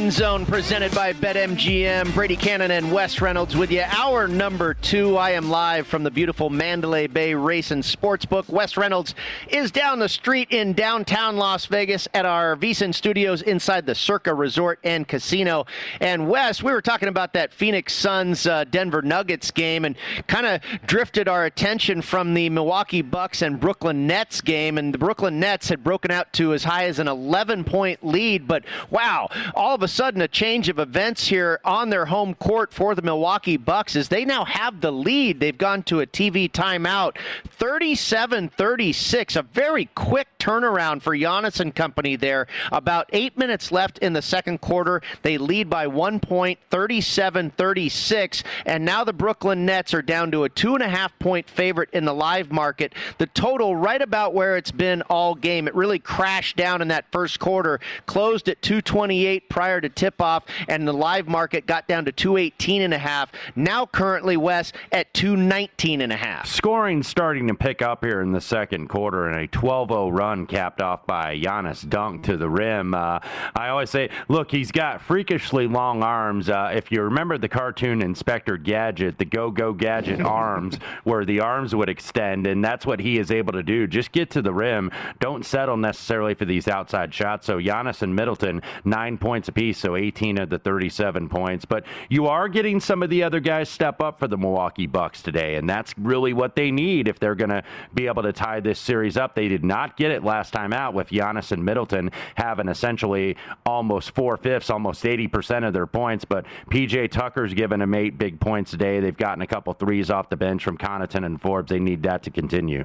Green 0.00 0.10
Zone 0.10 0.46
presented 0.46 0.94
by 0.94 1.12
BetMGM. 1.12 2.14
Brady 2.14 2.34
Kannon 2.34 2.70
and 2.70 2.90
Wes 2.90 3.20
Reynolds 3.20 3.54
with 3.54 3.70
you. 3.70 3.82
Hour 3.82 4.28
number 4.28 4.72
two. 4.72 5.18
I 5.18 5.32
am 5.32 5.50
live 5.50 5.86
from 5.86 6.04
the 6.04 6.10
beautiful 6.10 6.48
Mandalay 6.48 7.06
Bay 7.06 7.34
Race 7.34 7.70
and 7.70 7.82
Sportsbook. 7.82 8.48
Wes 8.48 8.78
Reynolds 8.78 9.14
is 9.48 9.70
down 9.70 9.98
the 9.98 10.08
street 10.08 10.48
in 10.52 10.72
downtown 10.72 11.36
Las 11.36 11.66
Vegas 11.66 12.08
at 12.14 12.24
our 12.24 12.56
VSiN 12.56 12.94
studios 12.94 13.42
inside 13.42 13.84
the 13.84 13.94
Circa 13.94 14.32
Resort 14.32 14.78
and 14.84 15.06
Casino. 15.06 15.66
And 16.00 16.30
Wes, 16.30 16.62
we 16.62 16.72
were 16.72 16.80
talking 16.80 17.10
about 17.10 17.34
that 17.34 17.52
Phoenix 17.52 17.92
Suns 17.92 18.46
uh, 18.46 18.64
Denver 18.64 19.02
Nuggets 19.02 19.50
game 19.50 19.84
and 19.84 19.96
kind 20.26 20.46
of 20.46 20.62
drifted 20.86 21.28
our 21.28 21.44
attention 21.44 22.00
from 22.00 22.32
the 22.32 22.48
Milwaukee 22.48 23.02
Bucks 23.02 23.42
and 23.42 23.60
Brooklyn 23.60 24.06
Nets 24.06 24.40
game. 24.40 24.78
And 24.78 24.94
the 24.94 24.98
Brooklyn 24.98 25.38
Nets 25.38 25.68
had 25.68 25.84
broken 25.84 26.10
out 26.10 26.32
to 26.34 26.54
as 26.54 26.64
high 26.64 26.86
as 26.86 26.98
an 27.00 27.06
11 27.06 27.64
point 27.64 28.02
lead. 28.02 28.48
But 28.48 28.64
wow, 28.88 29.28
all 29.54 29.74
of 29.74 29.82
a 29.82 29.89
sudden 29.90 30.22
a 30.22 30.28
change 30.28 30.68
of 30.68 30.78
events 30.78 31.26
here 31.26 31.60
on 31.64 31.90
their 31.90 32.06
home 32.06 32.34
court 32.34 32.72
for 32.72 32.94
the 32.94 33.02
Milwaukee 33.02 33.56
Bucks 33.56 33.96
as 33.96 34.08
they 34.08 34.24
now 34.24 34.44
have 34.44 34.80
the 34.80 34.92
lead. 34.92 35.40
They've 35.40 35.56
gone 35.56 35.82
to 35.84 36.00
a 36.00 36.06
TV 36.06 36.50
timeout 36.50 37.16
37 37.44 38.48
36. 38.48 39.36
A 39.36 39.42
very 39.42 39.86
quick 39.94 40.28
turnaround 40.38 41.02
for 41.02 41.16
Giannis 41.16 41.60
and 41.60 41.74
company 41.74 42.16
there. 42.16 42.46
About 42.72 43.10
eight 43.12 43.36
minutes 43.36 43.72
left 43.72 43.98
in 43.98 44.12
the 44.12 44.22
second 44.22 44.60
quarter. 44.60 45.02
They 45.22 45.38
lead 45.38 45.68
by 45.68 45.86
one 45.86 46.20
point, 46.20 46.58
37 46.70 47.50
36. 47.50 48.44
And 48.66 48.84
now 48.84 49.04
the 49.04 49.12
Brooklyn 49.12 49.66
Nets 49.66 49.92
are 49.92 50.02
down 50.02 50.30
to 50.30 50.44
a 50.44 50.48
two 50.48 50.74
and 50.74 50.82
a 50.82 50.88
half 50.88 51.16
point 51.18 51.48
favorite 51.48 51.90
in 51.92 52.04
the 52.04 52.14
live 52.14 52.52
market. 52.52 52.94
The 53.18 53.26
total 53.26 53.76
right 53.76 54.00
about 54.00 54.34
where 54.34 54.56
it's 54.56 54.70
been 54.70 55.02
all 55.02 55.34
game. 55.34 55.66
It 55.66 55.74
really 55.74 55.98
crashed 55.98 56.56
down 56.56 56.80
in 56.80 56.88
that 56.88 57.06
first 57.10 57.40
quarter, 57.40 57.80
closed 58.06 58.48
at 58.48 58.62
228 58.62 59.48
prior 59.48 59.69
to 59.78 59.90
tip 59.90 60.22
off, 60.22 60.44
and 60.68 60.88
the 60.88 60.92
live 60.94 61.28
market 61.28 61.66
got 61.66 61.86
down 61.86 62.06
to 62.06 62.12
218 62.12 62.80
and 62.80 62.94
a 62.94 62.98
half. 62.98 63.30
Now 63.54 63.84
currently 63.84 64.38
Wes 64.38 64.72
at 64.90 65.12
219 65.12 66.00
and 66.00 66.12
a 66.12 66.16
half. 66.16 66.46
Scoring 66.46 67.02
starting 67.02 67.46
to 67.48 67.54
pick 67.54 67.82
up 67.82 68.02
here 68.02 68.22
in 68.22 68.32
the 68.32 68.40
second 68.40 68.88
quarter, 68.88 69.28
and 69.28 69.36
a 69.38 69.48
12-0 69.48 70.16
run 70.16 70.46
capped 70.46 70.80
off 70.80 71.06
by 71.06 71.36
Giannis 71.36 71.86
dunk 71.86 72.24
to 72.24 72.36
the 72.36 72.48
rim. 72.48 72.94
Uh, 72.94 73.20
I 73.54 73.68
always 73.68 73.90
say, 73.90 74.08
look, 74.28 74.50
he's 74.50 74.72
got 74.72 75.02
freakishly 75.02 75.66
long 75.66 76.02
arms. 76.02 76.48
Uh, 76.48 76.72
if 76.74 76.90
you 76.90 77.02
remember 77.02 77.36
the 77.36 77.48
cartoon 77.48 78.00
Inspector 78.02 78.56
Gadget, 78.58 79.18
the 79.18 79.24
Go 79.24 79.50
Go 79.50 79.72
Gadget 79.72 80.20
arms, 80.30 80.78
where 81.04 81.24
the 81.24 81.40
arms 81.40 81.74
would 81.74 81.88
extend, 81.88 82.46
and 82.46 82.64
that's 82.64 82.86
what 82.86 83.00
he 83.00 83.18
is 83.18 83.30
able 83.30 83.52
to 83.52 83.62
do. 83.62 83.86
Just 83.86 84.12
get 84.12 84.30
to 84.30 84.42
the 84.42 84.52
rim. 84.52 84.90
Don't 85.18 85.44
settle 85.44 85.76
necessarily 85.76 86.34
for 86.34 86.44
these 86.44 86.68
outside 86.68 87.12
shots. 87.12 87.46
So 87.46 87.58
Giannis 87.58 88.02
and 88.02 88.14
Middleton, 88.14 88.62
nine 88.84 89.18
points 89.18 89.48
apiece, 89.48 89.59
so 89.72 89.96
18 89.96 90.38
of 90.38 90.48
the 90.48 90.58
37 90.58 91.28
points. 91.28 91.64
But 91.64 91.84
you 92.08 92.26
are 92.26 92.48
getting 92.48 92.80
some 92.80 93.02
of 93.02 93.10
the 93.10 93.22
other 93.22 93.40
guys 93.40 93.68
step 93.68 94.00
up 94.00 94.18
for 94.18 94.26
the 94.26 94.38
Milwaukee 94.38 94.86
Bucks 94.86 95.22
today, 95.22 95.56
and 95.56 95.68
that's 95.68 95.94
really 95.98 96.32
what 96.32 96.56
they 96.56 96.70
need 96.70 97.08
if 97.08 97.18
they're 97.18 97.34
going 97.34 97.50
to 97.50 97.62
be 97.94 98.06
able 98.06 98.22
to 98.22 98.32
tie 98.32 98.60
this 98.60 98.78
series 98.78 99.16
up. 99.16 99.34
They 99.34 99.48
did 99.48 99.64
not 99.64 99.96
get 99.96 100.10
it 100.10 100.24
last 100.24 100.52
time 100.52 100.72
out 100.72 100.94
with 100.94 101.08
Giannis 101.08 101.52
and 101.52 101.64
Middleton 101.64 102.10
having 102.34 102.68
essentially 102.68 103.36
almost 103.66 104.12
four 104.14 104.36
fifths, 104.36 104.70
almost 104.70 105.04
80% 105.04 105.66
of 105.66 105.72
their 105.72 105.86
points. 105.86 106.24
But 106.24 106.46
PJ 106.70 107.10
Tucker's 107.10 107.54
given 107.54 107.80
them 107.80 107.94
eight 107.94 108.18
big 108.18 108.40
points 108.40 108.70
today. 108.70 109.00
They've 109.00 109.16
gotten 109.16 109.42
a 109.42 109.46
couple 109.46 109.72
threes 109.74 110.10
off 110.10 110.30
the 110.30 110.36
bench 110.36 110.64
from 110.64 110.78
Connaughton 110.78 111.24
and 111.24 111.40
Forbes. 111.40 111.70
They 111.70 111.80
need 111.80 112.02
that 112.04 112.22
to 112.24 112.30
continue. 112.30 112.84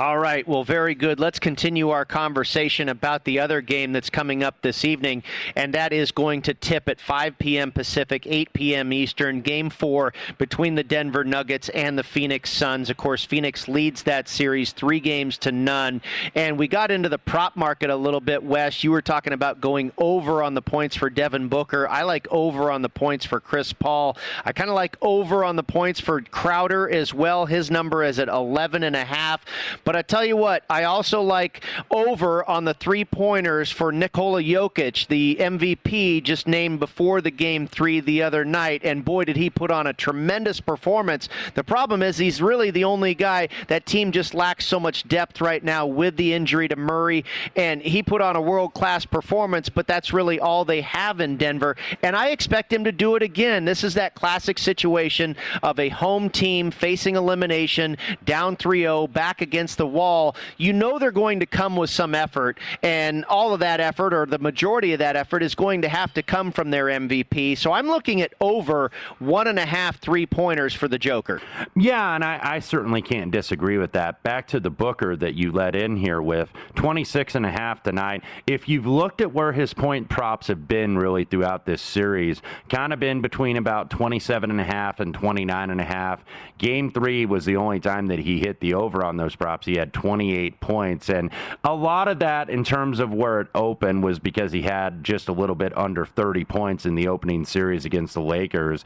All 0.00 0.16
right. 0.16 0.46
Well, 0.46 0.62
very 0.62 0.94
good. 0.94 1.18
Let's 1.18 1.40
continue 1.40 1.90
our 1.90 2.04
conversation 2.04 2.88
about 2.88 3.24
the 3.24 3.40
other 3.40 3.60
game 3.60 3.92
that's 3.92 4.08
coming 4.08 4.44
up 4.44 4.62
this 4.62 4.84
evening, 4.84 5.24
and 5.56 5.74
that 5.74 5.92
is 5.92 6.12
going 6.12 6.42
to 6.42 6.54
tip 6.54 6.88
at 6.88 7.00
5 7.00 7.36
p.m. 7.36 7.72
Pacific, 7.72 8.24
8 8.24 8.52
p.m. 8.52 8.92
Eastern. 8.92 9.40
Game 9.40 9.70
four 9.70 10.12
between 10.38 10.76
the 10.76 10.84
Denver 10.84 11.24
Nuggets 11.24 11.68
and 11.70 11.98
the 11.98 12.04
Phoenix 12.04 12.50
Suns. 12.50 12.90
Of 12.90 12.96
course, 12.96 13.24
Phoenix 13.24 13.66
leads 13.66 14.04
that 14.04 14.28
series 14.28 14.70
three 14.70 15.00
games 15.00 15.36
to 15.38 15.50
none. 15.50 16.00
And 16.36 16.56
we 16.56 16.68
got 16.68 16.92
into 16.92 17.08
the 17.08 17.18
prop 17.18 17.56
market 17.56 17.90
a 17.90 17.96
little 17.96 18.20
bit, 18.20 18.42
Wes. 18.44 18.84
You 18.84 18.92
were 18.92 19.02
talking 19.02 19.32
about 19.32 19.60
going 19.60 19.90
over 19.98 20.44
on 20.44 20.54
the 20.54 20.62
points 20.62 20.94
for 20.94 21.10
Devin 21.10 21.48
Booker. 21.48 21.88
I 21.88 22.02
like 22.02 22.28
over 22.30 22.70
on 22.70 22.82
the 22.82 22.88
points 22.88 23.26
for 23.26 23.40
Chris 23.40 23.72
Paul. 23.72 24.16
I 24.44 24.52
kind 24.52 24.70
of 24.70 24.76
like 24.76 24.96
over 25.02 25.44
on 25.44 25.56
the 25.56 25.64
points 25.64 25.98
for 25.98 26.20
Crowder 26.20 26.88
as 26.88 27.12
well. 27.12 27.46
His 27.46 27.68
number 27.68 28.04
is 28.04 28.20
at 28.20 28.28
11 28.28 28.84
and 28.84 28.94
a 28.94 29.04
half. 29.04 29.44
But 29.84 29.96
I 29.96 30.02
tell 30.02 30.24
you 30.24 30.36
what, 30.36 30.64
I 30.70 30.84
also 30.84 31.22
like 31.22 31.62
over 31.90 32.48
on 32.48 32.64
the 32.64 32.74
three 32.74 33.04
pointers 33.04 33.70
for 33.70 33.92
Nikola 33.92 34.42
Jokic, 34.42 35.08
the 35.08 35.36
MVP 35.40 36.22
just 36.22 36.46
named 36.46 36.80
before 36.80 37.20
the 37.20 37.30
game 37.30 37.66
three 37.66 38.00
the 38.00 38.22
other 38.22 38.44
night. 38.44 38.82
And 38.84 39.04
boy, 39.04 39.24
did 39.24 39.36
he 39.36 39.50
put 39.50 39.70
on 39.70 39.86
a 39.86 39.92
tremendous 39.92 40.60
performance. 40.60 41.28
The 41.54 41.64
problem 41.64 42.02
is 42.02 42.18
he's 42.18 42.40
really 42.40 42.70
the 42.70 42.84
only 42.84 43.14
guy 43.14 43.48
that 43.66 43.86
team 43.86 44.12
just 44.12 44.34
lacks 44.34 44.66
so 44.66 44.78
much 44.78 45.06
depth 45.08 45.40
right 45.40 45.62
now 45.62 45.86
with 45.86 46.16
the 46.16 46.32
injury 46.32 46.68
to 46.68 46.76
Murray. 46.76 47.24
And 47.56 47.82
he 47.82 48.02
put 48.02 48.20
on 48.20 48.36
a 48.36 48.40
world 48.40 48.74
class 48.74 49.04
performance, 49.04 49.68
but 49.68 49.86
that's 49.86 50.12
really 50.12 50.38
all 50.38 50.64
they 50.64 50.82
have 50.82 51.20
in 51.20 51.36
Denver. 51.36 51.76
And 52.02 52.14
I 52.14 52.28
expect 52.28 52.72
him 52.72 52.84
to 52.84 52.92
do 52.92 53.16
it 53.16 53.22
again. 53.22 53.64
This 53.64 53.84
is 53.84 53.94
that 53.94 54.14
classic 54.14 54.58
situation 54.58 55.36
of 55.62 55.78
a 55.78 55.88
home 55.88 56.30
team 56.30 56.70
facing 56.70 57.16
elimination, 57.16 57.96
down 58.24 58.56
3 58.56 58.82
0, 58.82 59.06
back 59.08 59.40
against 59.48 59.78
the 59.78 59.86
wall. 59.86 60.36
You 60.58 60.74
know 60.74 60.98
they're 60.98 61.10
going 61.10 61.40
to 61.40 61.46
come 61.46 61.74
with 61.74 61.88
some 61.88 62.14
effort, 62.14 62.58
and 62.82 63.24
all 63.24 63.54
of 63.54 63.60
that 63.60 63.80
effort, 63.80 64.12
or 64.12 64.26
the 64.26 64.38
majority 64.38 64.92
of 64.92 64.98
that 64.98 65.16
effort, 65.16 65.42
is 65.42 65.54
going 65.54 65.82
to 65.82 65.88
have 65.88 66.12
to 66.14 66.22
come 66.22 66.52
from 66.52 66.70
their 66.70 66.86
MVP. 66.86 67.56
So 67.56 67.72
I'm 67.72 67.86
looking 67.86 68.20
at 68.20 68.34
over 68.40 68.90
one 69.18 69.46
and 69.46 69.58
a 69.58 69.64
half 69.64 70.00
three 70.00 70.26
pointers 70.26 70.74
for 70.74 70.86
the 70.86 70.98
Joker. 70.98 71.40
Yeah, 71.74 72.14
and 72.14 72.22
I, 72.22 72.38
I 72.42 72.58
certainly 72.58 73.00
can't 73.00 73.30
disagree 73.30 73.78
with 73.78 73.92
that. 73.92 74.22
Back 74.22 74.46
to 74.48 74.60
the 74.60 74.70
Booker 74.70 75.16
that 75.16 75.34
you 75.34 75.50
let 75.50 75.74
in 75.74 75.96
here 75.96 76.20
with 76.20 76.50
26 76.74 77.34
and 77.34 77.46
a 77.46 77.50
half 77.50 77.82
tonight. 77.82 78.22
If 78.46 78.68
you've 78.68 78.86
looked 78.86 79.20
at 79.20 79.32
where 79.32 79.52
his 79.52 79.72
point 79.72 80.10
props 80.10 80.48
have 80.48 80.68
been 80.68 80.98
really 80.98 81.24
throughout 81.24 81.64
this 81.64 81.80
series, 81.80 82.42
kind 82.68 82.92
of 82.92 83.00
been 83.00 83.22
between 83.22 83.56
about 83.56 83.88
27 83.90 84.50
and 84.50 84.60
a 84.60 84.64
half 84.64 85.00
and 85.00 85.14
29 85.14 85.70
and 85.70 85.80
a 85.80 85.84
half. 85.84 86.24
Game 86.58 86.90
three 86.90 87.24
was 87.24 87.44
the 87.44 87.56
only 87.56 87.80
time 87.80 88.08
that 88.08 88.18
he 88.18 88.40
hit 88.40 88.60
the 88.60 88.74
over 88.74 89.04
on 89.04 89.16
those 89.16 89.36
props. 89.38 89.66
He 89.66 89.76
had 89.76 89.92
28 89.92 90.60
points, 90.60 91.08
and 91.08 91.30
a 91.64 91.74
lot 91.74 92.08
of 92.08 92.18
that 92.20 92.50
in 92.50 92.64
terms 92.64 93.00
of 93.00 93.12
where 93.12 93.40
it 93.40 93.48
opened 93.54 94.02
was 94.02 94.18
because 94.18 94.52
he 94.52 94.62
had 94.62 95.04
just 95.04 95.28
a 95.28 95.32
little 95.32 95.54
bit 95.54 95.76
under 95.76 96.04
30 96.04 96.44
points 96.44 96.86
in 96.86 96.94
the 96.94 97.08
opening 97.08 97.44
series 97.44 97.84
against 97.84 98.14
the 98.14 98.22
Lakers 98.22 98.84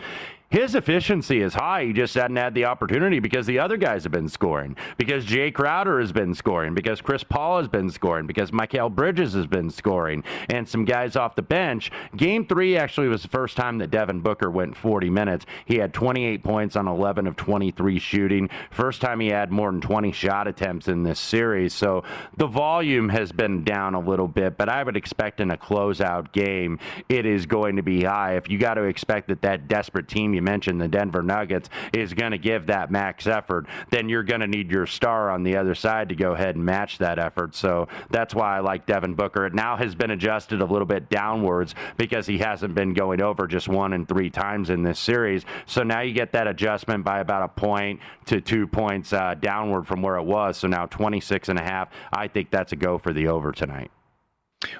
his 0.52 0.75
efficiency 0.75 1.40
is 1.40 1.54
high. 1.54 1.87
He 1.87 1.94
just 1.94 2.14
hadn't 2.14 2.37
had 2.37 2.54
the 2.54 2.66
opportunity 2.66 3.20
because 3.20 3.46
the 3.46 3.58
other 3.58 3.78
guys 3.78 4.02
have 4.02 4.12
been 4.12 4.28
scoring, 4.28 4.76
because 4.99 5.25
Jay 5.25 5.50
Crowder 5.50 5.99
has 5.99 6.12
been 6.12 6.34
scoring, 6.34 6.75
because 6.75 7.00
Chris 7.00 7.25
Paul 7.25 7.56
has 7.56 7.69
been 7.69 7.88
scoring, 7.88 8.26
because 8.26 8.50
Mikal 8.50 8.94
Bridges 8.94 9.32
has 9.32 9.46
been 9.46 9.70
scoring, 9.70 10.22
and 10.50 10.69
some 10.69 10.84
guys 10.84 11.16
off 11.16 11.37
the 11.37 11.43
bench. 11.43 11.90
Game 12.14 12.46
three 12.46 12.76
actually 12.76 13.08
was 13.08 13.22
the 13.22 13.28
first 13.28 13.56
time 13.56 13.78
that 13.78 13.90
Devin 13.90 14.20
Booker 14.20 14.50
went 14.50 14.76
40 14.76 15.08
minutes. 15.08 15.46
He 15.64 15.76
had 15.76 15.94
28 15.94 16.44
points 16.44 16.76
on 16.76 16.87
11 16.87 17.26
of 17.26 17.34
23 17.37 17.99
shooting. 17.99 18.50
First 18.70 19.00
time 19.00 19.20
he 19.20 19.28
had 19.28 19.50
more 19.50 19.70
than 19.70 19.81
20 19.81 20.12
shot 20.12 20.46
attempts 20.46 20.87
in 20.87 21.02
this 21.02 21.19
series. 21.19 21.72
So 21.72 22.04
the 22.37 22.46
volume 22.46 23.08
has 23.08 23.32
been 23.32 23.64
down 23.64 23.94
a 23.94 24.00
little 24.00 24.28
bit, 24.28 24.58
but 24.58 24.69
I 24.69 24.82
would 24.82 24.99
expect 24.99 25.40
in 25.40 25.50
a 25.50 25.56
closeout 25.56 26.31
game, 26.32 26.78
it 27.08 27.25
is 27.25 27.46
going 27.46 27.76
to 27.76 27.82
be 27.82 28.04
high. 28.04 28.37
If 28.37 28.50
you 28.50 28.58
got 28.58 28.75
to 28.75 28.82
expect 28.82 29.28
that 29.28 29.40
that 29.40 29.66
desperate 29.66 30.08
team 30.08 30.34
you 30.34 30.41
mentioned, 30.42 30.80
the 30.80 30.88
Denver 30.88 31.22
Nuggets, 31.22 31.70
is 31.92 32.12
going 32.12 32.32
to 32.32 32.38
give 32.38 32.66
that 32.66 32.90
max 32.90 33.26
effort, 33.26 33.66
then 33.90 34.08
you're 34.08 34.22
going 34.22 34.40
to 34.40 34.46
need 34.46 34.70
your 34.70 34.86
star 34.86 35.30
on 35.30 35.42
the 35.42 35.56
other 35.56 35.74
side 35.74 36.08
to 36.10 36.14
go 36.14 36.32
ahead 36.32 36.56
and 36.56 36.64
match 36.64 36.98
that 36.98 37.18
effort. 37.18 37.54
So 37.54 37.88
that's 38.10 38.34
why 38.34 38.56
I 38.56 38.60
like 38.60 38.86
Devin 38.86 39.14
Booker. 39.14 39.46
It 39.46 39.54
now 39.54 39.76
has 39.76 39.94
been 39.94 40.10
adjusted 40.10 40.60
a 40.60 40.64
little 40.64 40.86
bit 40.86 41.08
downwards 41.08 41.74
because 41.96 42.26
he 42.26 42.38
hasn't 42.38 42.74
been 42.74 42.92
going 42.94 43.22
over 43.22 43.46
just 43.46 43.68
one 43.68 43.92
and 43.92 44.08
three 44.08 44.30
times 44.30 44.70
in 44.70 44.82
this 44.82 44.98
series. 44.98 45.44
So 45.66 45.82
now 45.82 46.00
you 46.00 46.12
get 46.12 46.32
that 46.32 46.46
adjustment 46.46 47.04
by 47.04 47.20
about 47.20 47.42
a 47.42 47.48
point 47.48 48.00
to 48.26 48.40
two 48.40 48.66
points 48.66 49.12
uh, 49.12 49.34
downward 49.34 49.86
from 49.86 50.02
where 50.02 50.16
it 50.16 50.24
was. 50.24 50.56
So 50.56 50.68
now 50.68 50.86
26 50.86 51.48
and 51.48 51.58
a 51.58 51.62
half. 51.62 51.90
I 52.12 52.28
think 52.28 52.50
that's 52.50 52.72
a 52.72 52.76
go 52.76 52.98
for 52.98 53.12
the 53.12 53.28
over 53.28 53.52
tonight. 53.52 53.90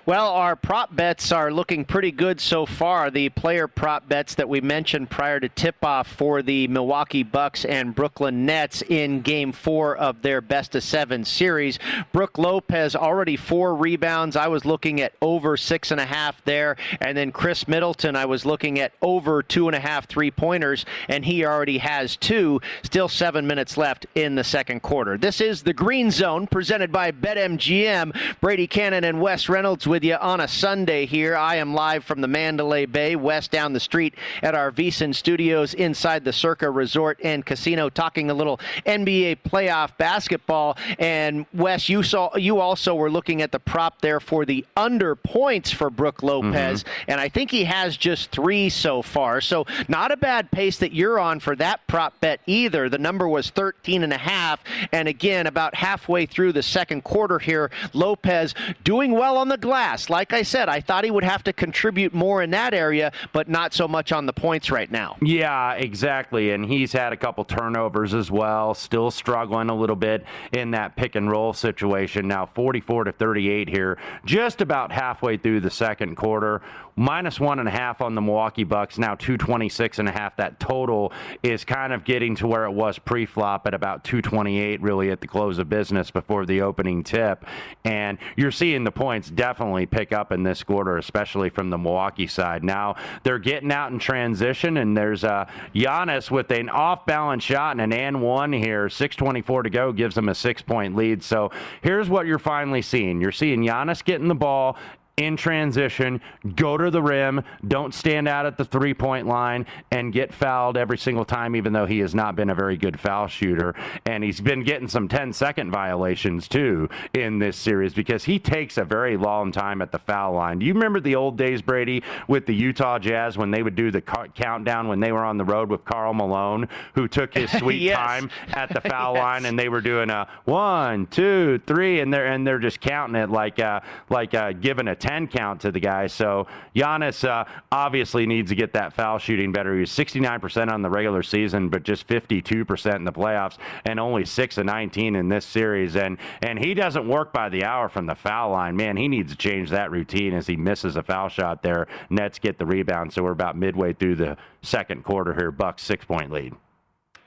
Well, 0.07 0.31
our 0.31 0.57
prop 0.57 0.95
bets 0.95 1.33
are 1.33 1.53
looking 1.53 1.85
pretty 1.85 2.11
good 2.11 2.41
so 2.41 2.67
far. 2.67 3.11
The 3.11 3.29
player 3.31 3.69
prop 3.69 4.09
bets 4.09 4.35
that 4.37 4.49
we 4.49 4.61
mentioned 4.61 5.11
prior 5.11 5.41
to 5.41 5.49
tip 5.49 5.85
off 5.85 6.09
for 6.09 6.43
the 6.43 6.69
Milwaukee 6.69 7.23
Bucks 7.23 7.65
and 7.65 7.95
Brooklyn 7.95 8.47
Nets 8.47 8.83
in 8.83 9.23
game 9.23 9.53
four 9.53 9.97
of 9.97 10.23
their 10.23 10.41
best 10.41 10.75
of 10.75 10.83
seven 10.83 11.25
series. 11.25 11.79
Brook 12.13 12.39
Lopez 12.39 12.95
already 12.97 13.37
four 13.37 13.75
rebounds. 13.75 14.37
I 14.37 14.49
was 14.49 14.65
looking 14.65 15.01
at 15.01 15.15
over 15.23 15.57
six 15.57 15.91
and 15.91 16.01
a 16.01 16.07
half 16.07 16.45
there. 16.45 16.77
And 17.01 17.17
then 17.17 17.33
Khris 17.33 17.69
Middleton, 17.69 18.17
I 18.17 18.27
was 18.27 18.45
looking 18.45 18.79
at 18.79 18.93
over 19.03 19.43
two 19.43 19.69
and 19.69 19.77
a 19.77 19.81
half 19.81 20.07
three 20.07 20.31
pointers, 20.31 20.85
and 21.09 21.25
he 21.25 21.45
already 21.45 21.79
has 21.79 22.17
two. 22.17 22.61
Still 22.83 23.09
seven 23.09 23.47
minutes 23.47 23.77
left 23.77 24.07
in 24.15 24.35
the 24.35 24.45
second 24.45 24.81
quarter. 24.83 25.17
This 25.17 25.41
is 25.41 25.63
the 25.63 25.73
Green 25.73 26.11
Zone 26.11 26.47
presented 26.47 26.93
by 26.93 27.13
BetMGM. 27.13 28.41
Brady 28.41 28.67
Kannon 28.67 29.05
and 29.05 29.21
Wes 29.21 29.49
Reynolds 29.49 29.72
With 29.73 30.05
you 30.05 30.17
on 30.17 30.41
a 30.41 30.49
Sunday 30.49 31.07
here. 31.07 31.35
I 31.35 31.57
am 31.57 31.73
live 31.73 32.05
from 32.05 32.21
the 32.21 32.29
Mandalay 32.29 32.85
Bay, 32.85 33.17
Wes 33.17 33.49
down 33.49 33.73
the 33.73 33.81
street 33.81 34.15
at 34.43 34.55
our 34.55 34.71
VSiN 34.71 35.15
studios 35.15 35.73
inside 35.73 36.27
the 36.27 36.33
Circa 36.33 36.71
Resort 36.71 37.19
and 37.25 37.45
Casino, 37.45 37.89
talking 37.89 38.29
a 38.29 38.35
little 38.35 38.61
NBA 38.85 39.39
playoff 39.49 39.97
basketball. 39.97 40.77
And 40.99 41.47
Wes, 41.55 41.89
you 41.89 42.03
saw 42.03 42.37
you 42.37 42.61
also 42.61 42.95
were 42.95 43.11
looking 43.11 43.41
at 43.41 43.51
the 43.51 43.59
prop 43.59 44.03
there 44.03 44.21
for 44.21 44.45
the 44.45 44.67
under 44.77 45.17
points 45.17 45.71
for 45.71 45.89
Brook 45.89 46.23
Lopez, 46.23 46.85
mm-hmm. 46.85 47.11
and 47.11 47.19
I 47.19 47.31
think 47.31 47.51
he 47.51 47.65
has 47.65 47.97
just 47.97 48.31
three 48.31 48.69
so 48.69 49.01
far. 49.01 49.41
So 49.41 49.65
not 49.89 50.13
a 50.13 50.19
bad 50.19 50.51
pace 50.51 50.77
that 50.79 50.93
you're 50.93 51.19
on 51.19 51.41
for 51.41 51.57
that 51.57 51.87
prop 51.87 52.21
bet 52.21 52.41
either. 52.45 52.91
The 52.91 52.99
number 52.99 53.27
was 53.27 53.49
13 53.49 54.03
and 54.03 54.13
a 54.13 54.19
half, 54.19 54.61
and 54.93 55.09
again 55.09 55.47
about 55.47 55.75
halfway 55.75 56.27
through 56.27 56.53
the 56.53 56.63
second 56.63 57.05
quarter 57.05 57.39
here, 57.39 57.71
Lopez 57.95 58.55
doing 58.85 59.13
well 59.13 59.39
on 59.39 59.49
the 59.49 59.62
glass. 59.63 60.11
Like 60.11 60.35
I 60.35 60.43
said, 60.43 60.69
I 60.69 60.81
thought 60.81 61.05
he 61.05 61.11
would 61.11 61.25
have 61.25 61.43
to 61.45 61.53
contribute 61.53 62.13
more 62.13 62.43
in 62.43 62.51
that 62.51 62.75
area, 62.75 63.13
but 63.33 63.49
not 63.49 63.73
so 63.73 63.89
much 63.89 64.13
on 64.13 64.27
the 64.27 64.33
points 64.35 64.71
right 64.71 64.91
now. 64.91 65.17
Yeah, 65.23 65.73
exactly. 65.73 66.51
And 66.51 66.67
he's 66.67 66.93
had 66.93 67.15
a 67.15 67.17
couple 67.17 67.45
turnovers 67.45 68.13
as 68.13 68.31
well, 68.31 68.75
still 68.75 69.11
struggling 69.11 69.71
a 69.71 69.75
little 69.75 69.97
bit 69.97 70.25
in 70.53 70.73
that 70.73 70.97
pick 70.97 71.15
and 71.15 71.31
roll 71.31 71.55
situation. 71.55 72.29
Now 72.29 72.45
44 72.45 73.05
to 73.05 73.13
38 73.13 73.69
here, 73.69 73.97
just 74.27 74.61
about 74.61 74.93
halfway 74.93 75.39
through 75.39 75.61
the 75.61 75.71
second 75.71 76.17
quarter 76.17 76.61
minus 76.97 77.41
one 77.41 77.59
and 77.59 77.69
a 77.69 77.73
half 77.73 78.01
on 78.01 78.15
the 78.15 78.21
Milwaukee 78.21 78.65
Bucks, 78.65 78.99
now 78.99 79.15
226 79.15 79.99
and 79.99 80.09
a 80.09 80.13
half. 80.13 80.37
That 80.37 80.61
total 80.61 81.13
is 81.43 81.65
kind 81.65 81.93
of 81.93 82.05
getting 82.05 82.35
to 82.37 82.47
where 82.47 82.65
it 82.65 82.73
was 82.73 82.99
pre-flop 82.99 83.67
at 83.67 83.75
about 83.75 84.05
228 84.05 84.81
really 84.83 85.11
at 85.11 85.21
the 85.21 85.27
close 85.27 85.59
of 85.59 85.69
business 85.69 86.11
before 86.11 86.47
the 86.47 86.61
opening 86.61 87.03
tip. 87.03 87.45
And 87.85 88.19
you're 88.37 88.51
seeing 88.51 88.85
the 88.85 88.91
points 88.91 89.31
definitely 89.31 89.87
pick 89.87 90.13
up 90.13 90.33
in 90.33 90.43
this 90.43 90.63
quarter, 90.63 90.97
especially 90.97 91.51
from 91.51 91.71
the 91.71 91.79
Milwaukee 91.79 92.27
side. 92.27 92.65
Now 92.65 92.97
they're 93.23 93.39
getting 93.39 93.73
out 93.73 93.93
in 93.93 93.99
transition 93.99 94.77
and 94.77 94.97
there's 94.97 95.25
uh, 95.25 95.47
Giannis 95.75 96.31
with 96.31 96.51
an 96.51 96.69
off-balance 96.69 97.43
shot 97.43 97.73
and 97.73 97.81
an 97.81 97.93
and 97.93 98.23
one 98.23 98.53
here, 98.53 98.89
624 98.89 99.65
to 99.65 99.71
go 99.71 99.93
gives 99.93 100.15
them 100.15 100.29
a 100.29 100.35
six-point 100.35 100.97
lead. 100.97 101.23
So 101.23 101.51
here's 101.83 102.09
what 102.09 102.27
you're 102.27 102.39
finally 102.39 102.83
seeing. 102.83 103.21
You're 103.21 103.33
seeing 103.33 103.63
Giannis 103.63 104.05
getting 104.05 104.29
the 104.29 104.35
ball 104.35 104.77
in 105.25 105.37
transition, 105.37 106.21
go 106.57 106.77
to 106.77 106.91
the 106.91 107.03
rim, 107.03 107.43
don't 107.69 107.95
stand 107.95 108.29
out 108.29 108.47
at 108.47 108.57
the 108.57 108.65
three 108.65 108.95
point 108.95 109.27
line, 109.27 109.67
and 109.91 110.13
get 110.13 110.33
fouled 110.33 110.77
every 110.77 110.99
single 110.99 111.25
time, 111.25 111.57
even 111.57 111.73
though 111.73 111.87
he 111.87 111.99
has 112.01 112.15
not 112.15 112.37
been 112.37 112.51
a 112.51 112.55
very 112.55 112.77
good 112.77 112.99
foul 112.99 113.29
shooter. 113.29 113.75
And 114.07 114.25
he's 114.25 114.41
been 114.41 114.65
getting 114.65 114.89
some 114.89 115.09
10 115.09 115.33
second 115.33 115.71
violations 115.71 116.49
too 116.49 116.89
in 117.15 117.39
this 117.39 117.57
series 117.57 117.95
because 117.95 118.25
he 118.25 118.39
takes 118.39 118.77
a 118.79 118.85
very 118.85 119.17
long 119.17 119.53
time 119.53 119.83
at 119.83 119.93
the 119.93 119.99
foul 119.99 120.35
line. 120.35 120.59
Do 120.59 120.67
you 120.67 120.75
remember 120.75 121.01
the 121.01 121.15
old 121.15 121.37
days, 121.37 121.63
Brady, 121.63 122.03
with 122.29 122.47
the 122.47 122.55
Utah 122.55 122.99
Jazz 122.99 123.37
when 123.39 123.51
they 123.51 123.63
would 123.63 123.75
do 123.75 123.91
the 123.91 124.01
countdown 124.01 124.89
when 124.89 125.01
they 125.01 125.13
were 125.13 125.25
on 125.25 125.37
the 125.37 125.45
road 125.45 125.69
with 125.69 125.85
Karl 125.85 126.15
Malone, 126.15 126.69
who 126.95 127.09
took 127.09 127.35
his 127.35 127.51
sweet 127.59 127.83
yes. 127.83 127.97
time 127.97 128.31
at 128.55 128.73
the 128.73 128.81
foul 128.89 129.15
yes. 129.15 129.23
line 129.23 129.45
and 129.45 129.59
they 129.59 129.69
were 129.69 129.81
doing 129.81 130.11
a 130.11 130.29
one, 130.45 131.07
two, 131.07 131.61
three, 131.67 132.01
and 132.01 132.13
they're 132.13 132.27
and 132.27 132.47
they're 132.47 132.59
just 132.59 132.81
counting 132.81 133.21
it 133.21 133.31
like 133.31 133.59
uh, 133.59 133.81
like 134.09 134.35
uh, 134.35 134.53
giving 134.53 134.89
a 134.89 134.97
10 134.97 135.12
count 135.31 135.61
to 135.63 135.71
the 135.73 135.81
guy. 135.81 136.07
So 136.07 136.47
Giannis 136.75 137.27
uh, 137.27 137.45
obviously 137.71 138.27
needs 138.27 138.51
to 138.51 138.55
get 138.55 138.73
that 138.75 138.93
foul 138.93 139.19
shooting 139.19 139.53
better. 139.53 139.75
He 139.75 139.81
was 139.81 139.91
69% 139.91 140.71
on 140.71 140.83
the 140.83 140.91
regular 140.91 141.23
season, 141.23 141.69
but 141.69 141.83
just 141.83 142.07
52% 142.07 142.97
in 142.97 143.05
the 143.05 143.13
playoffs, 143.13 143.59
and 143.85 143.99
only 144.01 144.25
six 144.25 144.59
of 144.59 144.67
19 144.67 145.17
in 145.17 145.29
this 145.29 145.45
series. 145.45 145.97
And 145.97 146.19
and 146.41 146.59
he 146.59 146.75
doesn't 146.75 147.09
work 147.09 147.33
by 147.33 147.49
the 147.49 147.65
hour 147.65 147.89
from 147.89 148.07
the 148.07 148.15
foul 148.15 148.51
line. 148.51 148.77
Man, 148.77 148.97
he 148.97 149.09
needs 149.09 149.33
to 149.33 149.39
change 149.39 149.71
that 149.71 149.91
routine 149.91 150.35
as 150.35 150.47
he 150.47 150.57
misses 150.57 150.97
a 150.97 151.03
foul 151.03 151.29
shot 151.29 151.63
there. 151.63 151.87
Nets 152.11 152.39
get 152.39 152.59
the 152.59 152.67
rebound. 152.67 153.13
So 153.13 153.23
we're 153.23 153.33
about 153.33 153.57
midway 153.57 153.93
through 153.93 154.17
the 154.17 154.37
second 154.63 155.05
quarter 155.05 155.35
here. 155.35 155.51
Bucks 155.51 155.83
six 155.83 156.05
point 156.05 156.31
lead. 156.31 156.55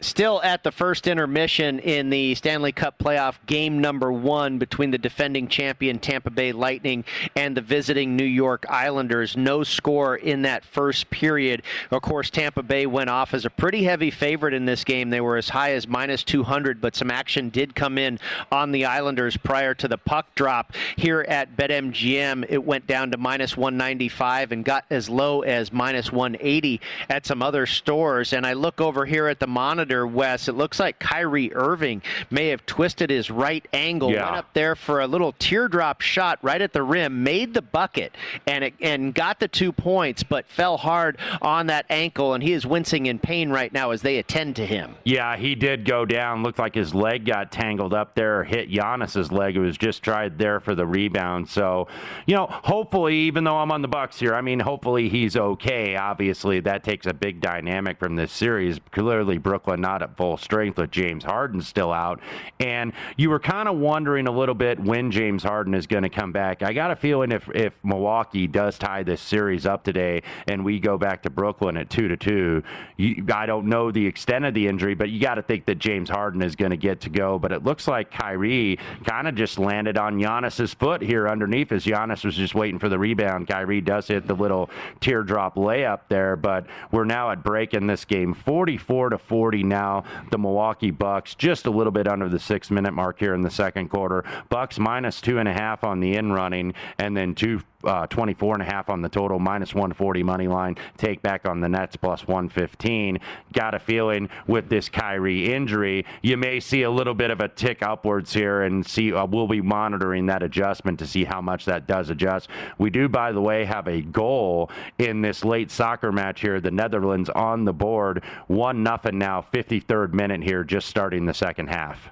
Still 0.01 0.41
at 0.43 0.61
the 0.63 0.73
first 0.73 1.07
intermission 1.07 1.79
in 1.79 2.09
the 2.09 2.35
Stanley 2.35 2.73
Cup 2.73 2.99
playoff 2.99 3.35
game 3.45 3.79
number 3.79 4.11
one 4.11 4.57
between 4.57 4.91
the 4.91 4.97
defending 4.97 5.47
champion 5.47 5.99
Tampa 5.99 6.29
Bay 6.29 6.51
Lightning 6.51 7.05
and 7.37 7.55
the 7.55 7.61
visiting 7.61 8.17
New 8.17 8.25
York 8.25 8.65
Islanders. 8.67 9.37
No 9.37 9.63
score 9.63 10.17
in 10.17 10.41
that 10.41 10.65
first 10.65 11.09
period. 11.09 11.61
Of 11.91 12.01
course, 12.01 12.29
Tampa 12.29 12.61
Bay 12.61 12.85
went 12.85 13.09
off 13.09 13.33
as 13.33 13.45
a 13.45 13.49
pretty 13.49 13.85
heavy 13.85 14.11
favorite 14.11 14.53
in 14.53 14.65
this 14.65 14.83
game. 14.83 15.11
They 15.11 15.21
were 15.21 15.37
as 15.37 15.47
high 15.47 15.71
as 15.71 15.87
minus 15.87 16.25
200, 16.25 16.81
but 16.81 16.93
some 16.93 17.09
action 17.09 17.47
did 17.49 17.73
come 17.73 17.97
in 17.97 18.19
on 18.51 18.73
the 18.73 18.83
Islanders 18.83 19.37
prior 19.37 19.73
to 19.75 19.87
the 19.87 19.97
puck 19.97 20.35
drop. 20.35 20.73
Here 20.97 21.21
at 21.21 21.55
BetMGM, 21.55 22.47
it 22.49 22.63
went 22.65 22.85
down 22.85 23.11
to 23.11 23.17
minus 23.17 23.55
195 23.55 24.51
and 24.51 24.65
got 24.65 24.83
as 24.89 25.09
low 25.09 25.41
as 25.41 25.71
minus 25.71 26.11
180 26.11 26.81
at 27.09 27.25
some 27.25 27.41
other 27.41 27.65
stores. 27.65 28.33
And 28.33 28.45
I 28.45 28.51
look 28.53 28.81
over 28.81 29.05
here 29.05 29.27
at 29.27 29.39
the 29.39 29.47
monitor 29.47 29.84
monitor, 29.85 30.07
Wes, 30.07 30.47
it 30.47 30.55
looks 30.55 30.79
like 30.79 30.97
Kyrie 30.97 31.53
Irving 31.53 32.01
may 32.31 32.47
have 32.47 32.65
twisted 32.65 33.11
his 33.11 33.29
right 33.29 33.65
ankle, 33.71 34.11
yeah. 34.11 34.25
went 34.25 34.37
up 34.37 34.53
there 34.53 34.75
for 34.75 35.01
a 35.01 35.07
little 35.07 35.33
teardrop 35.33 36.01
shot 36.01 36.39
right 36.41 36.59
at 36.61 36.73
the 36.73 36.81
rim, 36.81 37.23
made 37.23 37.53
the 37.53 37.61
bucket, 37.61 38.15
and 38.47 38.63
it, 38.63 38.73
and 38.81 39.13
got 39.13 39.39
the 39.39 39.47
two 39.47 39.71
points, 39.71 40.23
but 40.23 40.47
fell 40.47 40.77
hard 40.77 41.19
on 41.41 41.67
that 41.67 41.85
ankle, 41.91 42.33
and 42.33 42.41
he 42.41 42.53
is 42.53 42.65
wincing 42.65 43.05
in 43.05 43.19
pain 43.19 43.51
right 43.51 43.71
now 43.71 43.91
as 43.91 44.01
they 44.01 44.17
attend 44.17 44.55
to 44.55 44.65
him. 44.65 44.95
Yeah, 45.03 45.37
he 45.37 45.53
did 45.53 45.85
go 45.85 46.03
down. 46.03 46.41
Looked 46.41 46.59
like 46.59 46.73
his 46.73 46.95
leg 46.95 47.25
got 47.25 47.51
tangled 47.51 47.93
up 47.93 48.15
there, 48.15 48.43
hit 48.43 48.71
Giannis's 48.71 49.31
leg. 49.31 49.55
It 49.55 49.59
was 49.59 49.77
just 49.77 50.01
tried 50.01 50.39
there 50.39 50.59
for 50.59 50.73
the 50.73 50.87
rebound. 50.87 51.47
So, 51.47 51.87
you 52.25 52.35
know, 52.35 52.47
hopefully, 52.49 53.15
even 53.15 53.43
though 53.43 53.57
I'm 53.57 53.71
on 53.71 53.83
the 53.83 53.87
Bucks 53.87 54.19
here, 54.19 54.33
I 54.33 54.41
mean, 54.41 54.59
hopefully 54.59 55.09
he's 55.09 55.37
okay. 55.37 55.95
Obviously, 55.95 56.59
that 56.61 56.83
takes 56.83 57.05
a 57.05 57.13
big 57.13 57.39
dynamic 57.39 57.99
from 57.99 58.15
this 58.15 58.31
series. 58.31 58.79
Clearly, 58.91 59.37
Brooklyn 59.37 59.74
not 59.81 60.01
at 60.01 60.15
full 60.17 60.37
strength 60.37 60.77
with 60.77 60.91
James 60.91 61.23
Harden 61.23 61.61
still 61.61 61.91
out. 61.91 62.19
And 62.59 62.93
you 63.17 63.29
were 63.29 63.39
kind 63.39 63.67
of 63.67 63.77
wondering 63.77 64.27
a 64.27 64.31
little 64.31 64.55
bit 64.55 64.79
when 64.79 65.11
James 65.11 65.43
Harden 65.43 65.73
is 65.73 65.87
going 65.87 66.03
to 66.03 66.09
come 66.09 66.31
back. 66.31 66.63
I 66.63 66.73
got 66.73 66.91
a 66.91 66.95
feeling 66.95 67.31
if, 67.31 67.49
if 67.53 67.73
Milwaukee 67.83 68.47
does 68.47 68.77
tie 68.77 69.03
this 69.03 69.21
series 69.21 69.65
up 69.65 69.83
today 69.83 70.23
and 70.47 70.63
we 70.63 70.79
go 70.79 70.97
back 70.97 71.23
to 71.23 71.29
Brooklyn 71.29 71.77
at 71.77 71.89
2 71.89 72.07
to 72.07 72.17
2, 72.17 72.63
you, 72.97 73.25
I 73.33 73.45
don't 73.45 73.67
know 73.67 73.91
the 73.91 74.05
extent 74.05 74.45
of 74.45 74.53
the 74.53 74.67
injury, 74.67 74.95
but 74.95 75.09
you 75.09 75.19
got 75.19 75.35
to 75.35 75.41
think 75.41 75.65
that 75.65 75.79
James 75.79 76.09
Harden 76.09 76.41
is 76.41 76.55
going 76.55 76.71
to 76.71 76.77
get 76.77 77.01
to 77.01 77.09
go. 77.09 77.39
But 77.39 77.51
it 77.51 77.63
looks 77.63 77.87
like 77.87 78.11
Kyrie 78.11 78.79
kind 79.03 79.27
of 79.27 79.35
just 79.35 79.59
landed 79.59 79.97
on 79.97 80.19
Giannis's 80.19 80.73
foot 80.73 81.01
here 81.01 81.27
underneath 81.27 81.71
as 81.71 81.85
Giannis 81.85 82.23
was 82.23 82.35
just 82.35 82.55
waiting 82.55 82.79
for 82.79 82.89
the 82.89 82.99
rebound. 82.99 83.47
Kyrie 83.47 83.81
does 83.81 84.07
hit 84.07 84.27
the 84.27 84.33
little 84.33 84.69
teardrop 84.99 85.55
layup 85.55 86.01
there, 86.09 86.35
but 86.35 86.65
we're 86.91 87.05
now 87.05 87.31
at 87.31 87.43
break 87.43 87.73
in 87.73 87.87
this 87.87 88.05
game 88.05 88.33
44 88.33 89.09
to 89.09 89.17
40 89.17 89.63
now. 89.67 90.03
The 90.31 90.37
Milwaukee 90.37 90.91
Bucks 90.91 91.35
just 91.35 91.65
a 91.65 91.71
little 91.71 91.91
bit 91.91 92.07
under 92.07 92.29
the 92.29 92.39
six 92.39 92.71
minute 92.71 92.93
mark 92.93 93.19
here 93.19 93.33
in 93.33 93.41
the 93.41 93.49
second 93.49 93.89
quarter. 93.89 94.23
Bucks 94.49 94.79
minus 94.79 95.21
two 95.21 95.39
and 95.39 95.47
a 95.47 95.53
half 95.53 95.83
on 95.83 95.99
the 95.99 96.15
in 96.15 96.31
running, 96.31 96.73
and 96.97 97.15
then 97.15 97.35
two 97.35 97.61
uh, 97.85 98.07
24 98.07 98.55
and 98.55 98.61
a 98.61 98.65
half 98.65 98.89
on 98.89 99.01
the 99.01 99.09
total, 99.09 99.39
minus 99.39 99.73
140 99.73 100.23
money 100.23 100.47
line. 100.47 100.75
Take 100.97 101.21
back 101.21 101.47
on 101.47 101.61
the 101.61 101.69
Nets 101.69 101.95
plus 101.95 102.27
115. 102.27 103.19
Got 103.53 103.73
a 103.73 103.79
feeling 103.79 104.29
with 104.47 104.69
this 104.69 104.89
Kyrie 104.89 105.53
injury, 105.53 106.05
you 106.21 106.37
may 106.37 106.59
see 106.59 106.83
a 106.83 106.89
little 106.89 107.13
bit 107.13 107.31
of 107.31 107.39
a 107.39 107.47
tick 107.47 107.81
upwards 107.81 108.33
here, 108.33 108.63
and 108.63 108.85
see 108.85 109.13
uh, 109.13 109.25
we'll 109.25 109.47
be 109.47 109.61
monitoring 109.61 110.25
that 110.27 110.43
adjustment 110.43 110.99
to 110.99 111.07
see 111.07 111.23
how 111.23 111.41
much 111.41 111.65
that 111.65 111.87
does 111.87 112.09
adjust. 112.09 112.49
We 112.77 112.89
do, 112.89 113.07
by 113.09 113.31
the 113.31 113.41
way, 113.41 113.65
have 113.65 113.87
a 113.87 114.01
goal 114.01 114.69
in 114.97 115.21
this 115.21 115.43
late 115.43 115.71
soccer 115.71 116.11
match 116.11 116.41
here. 116.41 116.59
The 116.59 116.71
Netherlands 116.71 117.29
on 117.29 117.65
the 117.65 117.73
board, 117.73 118.23
one 118.47 118.83
nothing 118.83 119.17
now, 119.17 119.45
53rd 119.53 120.13
minute 120.13 120.43
here, 120.43 120.63
just 120.63 120.87
starting 120.87 121.25
the 121.25 121.33
second 121.33 121.67
half. 121.67 122.09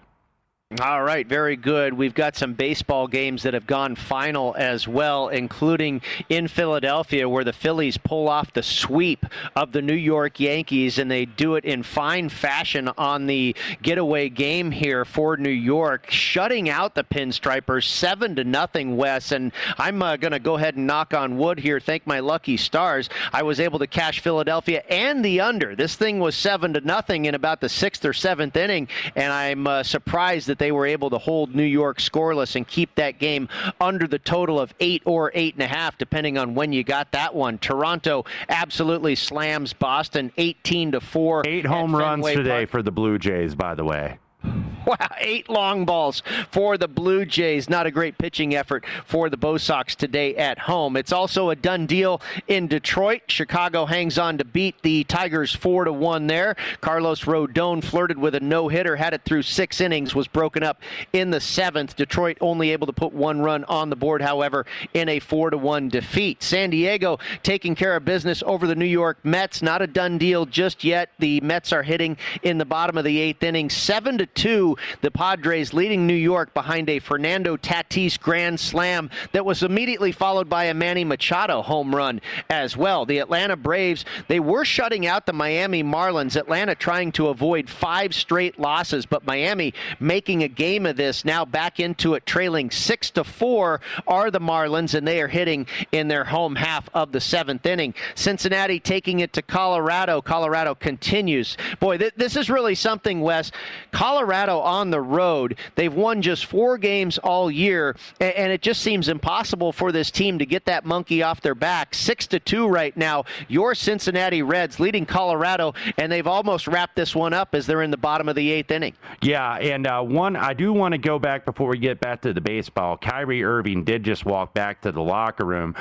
All 0.81 1.03
right, 1.03 1.27
very 1.27 1.55
good. 1.55 1.93
We've 1.93 2.15
got 2.15 2.35
some 2.35 2.53
baseball 2.53 3.07
games 3.07 3.43
that 3.43 3.53
have 3.53 3.67
gone 3.67 3.95
final 3.95 4.55
as 4.57 4.87
well, 4.87 5.27
including 5.27 6.01
in 6.29 6.47
Philadelphia, 6.47 7.29
where 7.29 7.43
the 7.43 7.53
Phillies 7.53 7.97
pull 7.97 8.27
off 8.27 8.53
the 8.53 8.63
sweep 8.63 9.23
of 9.55 9.71
the 9.71 9.83
New 9.83 9.93
York 9.93 10.39
Yankees, 10.39 10.97
and 10.97 11.11
they 11.11 11.25
do 11.25 11.55
it 11.55 11.63
in 11.63 11.83
fine 11.83 12.27
fashion 12.27 12.89
on 12.97 13.27
the 13.27 13.55
getaway 13.83 14.29
game 14.29 14.71
here 14.71 15.05
for 15.05 15.37
New 15.37 15.49
York, 15.49 16.09
shutting 16.09 16.69
out 16.69 16.95
the 16.95 17.03
Pinstripers 17.03 17.87
seven 17.87 18.35
to 18.35 18.43
nothing. 18.43 18.97
Wes, 18.97 19.31
and 19.31 19.51
I'm 19.77 20.01
uh, 20.01 20.17
going 20.17 20.31
to 20.31 20.39
go 20.39 20.55
ahead 20.55 20.75
and 20.75 20.87
knock 20.87 21.13
on 21.13 21.37
wood 21.37 21.59
here. 21.59 21.79
Thank 21.79 22.07
my 22.07 22.19
lucky 22.19 22.57
stars. 22.57 23.09
I 23.31 23.43
was 23.43 23.59
able 23.59 23.77
to 23.77 23.87
cash 23.87 24.21
Philadelphia 24.21 24.81
and 24.89 25.23
the 25.23 25.39
under. 25.39 25.75
This 25.75 25.95
thing 25.95 26.19
was 26.19 26.35
seven 26.35 26.73
to 26.73 26.81
nothing 26.81 27.25
in 27.25 27.35
about 27.35 27.61
the 27.61 27.69
sixth 27.69 28.03
or 28.05 28.13
seventh 28.13 28.55
inning, 28.55 28.87
and 29.15 29.31
I'm 29.31 29.67
uh, 29.67 29.83
surprised 29.83 30.47
that 30.47 30.62
they 30.63 30.71
were 30.71 30.85
able 30.85 31.09
to 31.09 31.17
hold 31.17 31.53
New 31.53 31.61
York 31.61 31.99
scoreless 31.99 32.55
and 32.55 32.65
keep 32.65 32.95
that 32.95 33.19
game 33.19 33.49
under 33.81 34.07
the 34.07 34.17
total 34.17 34.61
of 34.61 34.73
eight 34.79 35.03
or 35.05 35.29
eight 35.33 35.55
and 35.55 35.63
a 35.63 35.67
half, 35.67 35.97
depending 35.97 36.37
on 36.37 36.55
when 36.55 36.71
you 36.71 36.85
got 36.85 37.11
that 37.11 37.35
one. 37.35 37.57
Toronto 37.57 38.23
absolutely 38.47 39.13
slams 39.15 39.73
Boston 39.73 40.31
18 40.37 40.93
to 40.93 41.01
four. 41.01 41.43
Eight 41.45 41.65
home 41.65 41.93
runs 41.93 42.25
today 42.27 42.61
Park. 42.61 42.69
for 42.69 42.81
the 42.81 42.91
Blue 42.91 43.19
Jays, 43.19 43.55
by 43.55 43.75
the 43.75 43.83
way. 43.83 44.19
Wow, 44.85 44.97
eight 45.19 45.49
long 45.49 45.85
balls 45.85 46.21
for 46.51 46.77
the 46.77 46.89
Blue 46.89 47.25
Jays. 47.25 47.69
Not 47.69 47.85
a 47.85 47.91
great 47.91 48.17
pitching 48.17 48.53
effort 48.53 48.83
for 49.05 49.29
the 49.29 49.37
Bo 49.37 49.57
Sox 49.57 49.95
today 49.95 50.35
at 50.35 50.59
home. 50.59 50.97
It's 50.97 51.13
also 51.13 51.51
a 51.51 51.55
done 51.55 51.85
deal 51.85 52.21
in 52.49 52.67
Detroit. 52.67 53.21
Chicago 53.27 53.85
hangs 53.85 54.17
on 54.17 54.37
to 54.39 54.45
beat 54.45 54.81
the 54.81 55.05
Tigers 55.05 55.55
4 55.55 55.85
to 55.85 55.93
1 55.93 56.27
there. 56.27 56.57
Carlos 56.81 57.21
Rodon 57.21 57.81
flirted 57.81 58.17
with 58.17 58.35
a 58.35 58.41
no 58.41 58.67
hitter, 58.67 58.97
had 58.97 59.13
it 59.13 59.23
through 59.23 59.43
six 59.43 59.79
innings, 59.79 60.13
was 60.13 60.27
broken 60.27 60.63
up 60.63 60.81
in 61.13 61.29
the 61.29 61.39
seventh. 61.39 61.95
Detroit 61.95 62.37
only 62.41 62.71
able 62.71 62.87
to 62.87 62.93
put 62.93 63.13
one 63.13 63.39
run 63.39 63.63
on 63.65 63.89
the 63.89 63.95
board, 63.95 64.21
however, 64.21 64.65
in 64.93 65.07
a 65.07 65.19
4 65.19 65.51
to 65.51 65.57
1 65.57 65.87
defeat. 65.87 66.43
San 66.43 66.71
Diego 66.71 67.19
taking 67.41 67.73
care 67.73 67.95
of 67.95 68.03
business 68.03 68.43
over 68.45 68.67
the 68.67 68.75
New 68.75 68.83
York 68.83 69.17
Mets. 69.23 69.61
Not 69.61 69.81
a 69.81 69.87
done 69.87 70.17
deal 70.17 70.45
just 70.45 70.83
yet. 70.83 71.11
The 71.19 71.39
Mets 71.39 71.71
are 71.71 71.83
hitting 71.83 72.17
in 72.41 72.57
the 72.57 72.65
bottom 72.65 72.97
of 72.97 73.05
the 73.05 73.17
eighth 73.17 73.43
inning, 73.43 73.69
7 73.69 74.17
to 74.17 74.25
2 74.35 74.75
the 75.01 75.11
Padres 75.11 75.73
leading 75.73 76.07
New 76.07 76.13
York 76.13 76.53
behind 76.53 76.89
a 76.89 76.99
Fernando 76.99 77.57
Tatis 77.57 78.19
grand 78.19 78.59
slam 78.59 79.09
that 79.31 79.45
was 79.45 79.63
immediately 79.63 80.11
followed 80.11 80.49
by 80.49 80.65
a 80.65 80.73
Manny 80.73 81.03
Machado 81.03 81.61
home 81.61 81.95
run 81.95 82.21
as 82.49 82.75
well. 82.75 83.05
The 83.05 83.19
Atlanta 83.19 83.55
Braves, 83.55 84.05
they 84.27 84.39
were 84.39 84.65
shutting 84.65 85.05
out 85.05 85.25
the 85.25 85.33
Miami 85.33 85.83
Marlins. 85.83 86.35
Atlanta 86.35 86.75
trying 86.75 87.11
to 87.13 87.27
avoid 87.27 87.69
five 87.69 88.13
straight 88.13 88.59
losses, 88.59 89.05
but 89.05 89.25
Miami 89.25 89.73
making 89.99 90.43
a 90.43 90.47
game 90.47 90.85
of 90.85 90.95
this 90.95 91.25
now 91.25 91.45
back 91.45 91.79
into 91.79 92.13
it, 92.15 92.25
trailing 92.25 92.71
six 92.71 93.09
to 93.11 93.23
four 93.23 93.81
are 94.07 94.31
the 94.31 94.39
Marlins, 94.39 94.93
and 94.93 95.07
they 95.07 95.21
are 95.21 95.27
hitting 95.27 95.67
in 95.91 96.07
their 96.07 96.23
home 96.23 96.55
half 96.55 96.89
of 96.93 97.11
the 97.11 97.21
seventh 97.21 97.65
inning. 97.65 97.93
Cincinnati 98.15 98.79
taking 98.79 99.19
it 99.19 99.33
to 99.33 99.41
Colorado. 99.41 100.21
Colorado 100.21 100.75
continues. 100.75 101.57
Boy, 101.79 101.97
th- 101.97 102.13
this 102.15 102.35
is 102.35 102.49
really 102.49 102.75
something, 102.75 103.21
Wes. 103.21 103.51
Colorado 103.91 104.22
on 104.31 104.89
the 104.89 105.01
road. 105.01 105.57
They've 105.75 105.93
won 105.93 106.21
just 106.21 106.45
four 106.45 106.77
games 106.77 107.17
all 107.17 107.49
year, 107.49 107.95
and 108.19 108.51
it 108.51 108.61
just 108.61 108.81
seems 108.81 109.09
impossible 109.09 109.71
for 109.71 109.91
this 109.91 110.11
team 110.11 110.39
to 110.39 110.45
get 110.45 110.65
that 110.65 110.85
monkey 110.85 111.23
off 111.23 111.41
their 111.41 111.55
back. 111.55 111.93
Six 111.93 112.27
to 112.27 112.39
two 112.39 112.67
right 112.67 112.95
now. 112.95 113.25
Your 113.47 113.75
Cincinnati 113.75 114.41
Reds 114.41 114.79
leading 114.79 115.05
Colorado, 115.05 115.73
and 115.97 116.11
they've 116.11 116.27
almost 116.27 116.67
wrapped 116.67 116.95
this 116.95 117.15
one 117.15 117.33
up 117.33 117.55
as 117.55 117.65
they're 117.65 117.81
in 117.81 117.91
the 117.91 117.97
bottom 117.97 118.29
of 118.29 118.35
the 118.35 118.51
eighth 118.51 118.71
inning. 118.71 118.93
Yeah, 119.21 119.55
and 119.55 119.87
uh, 119.87 120.01
one 120.01 120.35
I 120.35 120.53
do 120.53 120.73
want 120.73 120.93
to 120.93 120.97
go 120.97 121.19
back 121.19 121.45
before 121.45 121.69
we 121.69 121.77
get 121.77 121.99
back 121.99 122.21
to 122.21 122.33
the 122.33 122.41
baseball. 122.41 122.97
Kyrie 122.97 123.43
Irving 123.43 123.83
did 123.83 124.03
just 124.03 124.25
walk 124.25 124.53
back 124.53 124.81
to 124.81 124.91
the 124.91 125.01
locker 125.01 125.45
room 125.45 125.75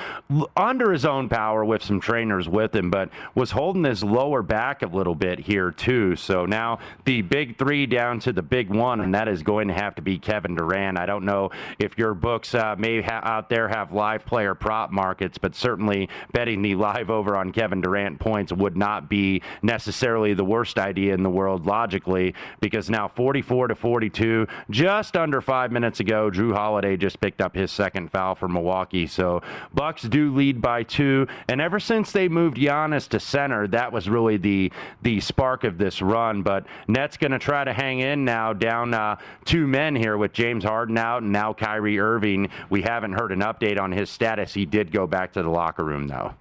under 0.57 0.93
his 0.93 1.05
own 1.05 1.29
power 1.29 1.65
with 1.65 1.83
some 1.83 2.01
trainers 2.01 2.49
with 2.49 2.75
him, 2.75 2.91
but 2.91 3.11
was 3.35 3.53
holding 3.53 3.85
his 3.85 4.03
lower 4.03 4.43
back 4.43 4.83
a 4.83 4.87
little 4.87 5.15
bit 5.15 5.41
here 5.41 5.71
too. 5.71 6.17
So 6.17 6.47
now 6.47 6.79
the 7.05 7.23
big 7.23 7.59
three 7.59 7.87
down 7.87 8.21
to 8.21 8.32
the 8.33 8.43
big 8.43 8.71
one, 8.71 9.01
and 9.01 9.15
that 9.15 9.29
is 9.29 9.43
going 9.43 9.69
to 9.69 9.75
have 9.75 9.95
to 9.97 10.03
be 10.03 10.19
Kevin 10.19 10.55
Durant. 10.55 10.99
I 10.99 11.07
don't 11.07 11.25
know 11.25 11.51
if 11.79 11.99
your 11.99 12.15
books 12.15 12.55
uh, 12.55 12.75
may 12.79 13.03
ha- 13.03 13.21
out 13.23 13.49
there 13.49 13.69
have 13.69 13.93
live 13.93 14.25
player 14.25 14.55
prop 14.55 14.91
markets, 14.91 15.39
but 15.39 15.55
certainly 15.55 16.09
betting 16.33 16.63
the 16.63 16.75
live 16.75 17.11
over 17.11 17.37
on 17.37 17.53
Kevin 17.53 17.81
Durant 17.81 18.19
points 18.19 18.53
would 18.53 18.77
not 18.77 19.09
be 19.09 19.43
necessarily 19.63 20.35
the 20.35 20.45
worst 20.45 20.79
idea 20.79 21.15
in 21.15 21.23
the 21.23 21.31
world 21.31 21.67
logically, 21.67 22.35
because 22.61 22.91
now 22.91 23.09
44 23.09 23.69
to 23.69 23.75
42, 23.75 24.47
just 24.71 25.17
under 25.17 25.41
five 25.41 25.73
minutes 25.73 26.01
ago, 26.01 26.31
Jrue 26.31 26.55
Holiday 26.55 26.97
just 26.97 27.21
picked 27.21 27.41
up 27.41 27.55
his 27.55 27.71
second 27.71 28.11
foul 28.11 28.35
for 28.35 28.49
Milwaukee. 28.49 29.07
So 29.07 29.43
Bucks 29.75 30.03
do 30.03 30.35
lead 30.35 30.61
by 30.61 30.83
two, 30.83 31.27
and 31.49 31.61
ever 31.61 31.81
since 31.81 32.13
they 32.13 32.29
moved 32.29 32.57
Giannis 32.57 33.09
to 33.09 33.21
center, 33.21 33.67
that 33.69 33.93
was 33.93 34.09
really 34.09 34.37
the 34.37 34.73
the 35.03 35.21
spark 35.21 35.65
of 35.65 35.79
this 35.79 36.03
run. 36.03 36.43
But 36.43 36.67
Nets 36.89 37.17
going 37.17 37.33
to 37.33 37.39
try 37.39 37.65
to 37.65 37.73
hang 37.73 38.01
now 38.25 38.53
down 38.53 38.95
uh, 38.95 39.17
two 39.45 39.67
men 39.67 39.95
here 39.97 40.17
with 40.17 40.33
James 40.33 40.65
Harden 40.65 40.99
out 40.99 41.23
and 41.23 41.33
now 41.33 41.53
Kyrie 41.53 41.99
Irving. 41.99 42.51
We 42.71 42.83
haven't 42.83 43.13
heard 43.13 43.33
an 43.33 43.41
update 43.41 43.81
on 43.81 43.93
his 43.93 44.11
status. 44.11 44.55
He 44.55 44.67
did 44.67 44.93
go 44.93 45.07
back 45.07 45.33
to 45.35 45.43
the 45.43 45.51
locker 45.51 45.85
room, 45.85 46.09
though. 46.09 46.35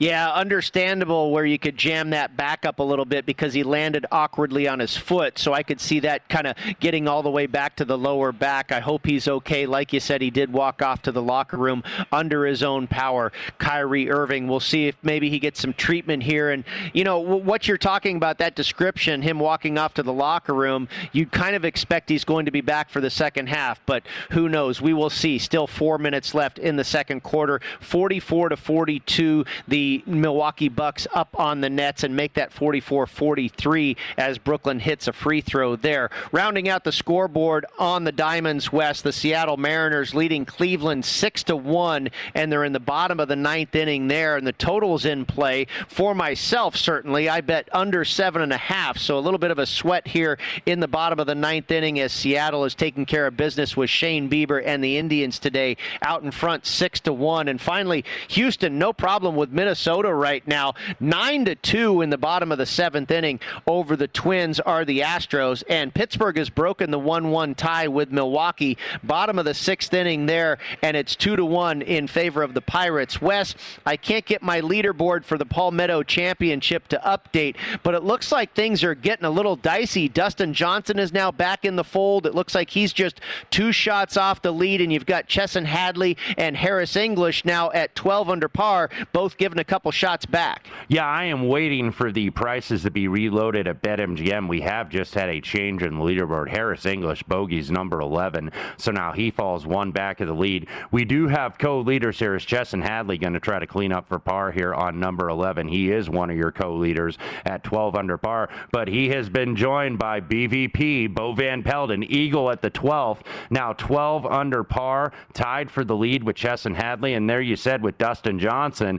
Yeah, 0.00 0.32
understandable 0.32 1.30
where 1.30 1.44
you 1.44 1.58
could 1.58 1.76
jam 1.76 2.08
that 2.10 2.34
back 2.34 2.64
up 2.64 2.78
a 2.78 2.82
little 2.82 3.04
bit 3.04 3.26
because 3.26 3.52
he 3.52 3.62
landed 3.62 4.06
awkwardly 4.10 4.66
on 4.66 4.78
his 4.78 4.96
foot. 4.96 5.38
So 5.38 5.52
I 5.52 5.62
could 5.62 5.78
see 5.78 6.00
that 6.00 6.26
kind 6.30 6.46
of 6.46 6.56
getting 6.80 7.06
all 7.06 7.22
the 7.22 7.30
way 7.30 7.44
back 7.44 7.76
to 7.76 7.84
the 7.84 7.98
lower 7.98 8.32
back. 8.32 8.72
I 8.72 8.80
hope 8.80 9.04
he's 9.04 9.28
okay. 9.28 9.66
Like 9.66 9.92
you 9.92 10.00
said, 10.00 10.22
he 10.22 10.30
did 10.30 10.50
walk 10.54 10.80
off 10.80 11.02
to 11.02 11.12
the 11.12 11.20
locker 11.20 11.58
room 11.58 11.82
under 12.10 12.46
his 12.46 12.62
own 12.62 12.86
power. 12.86 13.30
Kyrie 13.58 14.10
Irving, 14.10 14.48
we'll 14.48 14.58
see 14.58 14.86
if 14.86 14.96
maybe 15.02 15.28
he 15.28 15.38
gets 15.38 15.60
some 15.60 15.74
treatment 15.74 16.22
here. 16.22 16.48
And, 16.48 16.64
you 16.94 17.04
know, 17.04 17.18
what 17.18 17.68
you're 17.68 17.76
talking 17.76 18.16
about, 18.16 18.38
that 18.38 18.56
description, 18.56 19.20
him 19.20 19.38
walking 19.38 19.76
off 19.76 19.92
to 19.94 20.02
the 20.02 20.14
locker 20.14 20.54
room, 20.54 20.88
you'd 21.12 21.30
kind 21.30 21.54
of 21.54 21.66
expect 21.66 22.08
he's 22.08 22.24
going 22.24 22.46
to 22.46 22.50
be 22.50 22.62
back 22.62 22.88
for 22.88 23.02
the 23.02 23.10
second 23.10 23.50
half. 23.50 23.84
But 23.84 24.04
who 24.30 24.48
knows? 24.48 24.80
We 24.80 24.94
will 24.94 25.10
see. 25.10 25.38
Still 25.38 25.66
four 25.66 25.98
minutes 25.98 26.32
left 26.34 26.58
in 26.58 26.76
the 26.76 26.84
second 26.84 27.22
quarter. 27.22 27.60
44 27.80 28.48
to 28.48 28.56
42. 28.56 29.44
The 29.68 29.89
Milwaukee 30.06 30.68
Bucks 30.68 31.06
up 31.12 31.38
on 31.38 31.60
the 31.60 31.70
nets 31.70 32.04
and 32.04 32.14
make 32.14 32.34
that 32.34 32.52
44 32.52 33.06
43 33.06 33.96
as 34.16 34.38
Brooklyn 34.38 34.80
hits 34.80 35.08
a 35.08 35.12
free 35.12 35.40
throw 35.40 35.76
there. 35.76 36.10
Rounding 36.32 36.68
out 36.68 36.84
the 36.84 36.92
scoreboard 36.92 37.66
on 37.78 38.04
the 38.04 38.12
Diamonds 38.12 38.72
Wes, 38.72 39.02
the 39.02 39.12
Seattle 39.12 39.56
Mariners 39.56 40.14
leading 40.14 40.44
Cleveland 40.44 41.04
6 41.04 41.44
to 41.44 41.56
1, 41.56 42.08
and 42.34 42.50
they're 42.50 42.64
in 42.64 42.72
the 42.72 42.80
bottom 42.80 43.20
of 43.20 43.28
the 43.28 43.36
ninth 43.36 43.74
inning 43.74 44.08
there, 44.08 44.36
and 44.36 44.46
the 44.46 44.52
total's 44.52 45.04
in 45.04 45.24
play. 45.24 45.66
For 45.88 46.14
myself, 46.14 46.76
certainly, 46.76 47.28
I 47.28 47.40
bet 47.40 47.68
under 47.72 48.04
7.5, 48.04 48.98
so 48.98 49.18
a 49.18 49.20
little 49.20 49.38
bit 49.38 49.50
of 49.50 49.58
a 49.58 49.66
sweat 49.66 50.06
here 50.08 50.38
in 50.66 50.80
the 50.80 50.88
bottom 50.88 51.18
of 51.18 51.26
the 51.26 51.34
ninth 51.34 51.70
inning 51.70 52.00
as 52.00 52.12
Seattle 52.12 52.64
is 52.64 52.74
taking 52.74 53.06
care 53.06 53.26
of 53.26 53.36
business 53.36 53.76
with 53.76 53.90
Shane 53.90 54.28
Bieber 54.28 54.62
and 54.64 54.82
the 54.82 54.96
Indians 54.96 55.38
today 55.38 55.76
out 56.02 56.22
in 56.22 56.30
front 56.30 56.66
6 56.66 57.00
to 57.00 57.12
1. 57.12 57.48
And 57.48 57.60
finally, 57.60 58.04
Houston, 58.28 58.78
no 58.78 58.92
problem 58.92 59.36
with 59.36 59.50
Minnesota. 59.50 59.79
Minnesota 59.80 60.12
right 60.12 60.46
now. 60.46 60.74
Nine 61.00 61.46
to 61.46 61.54
two 61.54 62.02
in 62.02 62.10
the 62.10 62.18
bottom 62.18 62.52
of 62.52 62.58
the 62.58 62.66
seventh 62.66 63.10
inning 63.10 63.40
over 63.66 63.96
the 63.96 64.08
Twins 64.08 64.60
are 64.60 64.84
the 64.84 65.00
Astros, 65.00 65.62
and 65.70 65.94
Pittsburgh 65.94 66.36
has 66.36 66.50
broken 66.50 66.90
the 66.90 66.98
one-one 66.98 67.54
tie 67.54 67.88
with 67.88 68.12
Milwaukee. 68.12 68.76
Bottom 69.02 69.38
of 69.38 69.46
the 69.46 69.54
sixth 69.54 69.94
inning 69.94 70.26
there, 70.26 70.58
and 70.82 70.98
it's 70.98 71.16
two 71.16 71.34
to 71.34 71.46
one 71.46 71.80
in 71.80 72.06
favor 72.08 72.42
of 72.42 72.52
the 72.52 72.60
Pirates. 72.60 73.22
Wes, 73.22 73.54
I 73.86 73.96
can't 73.96 74.26
get 74.26 74.42
my 74.42 74.60
leaderboard 74.60 75.24
for 75.24 75.38
the 75.38 75.46
Palmetto 75.46 76.02
Championship 76.02 76.86
to 76.88 76.98
update, 76.98 77.56
but 77.82 77.94
it 77.94 78.02
looks 78.02 78.30
like 78.30 78.52
things 78.52 78.84
are 78.84 78.94
getting 78.94 79.24
a 79.24 79.30
little 79.30 79.56
dicey. 79.56 80.10
Dustin 80.10 80.52
Johnson 80.52 80.98
is 80.98 81.10
now 81.10 81.30
back 81.30 81.64
in 81.64 81.76
the 81.76 81.84
fold. 81.84 82.26
It 82.26 82.34
looks 82.34 82.54
like 82.54 82.68
he's 82.68 82.92
just 82.92 83.22
two 83.48 83.72
shots 83.72 84.18
off 84.18 84.42
the 84.42 84.52
lead, 84.52 84.82
and 84.82 84.92
you've 84.92 85.06
got 85.06 85.26
Chesson 85.26 85.64
Hadley 85.64 86.18
and 86.36 86.54
Harris 86.54 86.96
English 86.96 87.46
now 87.46 87.70
at 87.70 87.94
12 87.94 88.28
under 88.28 88.48
par, 88.48 88.90
both 89.14 89.38
given 89.38 89.58
a 89.58 89.69
couple 89.70 89.92
shots 89.92 90.26
back. 90.26 90.66
Yeah, 90.88 91.06
I 91.06 91.26
am 91.26 91.46
waiting 91.46 91.92
for 91.92 92.10
the 92.10 92.30
prices 92.30 92.82
to 92.82 92.90
be 92.90 93.06
reloaded 93.06 93.68
at 93.68 93.80
BetMGM. 93.80 94.48
We 94.48 94.62
have 94.62 94.88
just 94.88 95.14
had 95.14 95.28
a 95.28 95.40
change 95.40 95.84
in 95.84 95.96
the 95.96 96.04
leaderboard. 96.04 96.48
Harris 96.48 96.86
English, 96.86 97.22
bogey's 97.22 97.70
number 97.70 98.00
11. 98.00 98.50
So 98.78 98.90
now 98.90 99.12
he 99.12 99.30
falls 99.30 99.68
one 99.68 99.92
back 99.92 100.20
of 100.20 100.26
the 100.26 100.34
lead. 100.34 100.66
We 100.90 101.04
do 101.04 101.28
have 101.28 101.56
co-leaders 101.56 102.18
here. 102.18 102.34
Is 102.34 102.44
Chesson 102.44 102.82
Hadley 102.82 103.16
going 103.16 103.34
to 103.34 103.38
try 103.38 103.60
to 103.60 103.66
clean 103.68 103.92
up 103.92 104.08
for 104.08 104.18
par 104.18 104.50
here 104.50 104.74
on 104.74 104.98
number 104.98 105.28
11? 105.28 105.68
He 105.68 105.92
is 105.92 106.10
one 106.10 106.30
of 106.30 106.36
your 106.36 106.50
co-leaders 106.50 107.16
at 107.44 107.62
12 107.62 107.94
under 107.94 108.18
par, 108.18 108.50
but 108.72 108.88
he 108.88 109.10
has 109.10 109.28
been 109.28 109.54
joined 109.54 110.00
by 110.00 110.20
BVP, 110.20 111.14
Bo 111.14 111.32
Van 111.32 111.62
Pelt, 111.62 111.92
an 111.92 112.02
Eagle 112.02 112.50
at 112.50 112.60
the 112.60 112.72
12th. 112.72 113.20
Now 113.50 113.74
12 113.74 114.26
under 114.26 114.64
par, 114.64 115.12
tied 115.32 115.70
for 115.70 115.84
the 115.84 115.94
lead 115.94 116.24
with 116.24 116.34
Chesson 116.34 116.74
Hadley. 116.74 117.14
And 117.14 117.30
there 117.30 117.40
you 117.40 117.54
said 117.54 117.84
with 117.84 117.98
Dustin 117.98 118.40
Johnson, 118.40 118.98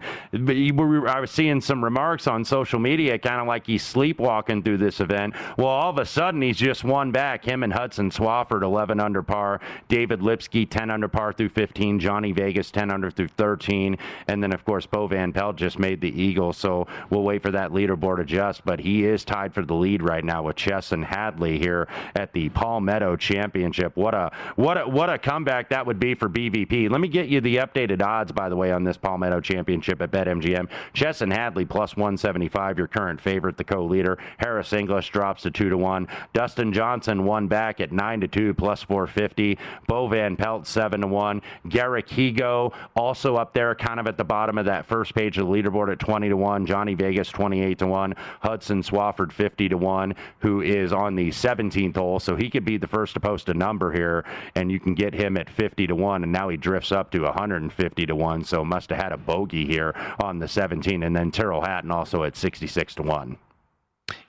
I 0.51 1.20
was 1.20 1.31
seeing 1.31 1.62
some 1.62 1.84
remarks 1.84 2.27
on 2.27 2.46
social 2.46 2.79
media, 2.79 3.17
kind 3.17 3.41
of 3.41 3.48
like 3.48 3.65
he's 3.65 3.84
sleepwalking 3.84 4.63
through 4.63 4.77
this 4.77 5.00
event. 5.00 5.34
Well, 5.58 5.67
all 5.67 5.89
of 5.89 5.98
a 5.98 6.05
sudden, 6.05 6.41
he's 6.41 6.58
just 6.58 6.84
one 6.84 7.12
back. 7.12 7.46
Him 7.46 7.63
and 7.63 7.74
Hudson 7.74 8.12
Swafford, 8.12 8.63
11 8.63 9.00
under 9.00 9.24
par. 9.24 9.62
David 9.88 10.22
Lipsky, 10.22 10.65
10 10.65 10.91
under 10.91 11.08
par 11.08 11.34
through 11.34 11.50
15. 11.50 12.00
Johnny 12.00 12.31
Vegas, 12.31 12.72
10 12.72 12.91
under 12.91 13.10
through 13.10 13.29
13. 13.29 13.98
And 14.27 14.43
then, 14.43 14.53
of 14.53 14.65
course, 14.65 14.86
Bo 14.86 15.08
Van 15.08 15.31
Pelt 15.34 15.55
just 15.55 15.79
made 15.79 16.01
the 16.01 16.22
Eagle. 16.22 16.53
So 16.53 16.88
we'll 17.10 17.24
wait 17.24 17.41
for 17.41 17.51
that 17.51 17.72
leaderboard 17.72 18.20
adjust. 18.20 18.65
But 18.65 18.79
he 18.79 19.05
is 19.05 19.24
tied 19.24 19.53
for 19.53 19.63
the 19.63 19.75
lead 19.75 20.01
right 20.01 20.24
now 20.24 20.43
with 20.43 20.58
Chesson 20.58 21.03
Hadley 21.03 21.60
here 21.60 21.88
at 22.15 22.34
the 22.34 22.50
Palmetto 22.50 23.15
Championship. 23.15 23.96
What 23.96 24.13
a 24.13 24.31
what 24.55 24.77
a 24.77 24.88
what 24.88 25.10
a 25.10 25.17
comeback 25.17 25.70
that 25.70 25.86
would 25.86 26.00
be 26.00 26.13
for 26.13 26.29
BVP. 26.29 26.89
Let 26.89 27.01
me 27.01 27.08
get 27.08 27.27
you 27.27 27.41
the 27.41 27.58
updated 27.58 28.01
odds, 28.01 28.31
by 28.31 28.50
the 28.50 28.55
way, 28.55 28.72
on 28.72 28.84
this 28.84 28.98
Palmetto 28.98 29.39
Championship 29.39 30.01
at 30.01 30.12
BetMGM. 30.12 30.40
MGM. 30.41 30.67
Chesson 30.93 31.31
Hadley 31.31 31.65
plus 31.65 31.95
175, 31.95 32.77
your 32.77 32.88
current 32.88 33.21
favorite, 33.21 33.57
the 33.57 33.63
co-leader. 33.63 34.17
Harris 34.38 34.74
English 34.74 35.10
drops 35.10 35.43
to 35.43 35.51
two 35.51 35.69
to 35.69 35.77
one. 35.77 36.07
Dustin 36.33 36.74
Johnson 36.74 37.25
one 37.25 37.48
back 37.48 37.79
at 37.79 37.92
nine 37.92 38.22
to 38.22 38.27
two 38.27 38.53
plus 38.53 38.83
450. 38.83 39.57
Bo 39.87 40.07
Van 40.07 40.35
Pelt 40.35 40.68
seven 40.68 41.01
to 41.01 41.07
one. 41.07 41.42
Garrick 41.70 42.07
Higgo 42.07 42.74
also 42.96 43.35
up 43.35 43.53
there, 43.53 43.75
kind 43.75 44.00
of 44.00 44.07
at 44.07 44.18
the 44.18 44.24
bottom 44.24 44.57
of 44.57 44.65
that 44.65 44.85
first 44.85 45.13
page 45.13 45.37
of 45.37 45.48
the 45.48 45.51
leaderboard 45.53 45.92
at 45.92 46.00
20 46.00 46.29
to 46.29 46.37
one. 46.37 46.65
Johnny 46.65 46.94
Vegas 46.94 47.29
28 47.29 47.79
to 47.79 47.87
one. 47.87 48.15
Hudson 48.42 48.81
Swafford 48.81 49.31
50 49.31 49.70
to 49.70 49.77
one, 49.77 50.15
who 50.39 50.61
is 50.61 50.94
on 50.94 51.15
the 51.15 51.29
17th 51.29 51.96
hole, 51.96 52.20
so 52.20 52.35
he 52.35 52.50
could 52.50 52.65
be 52.65 52.77
the 52.77 52.87
first 52.87 53.13
to 53.13 53.20
post 53.20 53.50
a 53.50 53.53
number 53.53 53.92
here, 53.92 54.25
and 54.55 54.72
you 54.72 54.79
can 54.79 54.94
get 54.94 55.13
him 55.13 55.37
at 55.37 55.50
50 55.50 55.87
to 55.87 55.96
one, 55.96 56.24
and 56.24 56.31
now 56.31 56.50
he 56.50 56.57
drifts 56.57 56.92
up 56.92 57.11
to 57.11 57.22
150 57.22 58.05
to 58.05 58.15
one. 58.15 58.44
So 58.44 58.63
must 58.63 58.89
have 58.89 59.00
had 59.00 59.11
a 59.11 59.18
bogey 59.18 59.65
here 59.65 59.94
on 60.24 60.30
the 60.39 60.48
17, 60.48 61.03
and 61.03 61.15
then 61.15 61.31
Tyrrell 61.31 61.61
Hatton 61.61 61.91
also 61.91 62.24
at 62.24 62.35
66 62.35 62.96
to 62.96 63.03
1. 63.03 63.37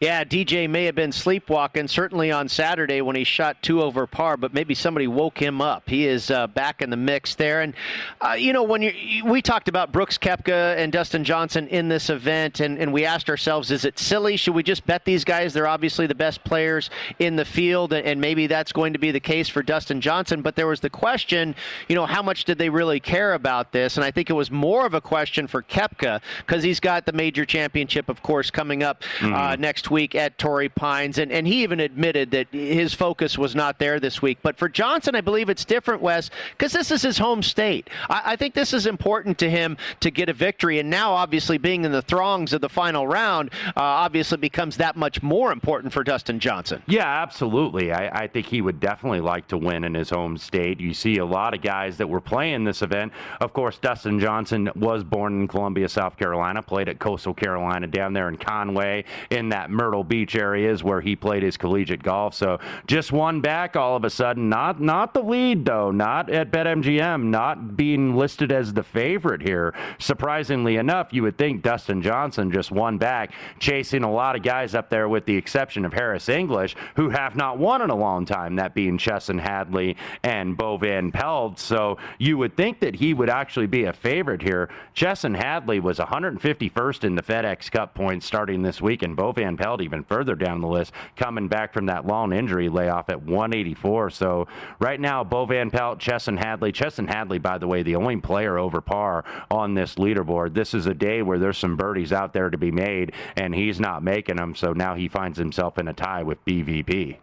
Yeah, 0.01 0.25
DJ 0.25 0.69
may 0.69 0.85
have 0.85 0.95
been 0.95 1.13
sleepwalking, 1.13 1.89
certainly 1.89 2.31
on 2.31 2.49
Saturday 2.49 3.01
when 3.03 3.17
he 3.17 3.25
shot 3.25 3.63
two 3.63 3.83
over 3.83 4.07
par, 4.07 4.37
but 4.37 4.53
maybe 4.53 4.75
somebody 4.75 5.07
woke 5.07 5.39
him 5.39 5.61
up. 5.61 5.89
He 5.89 6.07
is 6.07 6.31
uh, 6.31 6.47
back 6.49 6.83
in 6.83 6.91
the 6.91 6.97
mix 6.97 7.35
there. 7.35 7.63
And, 7.63 7.75
uh, 8.21 8.33
you 8.33 8.53
know, 8.53 8.63
when 8.63 8.83
you, 8.83 9.25
we 9.25 9.41
talked 9.41 9.69
about 9.69 9.93
Brooks 9.93 10.19
Koepka 10.19 10.77
and 10.77 10.93
Dustin 10.93 11.25
Johnson 11.25 11.69
in 11.69 11.89
this 11.89 12.11
event, 12.11 12.61
and, 12.61 12.79
and 12.79 12.93
we 12.93 13.05
asked 13.05 13.31
ourselves, 13.31 13.71
is 13.71 13.85
it 13.85 13.99
silly? 13.99 14.37
Should 14.37 14.55
we 14.55 14.63
just 14.63 14.85
bet 14.87 15.05
these 15.05 15.25
guys? 15.25 15.53
They're 15.53 15.67
obviously 15.67 16.07
the 16.07 16.15
best 16.15 16.43
players 16.45 16.91
in 17.19 17.37
the 17.37 17.45
field, 17.45 17.93
and 17.93 18.21
maybe 18.21 18.47
that's 18.47 18.73
going 18.73 18.93
to 18.93 18.99
be 18.99 19.11
the 19.11 19.21
case 19.21 19.49
for 19.49 19.63
Dustin 19.63 20.01
Johnson. 20.01 20.43
But 20.43 20.57
there 20.57 20.67
was 20.67 20.81
the 20.81 20.91
question, 20.91 21.55
you 21.89 21.95
know, 21.95 22.07
how 22.07 22.23
much 22.23 22.45
did 22.45 22.59
they 22.59 22.69
really 22.69 23.01
care 23.01 23.35
about 23.35 23.73
this? 23.73 23.97
And 23.97 24.05
I 24.05 24.11
think 24.11 24.31
it 24.31 24.35
was 24.35 24.51
more 24.51 24.85
of 24.85 24.95
a 24.95 25.01
question 25.01 25.47
for 25.47 25.63
Koepka 25.63 26.21
because 26.39 26.63
he's 26.63 26.81
got 26.81 27.07
the 27.07 27.13
major 27.13 27.45
championship, 27.45 28.09
of 28.09 28.23
course, 28.23 28.51
coming 28.51 28.83
up 28.83 29.03
mm-hmm. 29.19 29.35
uh, 29.35 29.57
next 29.57 29.72
next 29.73 29.91
week 29.91 30.15
at 30.15 30.37
Torrey 30.37 30.69
Pines. 30.69 31.17
And, 31.17 31.33
and 31.33 31.47
he 31.47 31.63
even 31.63 31.81
admitted 31.81 32.31
that 32.33 32.47
his 32.53 32.93
focus 32.93 33.39
was 33.39 33.55
not 33.55 33.79
there 33.79 33.99
this 33.99 34.21
week. 34.21 34.37
But 34.43 34.59
for 34.59 34.69
Johnson, 34.69 35.15
I 35.15 35.23
believe 35.23 35.49
it's 35.49 35.65
different, 35.65 36.03
Wes, 36.03 36.29
because 36.51 36.75
this 36.75 36.91
is 36.91 37.01
his 37.01 37.17
home 37.17 37.43
state. 37.43 37.89
I, 38.11 38.33
I 38.33 38.37
think 38.37 38.53
this 38.53 38.75
is 38.75 38.85
important 38.85 39.39
to 39.39 39.49
him 39.49 39.79
to 40.01 40.11
get 40.11 40.29
a 40.29 40.35
victory. 40.35 40.79
And 40.79 40.91
now, 40.91 41.15
obviously, 41.15 41.57
being 41.57 41.87
in 41.87 41.93
the 41.93 42.03
throngs 42.03 42.53
of 42.53 42.61
the 42.61 42.69
final 42.69 43.07
round 43.07 43.51
uh, 43.69 43.81
obviously 43.81 44.37
becomes 44.37 44.77
that 44.77 44.95
much 44.95 45.23
more 45.23 45.53
important 45.53 45.91
for 45.91 46.05
Dustin 46.05 46.39
Johnson. 46.39 46.83
Yeah, 46.87 47.07
absolutely. 47.07 47.93
I, 47.93 48.25
I 48.25 48.27
think 48.27 48.45
he 48.45 48.61
would 48.61 48.79
definitely 48.79 49.23
like 49.23 49.49
to 49.49 49.57
win 49.57 49.85
in 49.85 49.95
his 49.95 50.11
home 50.11 50.37
state. 50.37 50.81
You 50.81 50.93
see 50.93 51.17
a 51.17 51.25
lot 51.25 51.55
of 51.55 51.63
guys 51.63 51.97
that 51.97 52.11
were 52.11 52.21
playing 52.21 52.65
this 52.65 52.83
event. 52.83 53.15
Of 53.41 53.55
course, 53.55 53.79
Dustin 53.79 54.21
Johnson 54.21 54.69
was 54.77 55.03
born 55.03 55.41
in 55.41 55.49
Columbia, 55.49 55.89
South 55.89 56.19
Carolina, 56.19 56.63
played 56.63 56.91
at 56.91 56.99
Coastal 56.99 57.33
Carolina 57.33 57.87
down 57.87 58.13
there 58.13 58.29
in 58.29 58.37
Conway 58.37 59.05
in 59.31 59.49
that 59.53 59.71
Myrtle 59.71 60.03
Beach 60.03 60.35
areas 60.35 60.83
where 60.83 61.03
he 61.03 61.15
played 61.15 61.43
his 61.43 61.59
collegiate 61.59 62.03
golf. 62.03 62.35
So 62.35 62.59
just 62.87 63.13
one 63.13 63.43
back 63.43 63.77
all 63.77 63.97
of 63.97 64.03
a 64.03 64.09
sudden. 64.09 64.49
Not 64.49 64.81
not 64.81 65.13
the 65.13 65.21
lead 65.21 65.67
though. 65.67 65.91
Not 65.91 66.31
at 66.31 66.51
BetMGM. 66.51 67.25
Not 67.25 67.77
being 67.77 68.17
listed 68.17 68.51
as 68.51 68.73
the 68.73 68.83
favorite 68.83 69.43
here. 69.43 69.75
Surprisingly 69.99 70.77
enough, 70.77 71.09
you 71.13 71.23
would 71.25 71.37
think 71.37 71.63
Dustin 71.63 72.01
Johnson 72.01 72.51
just 72.51 72.71
one 72.71 72.97
back, 72.97 73.35
chasing 73.59 74.05
a 74.05 74.11
lot 74.11 74.37
of 74.37 74.43
guys 74.43 74.75
up 74.75 74.89
there, 74.89 75.07
with 75.07 75.27
the 75.27 75.37
exception 75.37 75.85
of 75.85 75.93
Harris 75.93 76.31
English, 76.31 76.75
who 76.97 77.11
have 77.11 77.37
not 77.37 77.59
won 77.59 77.83
in 77.83 77.91
a 77.91 77.95
long 77.95 78.25
time. 78.25 78.57
That 78.57 78.75
being 78.75 78.97
Chesson 78.97 79.39
Hadley 79.39 79.99
and 80.23 80.57
Bo 80.57 80.79
Van 80.79 81.13
Pelt. 81.13 81.59
So 81.59 81.99
you 82.19 82.39
would 82.39 82.57
think 82.57 82.81
that 82.81 82.95
he 82.95 83.13
would 83.13 83.29
actually 83.29 83.67
be 83.67 83.85
a 83.85 83.93
favorite 83.93 84.41
here. 84.41 84.71
Chesson 84.95 85.35
Hadley 85.35 85.79
was 85.79 85.99
151st 85.99 87.05
in 87.05 87.17
the 87.17 87.23
FedEx 87.23 87.71
Cup 87.71 87.95
points 87.95 88.25
starting 88.25 88.63
this 88.63 88.81
week, 88.81 89.03
and 89.03 89.15
Bo 89.15 89.33
Van 89.43 89.57
Pelt 89.57 89.81
even 89.81 90.05
further 90.05 90.37
down 90.37 90.61
the 90.61 90.69
list, 90.69 90.93
coming 91.17 91.49
back 91.49 91.73
from 91.73 91.87
that 91.87 92.07
long 92.07 92.33
injury 92.33 92.69
layoff 92.69 93.09
at 93.09 93.23
184. 93.23 94.11
So 94.11 94.47
right 94.79 95.01
now, 95.01 95.25
Bo 95.25 95.47
Van 95.47 95.69
Pelt, 95.69 95.99
Chesson 95.99 96.37
Hadley. 96.37 96.71
Chesson 96.71 97.09
Hadley, 97.09 97.39
by 97.39 97.59
the 97.59 97.67
way, 97.67 97.83
the 97.83 97.97
only 97.97 98.17
player 98.19 98.57
over 98.57 98.81
par 98.81 99.25
on 99.51 99.75
this 99.75 99.97
leaderboard. 99.97 100.55
This 100.55 100.75
is 100.75 100.87
a 100.87 100.95
day 100.95 101.23
where 101.23 101.41
there's 101.41 101.59
some 101.59 101.77
birdies 101.77 102.13
out 102.13 102.33
there 102.33 102.51
to 102.51 102.59
be 102.59 102.71
made, 102.71 103.15
and 103.37 103.53
he's 103.53 103.81
not 103.81 104.05
making 104.05 104.37
them. 104.37 104.55
So 104.55 104.73
now 104.73 104.95
he 104.95 105.09
finds 105.09 105.39
himself 105.39 105.77
in 105.77 105.89
a 105.89 105.93
tie 105.93 106.23
with 106.23 106.45
BVP. 106.45 107.17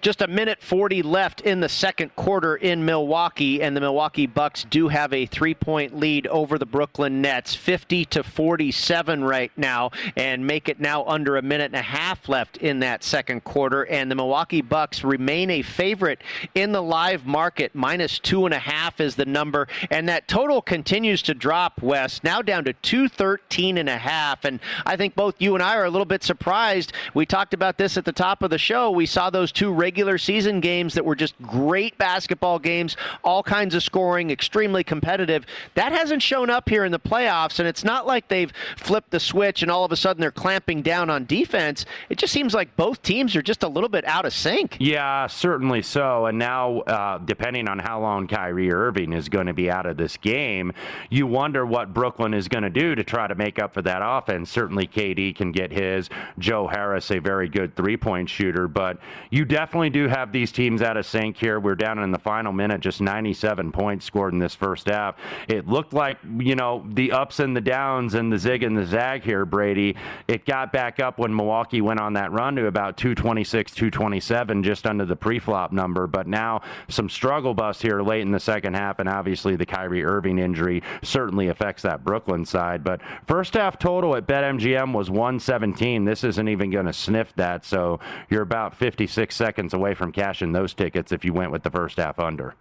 Just 0.00 0.22
a 0.22 0.26
minute 0.26 0.62
40 0.62 1.02
left 1.02 1.40
in 1.42 1.60
the 1.60 1.68
second 1.68 2.14
quarter 2.16 2.56
in 2.56 2.84
Milwaukee, 2.84 3.62
and 3.62 3.76
the 3.76 3.80
Milwaukee 3.80 4.26
Bucks 4.26 4.64
do 4.70 4.88
have 4.88 5.12
a 5.12 5.26
three-point 5.26 5.96
lead 5.96 6.26
over 6.28 6.58
the 6.58 6.66
Brooklyn 6.66 7.20
Nets, 7.20 7.54
50 7.54 8.04
to 8.06 8.22
47 8.22 9.24
right 9.24 9.52
now, 9.56 9.90
and 10.16 10.46
make 10.46 10.68
it 10.68 10.80
now 10.80 11.04
under 11.04 11.36
a 11.36 11.42
minute 11.42 11.66
and 11.66 11.76
a 11.76 11.82
half 11.82 12.28
left 12.28 12.56
in 12.58 12.80
that 12.80 13.04
second 13.04 13.44
quarter. 13.44 13.84
And 13.84 14.10
the 14.10 14.14
Milwaukee 14.14 14.62
Bucks 14.62 15.04
remain 15.04 15.50
a 15.50 15.62
favorite 15.62 16.22
in 16.54 16.72
the 16.72 16.82
live 16.82 17.26
market, 17.26 17.74
minus 17.74 18.18
two 18.18 18.44
and 18.46 18.54
a 18.54 18.58
half 18.58 19.00
is 19.00 19.16
the 19.16 19.26
number, 19.26 19.68
and 19.90 20.08
that 20.08 20.28
total 20.28 20.62
continues 20.62 21.22
to 21.22 21.34
drop. 21.34 21.82
Wes 21.82 22.22
now 22.22 22.42
down 22.42 22.64
to 22.64 22.72
213 22.72 23.78
and 23.78 23.88
a 23.88 23.98
half, 23.98 24.44
and 24.44 24.60
I 24.86 24.96
think 24.96 25.14
both 25.14 25.34
you 25.38 25.54
and 25.54 25.62
I 25.62 25.76
are 25.76 25.84
a 25.84 25.90
little 25.90 26.04
bit 26.04 26.22
surprised. 26.22 26.92
We 27.14 27.26
talked 27.26 27.54
about 27.54 27.78
this 27.78 27.96
at 27.96 28.04
the 28.04 28.12
top 28.12 28.42
of 28.42 28.50
the 28.50 28.58
show. 28.58 28.90
We 28.90 29.06
saw 29.06 29.30
those 29.30 29.52
two 29.52 29.69
regular 29.72 30.18
season 30.18 30.60
games 30.60 30.94
that 30.94 31.04
were 31.04 31.14
just 31.14 31.34
great 31.42 31.96
basketball 31.98 32.58
games, 32.58 32.96
all 33.24 33.42
kinds 33.42 33.74
of 33.74 33.82
scoring, 33.82 34.30
extremely 34.30 34.84
competitive. 34.84 35.46
That 35.74 35.92
hasn't 35.92 36.22
shown 36.22 36.50
up 36.50 36.68
here 36.68 36.84
in 36.84 36.92
the 36.92 36.98
playoffs, 36.98 37.58
and 37.58 37.68
it's 37.68 37.84
not 37.84 38.06
like 38.06 38.28
they've 38.28 38.52
flipped 38.76 39.10
the 39.10 39.20
switch 39.20 39.62
and 39.62 39.70
all 39.70 39.84
of 39.84 39.92
a 39.92 39.96
sudden 39.96 40.20
they're 40.20 40.30
clamping 40.30 40.82
down 40.82 41.10
on 41.10 41.24
defense. 41.26 41.86
It 42.08 42.18
just 42.18 42.32
seems 42.32 42.54
like 42.54 42.74
both 42.76 43.02
teams 43.02 43.34
are 43.36 43.42
just 43.42 43.62
a 43.62 43.68
little 43.68 43.88
bit 43.88 44.04
out 44.04 44.24
of 44.24 44.32
sync. 44.32 44.76
Yeah, 44.80 45.26
certainly 45.26 45.82
so. 45.82 46.26
And 46.26 46.38
now, 46.38 46.80
uh, 46.80 47.18
depending 47.18 47.68
on 47.68 47.78
how 47.78 48.00
long 48.00 48.26
Kyrie 48.26 48.72
Irving 48.72 49.12
is 49.12 49.28
going 49.28 49.46
to 49.46 49.54
be 49.54 49.70
out 49.70 49.86
of 49.86 49.96
this 49.96 50.16
game, 50.16 50.72
you 51.08 51.26
wonder 51.26 51.64
what 51.64 51.94
Brooklyn 51.94 52.34
is 52.34 52.48
going 52.48 52.64
to 52.64 52.70
do 52.70 52.94
to 52.94 53.04
try 53.04 53.26
to 53.26 53.34
make 53.34 53.58
up 53.58 53.74
for 53.74 53.82
that 53.82 54.00
offense. 54.02 54.50
Certainly, 54.50 54.88
KD 54.88 55.34
can 55.34 55.52
get 55.52 55.72
his. 55.72 56.08
Joe 56.38 56.66
Harris, 56.66 57.10
a 57.10 57.18
very 57.18 57.48
good 57.48 57.76
three 57.76 57.96
point 57.96 58.28
shooter, 58.28 58.68
but 58.68 58.98
you 59.30 59.44
definitely 59.44 59.59
do 59.90 60.08
have 60.08 60.32
these 60.32 60.52
teams 60.52 60.82
out 60.82 60.96
of 60.96 61.04
sync 61.04 61.36
here. 61.36 61.60
We're 61.60 61.74
down 61.74 61.98
in 61.98 62.10
the 62.10 62.18
final 62.18 62.52
minute, 62.52 62.80
just 62.80 63.00
97 63.00 63.72
points 63.72 64.04
scored 64.04 64.32
in 64.32 64.38
this 64.38 64.54
first 64.54 64.88
half. 64.88 65.16
It 65.48 65.68
looked 65.68 65.92
like, 65.92 66.18
you 66.38 66.54
know, 66.54 66.84
the 66.88 67.12
ups 67.12 67.40
and 67.40 67.54
the 67.54 67.60
downs 67.60 68.14
and 68.14 68.32
the 68.32 68.38
zig 68.38 68.62
and 68.62 68.76
the 68.76 68.86
zag 68.86 69.22
here, 69.22 69.44
Brady. 69.44 69.96
It 70.28 70.46
got 70.46 70.72
back 70.72 70.98
up 70.98 71.18
when 71.18 71.34
Milwaukee 71.34 71.80
went 71.80 72.00
on 72.00 72.14
that 72.14 72.32
run 72.32 72.56
to 72.56 72.66
about 72.66 72.96
226, 72.96 73.72
227, 73.74 74.62
just 74.62 74.86
under 74.86 75.04
the 75.04 75.16
pre-flop 75.16 75.72
number. 75.72 76.06
But 76.06 76.26
now 76.26 76.62
some 76.88 77.08
struggle 77.08 77.54
bust 77.54 77.82
here 77.82 78.00
late 78.02 78.22
in 78.22 78.32
the 78.32 78.40
second 78.40 78.74
half, 78.74 78.98
and 78.98 79.08
obviously 79.08 79.56
the 79.56 79.66
Kyrie 79.66 80.04
Irving 80.04 80.38
injury 80.38 80.82
certainly 81.02 81.48
affects 81.48 81.82
that 81.82 82.04
Brooklyn 82.04 82.44
side. 82.44 82.82
But 82.82 83.00
first 83.26 83.54
half 83.54 83.78
total 83.78 84.16
at 84.16 84.26
BetMGM 84.26 84.94
was 84.94 85.10
117. 85.10 86.04
This 86.04 86.24
isn't 86.24 86.48
even 86.48 86.70
going 86.70 86.86
to 86.86 86.92
sniff 86.92 87.34
that, 87.36 87.64
so 87.64 88.00
you're 88.30 88.42
about 88.42 88.74
56 88.74 89.36
seconds 89.36 89.49
away 89.72 89.94
from 89.94 90.12
cashing 90.12 90.52
those 90.52 90.74
tickets 90.74 91.12
if 91.12 91.24
you 91.24 91.32
went 91.32 91.50
with 91.52 91.62
the 91.62 91.70
first 91.70 91.96
half 91.96 92.18
under. 92.18 92.54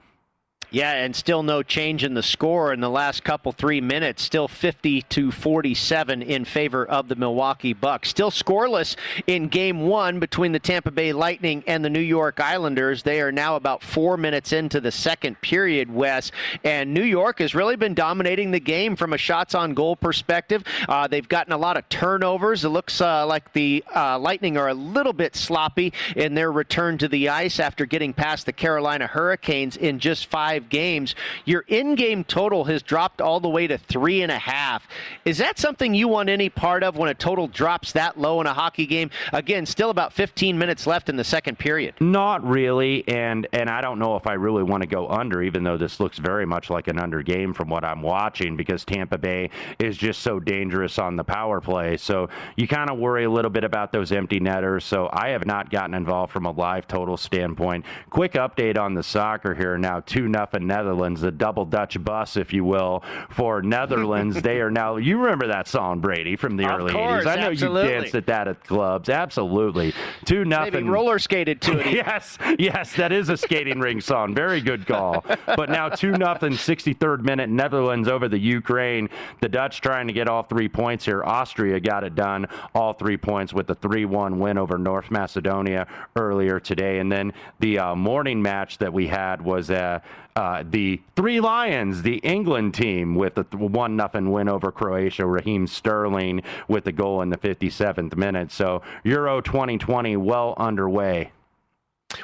Yeah, 0.71 0.93
and 0.93 1.15
still 1.15 1.41
no 1.41 1.63
change 1.63 2.03
in 2.03 2.13
the 2.13 2.21
score 2.21 2.71
in 2.73 2.79
the 2.79 2.89
last 2.89 3.23
couple 3.23 3.51
three 3.51 3.81
minutes. 3.81 4.21
Still 4.21 4.47
50 4.47 5.01
to 5.01 5.31
47 5.31 6.21
in 6.21 6.45
favor 6.45 6.85
of 6.85 7.07
the 7.07 7.15
Milwaukee 7.15 7.73
Bucks. 7.73 8.09
Still 8.09 8.29
scoreless 8.29 8.95
in 9.25 9.47
Game 9.47 9.87
One 9.87 10.19
between 10.19 10.51
the 10.51 10.59
Tampa 10.59 10.91
Bay 10.91 11.11
Lightning 11.11 11.63
and 11.65 11.83
the 11.83 11.89
New 11.89 11.99
York 11.99 12.39
Islanders. 12.39 13.01
They 13.01 13.19
are 13.19 13.31
now 13.31 13.55
about 13.55 13.81
four 13.81 14.15
minutes 14.15 14.53
into 14.53 14.79
the 14.79 14.91
second 14.91 15.41
period, 15.41 15.91
Wes, 15.91 16.31
and 16.63 16.93
New 16.93 17.03
York 17.03 17.39
has 17.39 17.55
really 17.55 17.75
been 17.75 17.95
dominating 17.95 18.51
the 18.51 18.59
game 18.59 18.95
from 18.95 19.13
a 19.13 19.17
shots 19.17 19.55
on 19.55 19.73
goal 19.73 19.95
perspective. 19.95 20.63
Uh, 20.87 21.07
they've 21.07 21.27
gotten 21.27 21.51
a 21.51 21.57
lot 21.57 21.77
of 21.77 21.89
turnovers. 21.89 22.63
It 22.63 22.69
looks 22.69 23.01
uh, 23.01 23.25
like 23.25 23.53
the 23.53 23.83
uh, 23.95 24.19
Lightning 24.19 24.55
are 24.55 24.67
a 24.67 24.75
little 24.75 25.13
bit 25.13 25.35
sloppy 25.35 25.93
in 26.15 26.35
their 26.35 26.51
return 26.51 26.99
to 26.99 27.07
the 27.07 27.29
ice 27.29 27.59
after 27.59 27.87
getting 27.87 28.13
past 28.13 28.45
the 28.45 28.53
Carolina 28.53 29.07
Hurricanes 29.07 29.75
in 29.75 29.97
just 29.97 30.27
five 30.27 30.58
five 30.59 30.69
games. 30.69 31.15
Your 31.45 31.63
in 31.67 31.95
game 31.95 32.23
total 32.23 32.65
has 32.65 32.81
dropped 32.81 33.21
all 33.21 33.39
the 33.39 33.49
way 33.49 33.67
to 33.67 33.77
three 33.77 34.21
and 34.21 34.31
a 34.31 34.37
half. 34.37 34.87
Is 35.25 35.37
that 35.37 35.57
something 35.57 35.93
you 35.93 36.07
want 36.07 36.29
any 36.29 36.49
part 36.49 36.83
of 36.83 36.97
when 36.97 37.09
a 37.09 37.13
total 37.13 37.47
drops 37.47 37.93
that 37.93 38.19
low 38.19 38.41
in 38.41 38.47
a 38.47 38.53
hockey 38.53 38.85
game? 38.85 39.09
Again, 39.33 39.65
still 39.65 39.89
about 39.89 40.13
15 40.13 40.57
minutes 40.57 40.85
left 40.85 41.09
in 41.09 41.15
the 41.15 41.23
second 41.23 41.57
period. 41.59 41.95
Not 41.99 42.43
really. 42.43 43.07
And, 43.07 43.47
and 43.53 43.69
I 43.69 43.81
don't 43.81 43.99
know 43.99 44.15
if 44.15 44.27
I 44.27 44.33
really 44.33 44.63
want 44.63 44.83
to 44.83 44.87
go 44.87 45.07
under, 45.07 45.41
even 45.41 45.63
though 45.63 45.77
this 45.77 45.99
looks 45.99 46.17
very 46.17 46.45
much 46.45 46.69
like 46.69 46.87
an 46.87 46.99
under 46.99 47.21
game 47.21 47.53
from 47.53 47.69
what 47.69 47.83
I'm 47.83 48.01
watching 48.01 48.57
because 48.57 48.83
Tampa 48.83 49.17
Bay 49.17 49.49
is 49.79 49.97
just 49.97 50.21
so 50.21 50.39
dangerous 50.39 50.99
on 50.99 51.15
the 51.15 51.23
power 51.23 51.61
play. 51.61 51.97
So 51.97 52.29
you 52.55 52.67
kind 52.67 52.89
of 52.89 52.97
worry 52.97 53.23
a 53.23 53.29
little 53.29 53.51
bit 53.51 53.63
about 53.63 53.91
those 53.91 54.11
empty 54.11 54.39
netters. 54.39 54.83
So 54.83 55.09
I 55.11 55.29
have 55.29 55.45
not 55.45 55.69
gotten 55.69 55.93
involved 55.93 56.33
from 56.33 56.45
a 56.45 56.51
live 56.51 56.87
total 56.87 57.17
standpoint. 57.17 57.85
Quick 58.09 58.33
update 58.33 58.77
on 58.77 58.93
the 58.93 59.03
soccer 59.03 59.53
here 59.55 59.77
now 59.77 60.01
2 60.01 60.27
nothing 60.27 60.48
and 60.53 60.67
Netherlands, 60.67 61.21
the 61.21 61.31
double 61.31 61.65
Dutch 61.65 62.01
bus, 62.03 62.37
if 62.37 62.53
you 62.53 62.63
will, 62.63 63.03
for 63.29 63.61
Netherlands. 63.61 64.41
they 64.41 64.59
are 64.59 64.71
now. 64.71 64.97
You 64.97 65.19
remember 65.19 65.47
that 65.47 65.67
song, 65.67 65.99
Brady, 65.99 66.35
from 66.35 66.57
the 66.57 66.65
of 66.65 66.79
early 66.79 66.93
course, 66.93 67.25
80s. 67.25 67.27
I 67.27 67.35
know 67.35 67.51
absolutely. 67.51 67.81
you 67.83 67.99
danced 68.01 68.15
at 68.15 68.25
that 68.27 68.47
at 68.47 68.63
clubs. 68.63 69.09
Absolutely. 69.09 69.93
Two 70.25 70.45
nothing. 70.45 70.73
Maybe 70.73 70.89
roller 70.89 71.19
skated 71.19 71.61
to 71.63 71.79
it. 71.79 71.93
yes, 71.93 72.37
yes, 72.57 72.95
that 72.95 73.11
is 73.11 73.29
a 73.29 73.37
skating 73.37 73.79
ring 73.79 74.01
song. 74.01 74.33
Very 74.33 74.61
good 74.61 74.85
call. 74.85 75.25
But 75.45 75.69
now 75.69 75.89
two 75.89 76.11
nothing, 76.11 76.53
63rd 76.53 77.21
minute, 77.21 77.49
Netherlands 77.49 78.07
over 78.07 78.27
the 78.27 78.39
Ukraine. 78.39 79.09
The 79.41 79.49
Dutch 79.49 79.81
trying 79.81 80.07
to 80.07 80.13
get 80.13 80.27
all 80.27 80.43
three 80.43 80.69
points 80.69 81.05
here. 81.05 81.23
Austria 81.23 81.79
got 81.79 82.03
it 82.03 82.15
done, 82.15 82.47
all 82.73 82.93
three 82.93 83.17
points 83.17 83.53
with 83.53 83.69
a 83.69 83.75
3-1 83.75 84.37
win 84.37 84.57
over 84.57 84.77
North 84.77 85.11
Macedonia 85.11 85.87
earlier 86.15 86.59
today. 86.59 86.99
And 86.99 87.11
then 87.11 87.33
the 87.59 87.79
uh, 87.79 87.95
morning 87.95 88.41
match 88.41 88.77
that 88.79 88.91
we 88.91 89.07
had 89.07 89.41
was 89.41 89.71
uh, 89.71 89.99
uh, 90.35 90.63
the 90.67 91.01
Three 91.15 91.39
Lions, 91.39 92.03
the 92.03 92.17
England 92.17 92.73
team, 92.73 93.15
with 93.15 93.37
a 93.37 93.43
one 93.55 93.95
nothing 93.95 94.31
win 94.31 94.47
over 94.49 94.71
Croatia. 94.71 95.25
Raheem 95.25 95.67
Sterling 95.67 96.43
with 96.67 96.85
the 96.85 96.91
goal 96.91 97.21
in 97.21 97.29
the 97.29 97.37
57th 97.37 98.15
minute. 98.15 98.51
So 98.51 98.81
Euro 99.03 99.41
2020 99.41 100.17
well 100.17 100.53
underway. 100.57 101.31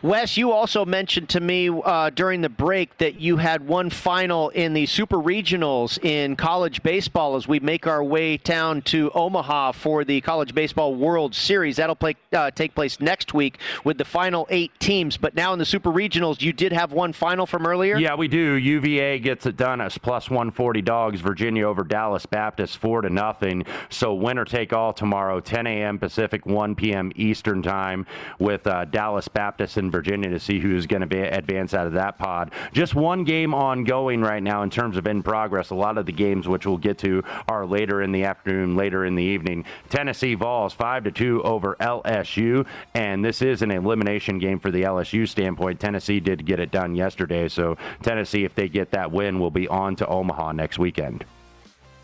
Wes, 0.02 0.36
you 0.38 0.52
also 0.52 0.86
mentioned 0.86 1.30
to 1.30 1.39
me 1.39 1.69
uh, 1.69 2.10
during 2.10 2.41
the 2.41 2.50
break 2.50 2.98
that 2.98 3.19
you 3.19 3.38
had 3.38 3.65
one 3.67 3.89
final 3.89 4.50
in 4.50 4.74
the 4.74 4.86
Super 4.86 5.17
Regionals 5.17 6.04
in 6.04 6.36
college 6.36 6.84
baseball 6.84 7.36
as 7.36 7.48
we 7.48 7.60
make 7.60 7.88
our 7.88 8.04
way 8.04 8.38
down 8.38 8.82
to 8.84 9.12
Omaha 9.15 9.71
for 9.74 10.04
the 10.04 10.21
College 10.21 10.54
Baseball 10.54 10.95
World 10.95 11.34
Series. 11.34 11.78
That'll 11.78 11.95
play, 11.95 12.15
uh, 12.34 12.52
take 12.52 12.76
place 12.76 13.00
next 13.00 13.34
week 13.34 13.60
with 13.84 13.98
the 13.98 14.06
final 14.06 14.48
eight 14.50 14.71
teams. 14.80 15.17
But 15.17 15.36
now 15.36 15.54
in 15.54 15.60
the 15.60 15.65
Super 15.65 15.91
Regionals, 15.91 16.41
you 16.41 16.52
did 16.52 16.71
have 16.71 16.91
one 16.91 17.13
final 17.13 17.45
from 17.45 17.65
earlier? 17.65 17.98
Yeah, 17.98 18.15
we 18.15 18.28
do. 18.28 18.54
UVA 18.56 19.19
gets 19.19 19.45
it 19.45 19.56
done 19.56 19.82
as 19.82 19.98
plus 19.98 20.30
140 20.30 20.82
dogs. 20.82 21.21
Virginia 21.21 21.67
over 21.67 21.84
Dallas 21.84 22.26
Baptist, 22.26 22.78
4 22.78 23.02
to 23.02 23.10
nothing. 23.10 23.65
So 23.89 24.13
winner 24.13 24.45
take 24.45 24.74
all 24.74 24.93
tomorrow, 24.93 25.39
10 25.39 25.67
a.m. 25.67 26.00
Pacific, 26.00 26.45
1 26.45 26.76
p.m. 26.76 27.12
Eastern 27.15 27.62
time 27.62 28.06
with 28.39 28.67
uh, 28.67 28.86
Dallas 28.86 29.28
Baptist 29.28 29.75
in 29.78 29.92
Virginia 29.92 30.30
to 30.30 30.40
see 30.40 30.60
who's 30.60 30.86
going 30.88 31.02
to 31.02 31.08
be 31.08 31.20
advance 31.20 31.74
out 31.74 31.88
of 31.88 31.94
that 31.94 32.18
pod. 32.18 32.52
Just 32.74 32.96
one 32.96 33.24
game 33.24 33.54
ongoing 33.54 34.22
right 34.22 34.42
now 34.42 34.64
in 34.64 34.70
terms 34.70 34.98
of 34.98 35.08
in 35.08 35.24
progress. 35.24 35.70
A 35.70 35.76
lot 35.76 35.98
of 35.98 36.06
the 36.06 36.12
games, 36.12 36.48
which 36.48 36.66
we'll 36.66 36.78
get 36.78 36.98
to, 37.00 37.24
are 37.48 37.66
later 37.66 38.02
in 38.02 38.12
the 38.12 38.24
afternoon, 38.24 38.76
later 38.76 39.06
in 39.06 39.16
the 39.16 39.24
evening. 39.24 39.66
Tennessee 39.90 40.36
Vols 40.36 40.74
five 40.74 41.04
to 41.04 41.12
two 41.12 41.42
over 41.44 41.76
LSU, 41.80 42.66
and 42.94 43.24
this 43.24 43.42
is 43.42 43.62
an 43.62 43.72
elimination 43.72 44.40
game 44.40 44.60
for 44.60 44.72
the 44.72 44.84
LSU 44.84 45.28
standpoint. 45.28 45.80
Tennessee 45.80 46.20
did 46.20 46.46
get 46.46 46.60
it 46.60 46.72
done 46.72 46.96
yesterday, 46.96 47.48
so 47.48 47.78
Tennessee, 48.02 48.46
if 48.46 48.56
they 48.56 48.70
get 48.70 48.92
that 48.92 49.12
win, 49.12 49.40
will 49.40 49.52
be 49.52 49.68
on 49.68 49.96
to 49.98 50.08
Omaha 50.08 50.54
next 50.54 50.80
weekend. 50.80 51.26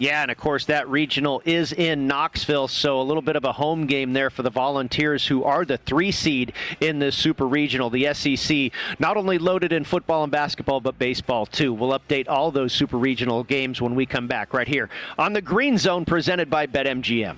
Yeah, 0.02 0.24
and 0.24 0.32
of 0.32 0.38
course 0.38 0.66
that 0.66 0.90
regional 0.90 1.44
is 1.46 1.74
in 1.74 2.08
Knoxville, 2.08 2.70
so 2.70 3.00
a 3.00 3.04
little 3.04 3.22
bit 3.22 3.36
of 3.36 3.46
a 3.46 3.52
home 3.52 3.86
game 3.86 4.14
there 4.14 4.32
for 4.32 4.42
the 4.42 4.50
Volunteers, 4.50 5.28
who 5.28 5.44
are 5.44 5.64
the 5.64 5.78
three 5.78 6.12
seed 6.12 6.54
in 6.80 6.98
this 6.98 7.16
Super 7.16 7.48
Regional. 7.48 7.92
The 7.92 8.12
SEC 8.16 8.72
not 8.98 9.16
only 9.16 9.38
loaded 9.38 9.72
in 9.72 9.84
football 9.84 10.24
and 10.24 10.32
basketball, 10.32 10.82
but 10.82 10.98
baseball 10.98 11.46
too. 11.46 11.72
We'll 11.72 11.92
update 11.92 12.28
all 12.28 12.50
those 12.50 12.74
Super 12.74 12.98
Regional 12.98 13.44
games 13.44 13.80
when 13.80 13.94
we 13.94 14.08
come 14.08 14.26
back 14.26 14.56
right 14.56 14.68
here 14.68 14.90
on 15.20 15.34
the 15.34 15.42
Green 15.42 15.78
Zone, 15.78 16.04
presented 16.04 16.50
by 16.50 16.66
BetMGM. 16.66 17.38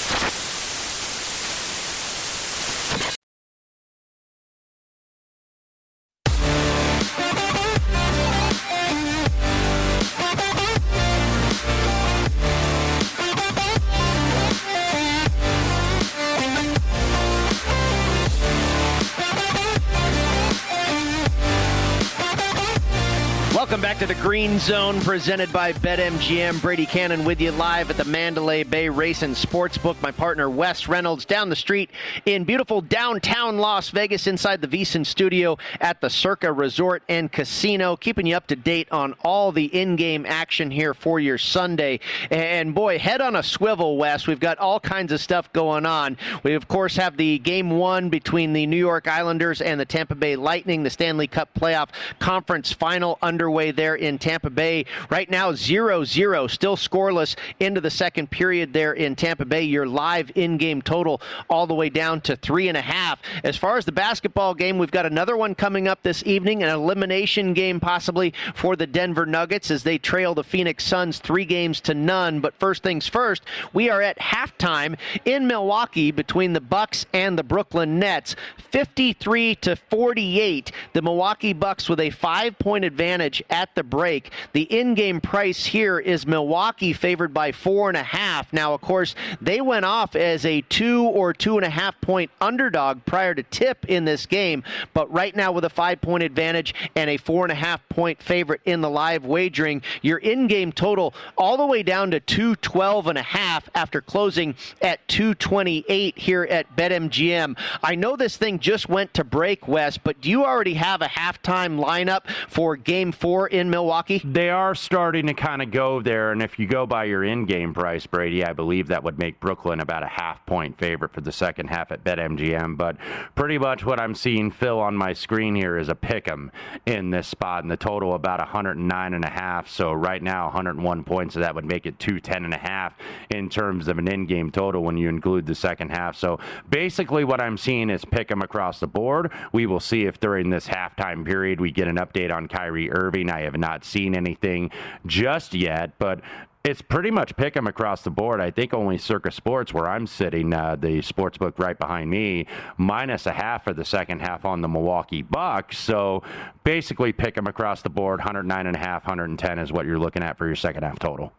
Green 24.41 24.57
Zone 24.57 24.99
presented 25.01 25.53
by 25.53 25.71
BetMGM. 25.71 26.63
Brady 26.63 26.87
Kannon 26.87 27.23
with 27.25 27.39
you 27.39 27.51
live 27.51 27.91
at 27.91 27.97
the 27.97 28.05
Mandalay 28.05 28.63
Bay 28.63 28.89
Race 28.89 29.21
and 29.21 29.35
Sportsbook. 29.35 30.01
My 30.01 30.09
partner 30.11 30.49
Wes 30.49 30.87
Reynolds 30.87 31.25
down 31.25 31.49
the 31.49 31.55
street 31.55 31.91
in 32.25 32.43
beautiful 32.43 32.81
downtown 32.81 33.59
Las 33.59 33.91
Vegas 33.91 34.25
inside 34.25 34.59
the 34.59 34.67
VSiN 34.67 35.05
studio 35.05 35.59
at 35.79 36.01
the 36.01 36.09
Circa 36.09 36.51
Resort 36.51 37.03
and 37.07 37.31
Casino. 37.31 37.95
Keeping 37.95 38.25
you 38.25 38.35
up 38.35 38.47
to 38.47 38.55
date 38.55 38.87
on 38.91 39.13
all 39.23 39.51
the 39.51 39.65
in-game 39.65 40.25
action 40.25 40.71
here 40.71 40.95
for 40.95 41.19
your 41.19 41.37
Sunday. 41.37 41.99
And 42.31 42.73
boy, 42.73 42.97
head 42.97 43.21
on 43.21 43.35
a 43.35 43.43
swivel, 43.43 43.95
Wes. 43.95 44.25
We've 44.25 44.39
got 44.39 44.57
all 44.57 44.79
kinds 44.79 45.11
of 45.11 45.21
stuff 45.21 45.53
going 45.53 45.85
on. 45.85 46.17
We 46.41 46.55
of 46.55 46.67
course 46.67 46.95
have 46.95 47.15
the 47.15 47.37
game 47.37 47.69
one 47.69 48.09
between 48.09 48.53
the 48.53 48.65
New 48.65 48.75
York 48.75 49.07
Islanders 49.07 49.61
and 49.61 49.79
the 49.79 49.85
Tampa 49.85 50.15
Bay 50.15 50.35
Lightning, 50.35 50.81
the 50.81 50.89
Stanley 50.89 51.27
Cup 51.27 51.53
playoff 51.53 51.89
conference 52.17 52.73
final 52.73 53.19
underway 53.21 53.69
there 53.69 53.93
in 53.93 54.17
Tampa 54.17 54.30
Bay. 54.39 54.85
Right 55.09 55.29
now, 55.29 55.53
0 55.53 56.03
0, 56.03 56.47
still 56.47 56.77
scoreless 56.77 57.35
into 57.59 57.81
the 57.81 57.89
second 57.89 58.31
period 58.31 58.73
there 58.73 58.93
in 58.93 59.15
Tampa 59.15 59.45
Bay. 59.45 59.63
Your 59.63 59.85
live 59.85 60.31
in 60.35 60.57
game 60.57 60.81
total 60.81 61.21
all 61.49 61.67
the 61.67 61.73
way 61.73 61.89
down 61.89 62.21
to 62.21 62.35
three 62.35 62.67
and 62.67 62.77
a 62.77 62.81
half. 62.81 63.19
As 63.43 63.57
far 63.57 63.77
as 63.77 63.85
the 63.85 63.91
basketball 63.91 64.53
game, 64.53 64.77
we've 64.77 64.91
got 64.91 65.05
another 65.05 65.35
one 65.35 65.55
coming 65.55 65.87
up 65.87 66.03
this 66.03 66.23
evening, 66.25 66.63
an 66.63 66.69
elimination 66.69 67.53
game 67.53 67.79
possibly 67.79 68.33
for 68.55 68.75
the 68.75 68.87
Denver 68.87 69.25
Nuggets 69.25 69.71
as 69.71 69.83
they 69.83 69.97
trail 69.97 70.33
the 70.33 70.43
Phoenix 70.43 70.83
Suns 70.83 71.19
three 71.19 71.45
games 71.45 71.81
to 71.81 71.93
none. 71.93 72.39
But 72.39 72.53
first 72.59 72.83
things 72.83 73.07
first, 73.07 73.43
we 73.73 73.89
are 73.89 74.01
at 74.01 74.19
halftime 74.19 74.97
in 75.25 75.47
Milwaukee 75.47 76.11
between 76.11 76.53
the 76.53 76.61
Bucks 76.61 77.05
and 77.13 77.37
the 77.37 77.43
Brooklyn 77.43 77.99
Nets. 77.99 78.35
53 78.71 79.55
to 79.55 79.75
48. 79.75 80.71
The 80.93 81.01
Milwaukee 81.01 81.53
Bucks 81.53 81.89
with 81.89 81.99
a 81.99 82.09
five 82.09 82.57
point 82.59 82.85
advantage 82.85 83.43
at 83.49 83.73
the 83.75 83.83
break. 83.83 84.20
The 84.53 84.63
in 84.63 84.93
game 84.93 85.21
price 85.21 85.65
here 85.65 85.99
is 85.99 86.27
Milwaukee 86.27 86.93
favored 86.93 87.33
by 87.33 87.51
four 87.51 87.89
and 87.89 87.97
a 87.97 88.03
half. 88.03 88.51
Now, 88.53 88.73
of 88.73 88.81
course, 88.81 89.15
they 89.39 89.61
went 89.61 89.85
off 89.85 90.15
as 90.15 90.45
a 90.45 90.61
two 90.61 91.03
or 91.03 91.33
two 91.33 91.57
and 91.57 91.65
a 91.65 91.69
half 91.69 91.99
point 92.01 92.31
underdog 92.39 93.05
prior 93.05 93.33
to 93.35 93.43
tip 93.43 93.85
in 93.85 94.05
this 94.05 94.25
game, 94.25 94.63
but 94.93 95.11
right 95.11 95.35
now 95.35 95.51
with 95.51 95.65
a 95.65 95.69
five 95.69 96.01
point 96.01 96.23
advantage 96.23 96.73
and 96.95 97.09
a 97.09 97.17
four 97.17 97.45
and 97.45 97.51
a 97.51 97.55
half 97.55 97.87
point 97.89 98.21
favorite 98.21 98.61
in 98.65 98.81
the 98.81 98.89
live 98.89 99.25
wagering, 99.25 99.81
your 100.01 100.17
in 100.17 100.47
game 100.47 100.71
total 100.71 101.13
all 101.37 101.57
the 101.57 101.65
way 101.65 101.83
down 101.83 102.11
to 102.11 102.19
212 102.19 103.07
and 103.07 103.17
a 103.17 103.23
half 103.23 103.69
after 103.75 104.01
closing 104.01 104.55
at 104.81 105.05
228 105.07 106.17
here 106.17 106.43
at 106.43 106.75
BetMGM. 106.75 107.57
I 107.83 107.95
know 107.95 108.15
this 108.15 108.37
thing 108.37 108.59
just 108.59 108.89
went 108.89 109.13
to 109.15 109.23
break, 109.23 109.67
Wes, 109.67 109.97
but 109.97 110.21
do 110.21 110.29
you 110.29 110.43
already 110.43 110.75
have 110.75 111.01
a 111.01 111.07
halftime 111.07 111.79
lineup 111.79 112.29
for 112.47 112.75
game 112.75 113.11
four 113.11 113.47
in 113.47 113.69
Milwaukee? 113.69 114.10
They 114.19 114.49
are 114.49 114.75
starting 114.75 115.27
to 115.27 115.33
kind 115.33 115.61
of 115.61 115.71
go 115.71 116.01
there, 116.01 116.31
and 116.31 116.41
if 116.41 116.59
you 116.59 116.67
go 116.67 116.85
by 116.85 117.05
your 117.05 117.23
in-game 117.23 117.73
price, 117.73 118.05
Brady, 118.05 118.43
I 118.43 118.51
believe 118.51 118.87
that 118.87 119.03
would 119.03 119.17
make 119.17 119.39
Brooklyn 119.39 119.79
about 119.79 120.03
a 120.03 120.07
half-point 120.07 120.77
favorite 120.77 121.13
for 121.13 121.21
the 121.21 121.31
second 121.31 121.69
half 121.69 121.91
at 121.91 122.03
BetMGM. 122.03 122.75
But 122.75 122.97
pretty 123.35 123.57
much 123.57 123.85
what 123.85 123.99
I'm 124.01 124.13
seeing, 124.13 124.51
Phil, 124.51 124.79
on 124.79 124.97
my 124.97 125.13
screen 125.13 125.55
here 125.55 125.77
is 125.77 125.87
a 125.87 125.95
pick'em 125.95 126.49
in 126.85 127.11
this 127.11 127.27
spot, 127.27 127.63
and 127.63 127.71
the 127.71 127.77
total 127.77 128.15
about 128.15 128.39
109 128.39 129.13
and 129.13 129.23
a 129.23 129.29
half. 129.29 129.69
So 129.69 129.93
right 129.93 130.21
now, 130.21 130.45
101 130.45 131.03
points, 131.05 131.35
so 131.35 131.39
that 131.39 131.55
would 131.55 131.65
make 131.65 131.85
it 131.85 131.97
210 131.99 132.43
and 132.45 132.53
a 132.53 132.57
half 132.57 132.93
in 133.29 133.49
terms 133.49 133.87
of 133.87 133.97
an 133.97 134.07
in-game 134.07 134.51
total 134.51 134.83
when 134.83 134.97
you 134.97 135.07
include 135.07 135.45
the 135.45 135.55
second 135.55 135.89
half. 135.89 136.17
So 136.17 136.39
basically, 136.69 137.23
what 137.23 137.41
I'm 137.41 137.57
seeing 137.57 137.89
is 137.89 138.03
pick'em 138.03 138.43
across 138.43 138.79
the 138.79 138.87
board. 138.87 139.31
We 139.53 139.67
will 139.67 139.79
see 139.79 140.03
if 140.03 140.19
during 140.19 140.49
this 140.49 140.67
halftime 140.67 141.25
period 141.25 141.61
we 141.61 141.71
get 141.71 141.87
an 141.87 141.97
update 141.97 142.33
on 142.33 142.47
Kyrie 142.47 142.91
Irving. 142.91 143.29
I 143.29 143.41
have 143.41 143.57
not 143.57 143.85
seen 143.85 144.00
anything 144.09 144.71
just 145.05 145.53
yet, 145.53 145.91
but 145.99 146.21
it's 146.63 146.81
pretty 146.81 147.09
much 147.09 147.35
pick 147.35 147.57
'em 147.57 147.65
across 147.65 148.03
the 148.03 148.11
board. 148.11 148.39
I 148.39 148.51
think 148.51 148.73
only 148.73 148.97
Circa 148.97 149.31
Sports, 149.31 149.73
where 149.73 149.87
I'm 149.87 150.05
sitting, 150.05 150.53
uh, 150.53 150.75
the 150.79 151.01
sports 151.01 151.37
book 151.37 151.57
right 151.57 151.77
behind 151.77 152.09
me, 152.09 152.45
minus 152.77 153.25
a 153.25 153.31
half 153.31 153.63
for 153.63 153.73
the 153.73 153.85
second 153.85 154.21
half 154.21 154.45
on 154.45 154.61
the 154.61 154.67
Milwaukee 154.67 155.23
Bucks. 155.23 155.79
So 155.79 156.21
basically, 156.63 157.13
pick 157.13 157.37
'em 157.37 157.47
across 157.47 157.81
the 157.81 157.89
board. 157.89 158.19
109 158.19 158.67
and 158.67 158.75
a 158.75 158.79
half, 158.79 159.07
110 159.07 159.57
is 159.57 159.71
what 159.71 159.87
you're 159.87 159.97
looking 159.97 160.23
at 160.23 160.37
for 160.37 160.45
your 160.45 160.55
second 160.55 160.83
half 160.83 160.99
total. 160.99 161.33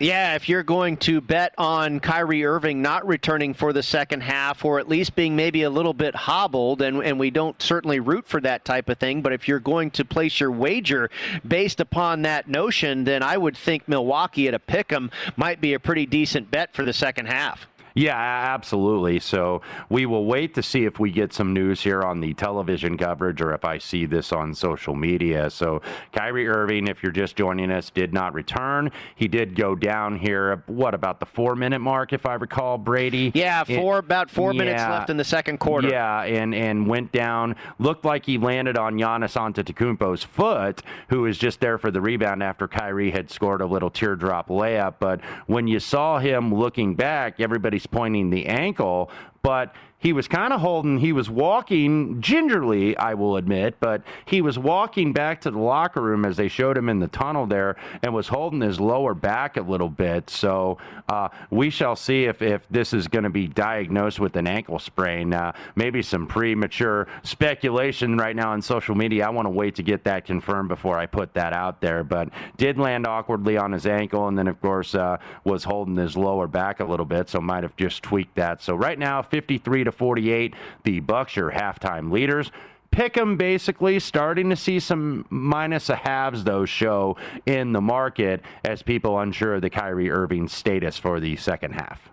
Yeah, 0.00 0.36
if 0.36 0.48
you're 0.48 0.62
going 0.62 0.96
to 0.98 1.20
bet 1.20 1.54
on 1.58 1.98
Kyrie 1.98 2.44
Irving 2.44 2.80
not 2.80 3.04
returning 3.04 3.52
for 3.52 3.72
the 3.72 3.82
second 3.82 4.20
half 4.20 4.64
or 4.64 4.78
at 4.78 4.88
least 4.88 5.16
being 5.16 5.34
maybe 5.34 5.64
a 5.64 5.70
little 5.70 5.92
bit 5.92 6.14
hobbled, 6.14 6.82
and, 6.82 7.02
and 7.02 7.18
we 7.18 7.30
don't 7.30 7.60
certainly 7.60 7.98
root 7.98 8.28
for 8.28 8.40
that 8.42 8.64
type 8.64 8.88
of 8.88 8.98
thing, 8.98 9.22
but 9.22 9.32
if 9.32 9.48
you're 9.48 9.58
going 9.58 9.90
to 9.92 10.04
place 10.04 10.38
your 10.38 10.52
wager 10.52 11.10
based 11.46 11.80
upon 11.80 12.22
that 12.22 12.46
notion, 12.46 13.02
then 13.02 13.24
I 13.24 13.36
would 13.36 13.56
think 13.56 13.88
Milwaukee 13.88 14.46
at 14.46 14.54
a 14.54 14.60
pick 14.60 14.92
'em 14.92 15.10
might 15.36 15.60
be 15.60 15.74
a 15.74 15.80
pretty 15.80 16.06
decent 16.06 16.48
bet 16.48 16.72
for 16.72 16.84
the 16.84 16.92
second 16.92 17.26
half. 17.26 17.66
Yeah, 17.98 18.14
absolutely. 18.16 19.18
So 19.18 19.60
we 19.90 20.06
will 20.06 20.24
wait 20.24 20.54
to 20.54 20.62
see 20.62 20.84
if 20.84 21.00
we 21.00 21.10
get 21.10 21.32
some 21.32 21.52
news 21.52 21.80
here 21.82 22.02
on 22.02 22.20
the 22.20 22.32
television 22.34 22.96
coverage 22.96 23.40
or 23.40 23.52
if 23.54 23.64
I 23.64 23.78
see 23.78 24.06
this 24.06 24.32
on 24.32 24.54
social 24.54 24.94
media. 24.94 25.50
So 25.50 25.82
Kyrie 26.12 26.46
Irving, 26.46 26.86
if 26.86 27.02
you're 27.02 27.10
just 27.10 27.34
joining 27.34 27.72
us, 27.72 27.90
did 27.90 28.14
not 28.14 28.34
return. 28.34 28.92
He 29.16 29.26
did 29.26 29.56
go 29.56 29.74
down 29.74 30.16
here, 30.16 30.62
what, 30.66 30.94
about 30.94 31.18
the 31.18 31.26
four 31.26 31.56
minute 31.56 31.80
mark, 31.80 32.12
if 32.12 32.24
I 32.24 32.34
recall, 32.34 32.78
Brady? 32.78 33.32
Yeah, 33.34 33.64
four 33.64 33.96
It- 33.96 34.04
about 34.04 34.30
four 34.30 34.52
minutes 34.52 34.80
left 34.82 35.10
in 35.10 35.16
the 35.16 35.24
second 35.24 35.58
quarter. 35.58 35.88
Yeah, 35.88 36.22
and, 36.22 36.54
and 36.54 36.86
went 36.86 37.10
down. 37.10 37.56
Looked 37.80 38.04
like 38.04 38.24
he 38.26 38.38
landed 38.38 38.78
on 38.78 38.94
Giannis 38.94 39.34
Antetokounmpo's 39.36 40.22
foot, 40.22 40.82
who 41.08 41.22
was 41.22 41.36
just 41.36 41.58
there 41.58 41.78
for 41.78 41.90
the 41.90 42.00
rebound 42.00 42.44
after 42.44 42.68
Kyrie 42.68 43.10
had 43.10 43.28
scored 43.28 43.60
a 43.60 43.66
little 43.66 43.90
teardrop 43.90 44.48
layup. 44.48 44.94
But 45.00 45.20
when 45.46 45.66
you 45.66 45.80
saw 45.80 46.20
him 46.20 46.54
looking 46.54 46.94
back, 46.94 47.40
everybody's 47.40 47.87
pointing 47.90 48.30
the 48.30 48.46
ankle, 48.46 49.10
but 49.42 49.74
he 50.00 50.12
was 50.12 50.28
kind 50.28 50.52
of 50.52 50.60
holding, 50.60 50.98
he 50.98 51.12
was 51.12 51.28
walking 51.28 52.20
gingerly, 52.20 52.96
I 52.96 53.14
will 53.14 53.36
admit, 53.36 53.76
but 53.80 54.02
he 54.26 54.40
was 54.40 54.56
walking 54.56 55.12
back 55.12 55.40
to 55.40 55.50
the 55.50 55.58
locker 55.58 56.00
room 56.00 56.24
as 56.24 56.36
they 56.36 56.46
showed 56.46 56.78
him 56.78 56.88
in 56.88 57.00
the 57.00 57.08
tunnel 57.08 57.46
there 57.46 57.76
and 58.02 58.14
was 58.14 58.28
holding 58.28 58.60
his 58.60 58.78
lower 58.78 59.12
back 59.12 59.56
a 59.56 59.60
little 59.60 59.88
bit. 59.88 60.30
So 60.30 60.78
uh, 61.08 61.30
we 61.50 61.70
shall 61.70 61.96
see 61.96 62.24
if, 62.24 62.42
if 62.42 62.62
this 62.70 62.92
is 62.92 63.08
going 63.08 63.24
to 63.24 63.30
be 63.30 63.48
diagnosed 63.48 64.20
with 64.20 64.36
an 64.36 64.46
ankle 64.46 64.78
sprain. 64.78 65.34
Uh, 65.34 65.50
maybe 65.74 66.00
some 66.00 66.28
premature 66.28 67.08
speculation 67.24 68.16
right 68.16 68.36
now 68.36 68.52
on 68.52 68.62
social 68.62 68.94
media. 68.94 69.26
I 69.26 69.30
want 69.30 69.46
to 69.46 69.50
wait 69.50 69.74
to 69.76 69.82
get 69.82 70.04
that 70.04 70.24
confirmed 70.24 70.68
before 70.68 70.96
I 70.96 71.06
put 71.06 71.34
that 71.34 71.52
out 71.52 71.80
there, 71.80 72.04
but 72.04 72.28
did 72.56 72.78
land 72.78 73.04
awkwardly 73.04 73.56
on 73.56 73.72
his 73.72 73.84
ankle 73.86 74.28
and 74.28 74.38
then, 74.38 74.46
of 74.46 74.60
course, 74.60 74.94
uh, 74.94 75.16
was 75.42 75.64
holding 75.64 75.96
his 75.96 76.16
lower 76.16 76.46
back 76.46 76.78
a 76.78 76.84
little 76.84 77.06
bit, 77.06 77.28
so 77.28 77.40
might 77.40 77.64
have 77.64 77.74
just 77.76 78.04
tweaked 78.04 78.36
that. 78.36 78.62
So 78.62 78.76
right 78.76 78.98
now, 78.98 79.22
53 79.22 79.87
to 79.88 79.92
48, 79.92 80.54
the 80.84 81.00
Bucks 81.00 81.36
are 81.38 81.50
halftime 81.50 82.12
leaders. 82.12 82.52
Pick 82.90 83.18
'em 83.18 83.36
basically 83.36 83.98
starting 83.98 84.48
to 84.50 84.56
see 84.56 84.80
some 84.80 85.26
minus 85.28 85.90
a 85.90 85.96
halves 85.96 86.44
though 86.44 86.64
show 86.64 87.16
in 87.44 87.72
the 87.72 87.80
market 87.80 88.42
as 88.64 88.82
people 88.82 89.18
unsure 89.18 89.54
of 89.54 89.62
the 89.62 89.70
Kyrie 89.70 90.10
Irving 90.10 90.48
status 90.48 90.96
for 90.98 91.20
the 91.20 91.36
second 91.36 91.72
half. 91.72 92.10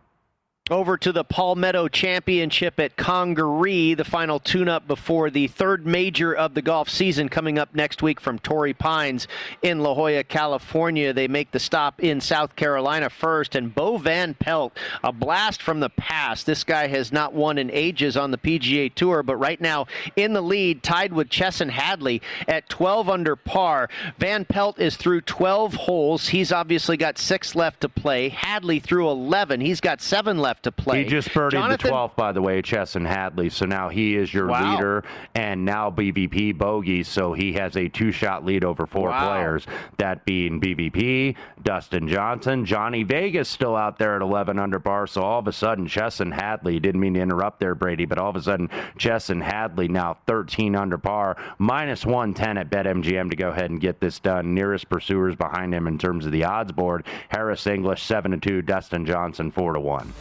Over 0.72 0.98
to 0.98 1.12
the 1.12 1.24
Palmetto 1.24 1.88
Championship 1.88 2.80
at 2.80 2.98
Congaree, 2.98 3.94
the 3.94 4.04
final 4.04 4.40
tune-up 4.40 4.88
before 4.88 5.30
the 5.30 5.46
third 5.46 5.86
major 5.86 6.34
of 6.36 6.56
the 6.56 6.64
golf 6.64 6.90
season 6.90 7.30
coming 7.30 7.60
up 7.60 7.76
next 7.76 8.02
week 8.02 8.20
from 8.20 8.40
Torrey 8.40 8.74
Pines 8.74 9.28
in 9.62 9.82
La 9.82 9.94
Jolla, 9.94 10.24
California. 10.24 11.14
They 11.14 11.28
make 11.28 11.52
the 11.52 11.60
stop 11.60 12.02
in 12.02 12.20
South 12.20 12.56
Carolina 12.56 13.12
first, 13.12 13.54
and 13.54 13.76
Bo 13.76 13.98
Van 14.00 14.34
Pelt, 14.34 14.76
a 15.04 15.12
blast 15.12 15.62
from 15.62 15.82
the 15.82 15.90
past. 15.92 16.48
This 16.48 16.64
guy 16.64 16.88
has 16.88 17.12
not 17.12 17.34
won 17.34 17.60
in 17.60 17.70
ages 17.70 18.18
on 18.18 18.32
the 18.32 18.40
PGA 18.40 18.92
Tour, 18.92 19.22
but 19.22 19.36
right 19.36 19.62
now 19.62 19.86
in 20.16 20.34
the 20.34 20.42
lead, 20.42 20.82
tied 20.82 21.14
with 21.14 21.30
Chesson 21.30 21.70
Hadley 21.70 22.24
at 22.48 22.70
12 22.70 23.08
under 23.08 23.36
par. 23.36 23.88
Van 24.18 24.46
Pelt 24.46 24.80
is 24.80 24.98
through 24.98 25.22
12 25.22 25.76
holes. 25.76 26.30
He's 26.30 26.52
obviously 26.52 26.98
got 26.98 27.20
six 27.20 27.54
left 27.54 27.82
to 27.82 27.90
play. 27.90 28.30
Hadley 28.30 28.80
through 28.80 29.12
11. 29.12 29.62
He's 29.62 29.80
got 29.80 30.02
seven 30.02 30.40
left 30.40 30.55
to 30.64 30.72
play. 30.72 31.04
He 31.04 31.10
just 31.10 31.30
birdied 31.30 31.52
Jonathan- 31.52 31.78
the 31.84 31.90
12th, 31.90 32.16
by 32.16 32.32
the 32.32 32.42
way, 32.42 32.62
Chesson 32.62 33.06
Hadley. 33.06 33.50
So 33.50 33.66
now 33.66 33.90
he 33.90 34.16
is 34.16 34.34
your 34.34 34.48
Wow. 34.48 34.76
leader 34.76 35.04
and 35.34 35.66
now 35.66 35.90
BVP 35.90 36.52
bogey. 36.52 37.04
So 37.04 37.34
he 37.34 37.54
has 37.54 37.76
a 37.76 37.88
two 37.90 38.12
shot 38.12 38.46
lead 38.46 38.64
over 38.64 38.86
four 38.86 39.10
Wow. 39.10 39.28
players, 39.30 39.68
that 39.98 40.26
being 40.26 40.60
BVP, 40.60 41.36
Dustin 41.64 42.08
Johnson, 42.08 42.66
Johnny 42.66 43.04
Vegas 43.04 43.50
still 43.50 43.76
out 43.76 43.98
there 43.98 44.16
at 44.16 44.22
11 44.22 44.60
under 44.60 44.80
par. 44.80 45.08
So 45.08 45.22
all 45.22 45.40
of 45.40 45.48
a 45.48 45.52
sudden, 45.52 45.88
Chesson 45.88 46.32
Hadley, 46.32 46.80
didn't 46.80 47.02
mean 47.02 47.14
to 47.16 47.20
interrupt 47.22 47.60
there, 47.60 47.76
Brady, 47.76 48.06
but 48.06 48.18
all 48.18 48.30
of 48.30 48.36
a 48.36 48.42
sudden, 48.42 48.70
Chesson 48.98 49.42
Hadley 49.42 49.88
now 49.88 50.18
13 50.28 50.76
under 50.76 50.98
par, 50.98 51.36
minus 51.58 52.06
110 52.06 52.58
at 52.58 52.70
BetMGM 52.70 53.30
to 53.30 53.36
go 53.36 53.50
ahead 53.50 53.70
and 53.70 53.80
get 53.82 54.00
this 54.00 54.20
done. 54.20 54.54
Nearest 54.54 54.90
pursuers 54.90 55.36
behind 55.36 55.74
him 55.74 55.88
in 55.88 55.98
terms 55.98 56.26
of 56.26 56.32
the 56.32 56.44
odds 56.44 56.72
board 56.72 57.06
Harris 57.30 57.66
English 57.68 58.04
7 58.04 58.32
to 58.32 58.38
2, 58.38 58.62
Dustin 58.62 59.06
Johnson 59.06 59.52
4 59.52 59.74
to 59.74 59.80
1. 59.80 60.14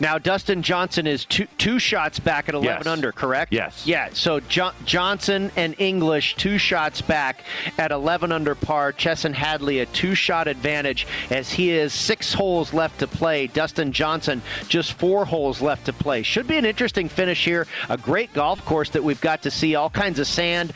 Now, 0.00 0.18
Dustin 0.18 0.62
Johnson 0.62 1.06
is 1.06 1.24
two, 1.24 1.46
two 1.58 1.78
shots 1.78 2.18
back 2.18 2.48
at 2.48 2.54
11 2.54 2.78
Yes. 2.78 2.86
under, 2.86 3.12
correct? 3.12 3.52
Yes. 3.52 3.86
Yeah, 3.86 4.08
so 4.12 4.40
jo- 4.40 4.72
Johnson 4.84 5.50
and 5.56 5.74
English, 5.78 6.34
two 6.36 6.58
shots 6.58 7.00
back 7.00 7.44
at 7.78 7.90
11 7.90 8.32
under 8.32 8.54
par. 8.54 8.92
Chesson 8.92 9.32
Hadley, 9.34 9.80
a 9.80 9.86
two 9.86 10.14
shot 10.14 10.48
advantage 10.48 11.06
as 11.30 11.52
he 11.52 11.70
is 11.70 11.92
six 11.92 12.34
holes 12.34 12.72
left 12.74 12.98
to 13.00 13.06
play. 13.06 13.46
Dustin 13.46 13.92
Johnson, 13.92 14.42
just 14.68 14.92
four 14.94 15.24
holes 15.24 15.60
left 15.62 15.86
to 15.86 15.92
play. 15.92 16.22
Should 16.22 16.46
be 16.48 16.56
an 16.58 16.64
interesting 16.64 17.08
finish 17.08 17.44
here. 17.44 17.66
A 17.88 17.96
great 17.96 18.32
golf 18.32 18.64
course 18.64 18.90
that 18.90 19.02
we've 19.04 19.20
got 19.20 19.42
to 19.42 19.50
see, 19.50 19.74
all 19.74 19.90
kinds 19.90 20.18
of 20.18 20.26
sand. 20.26 20.72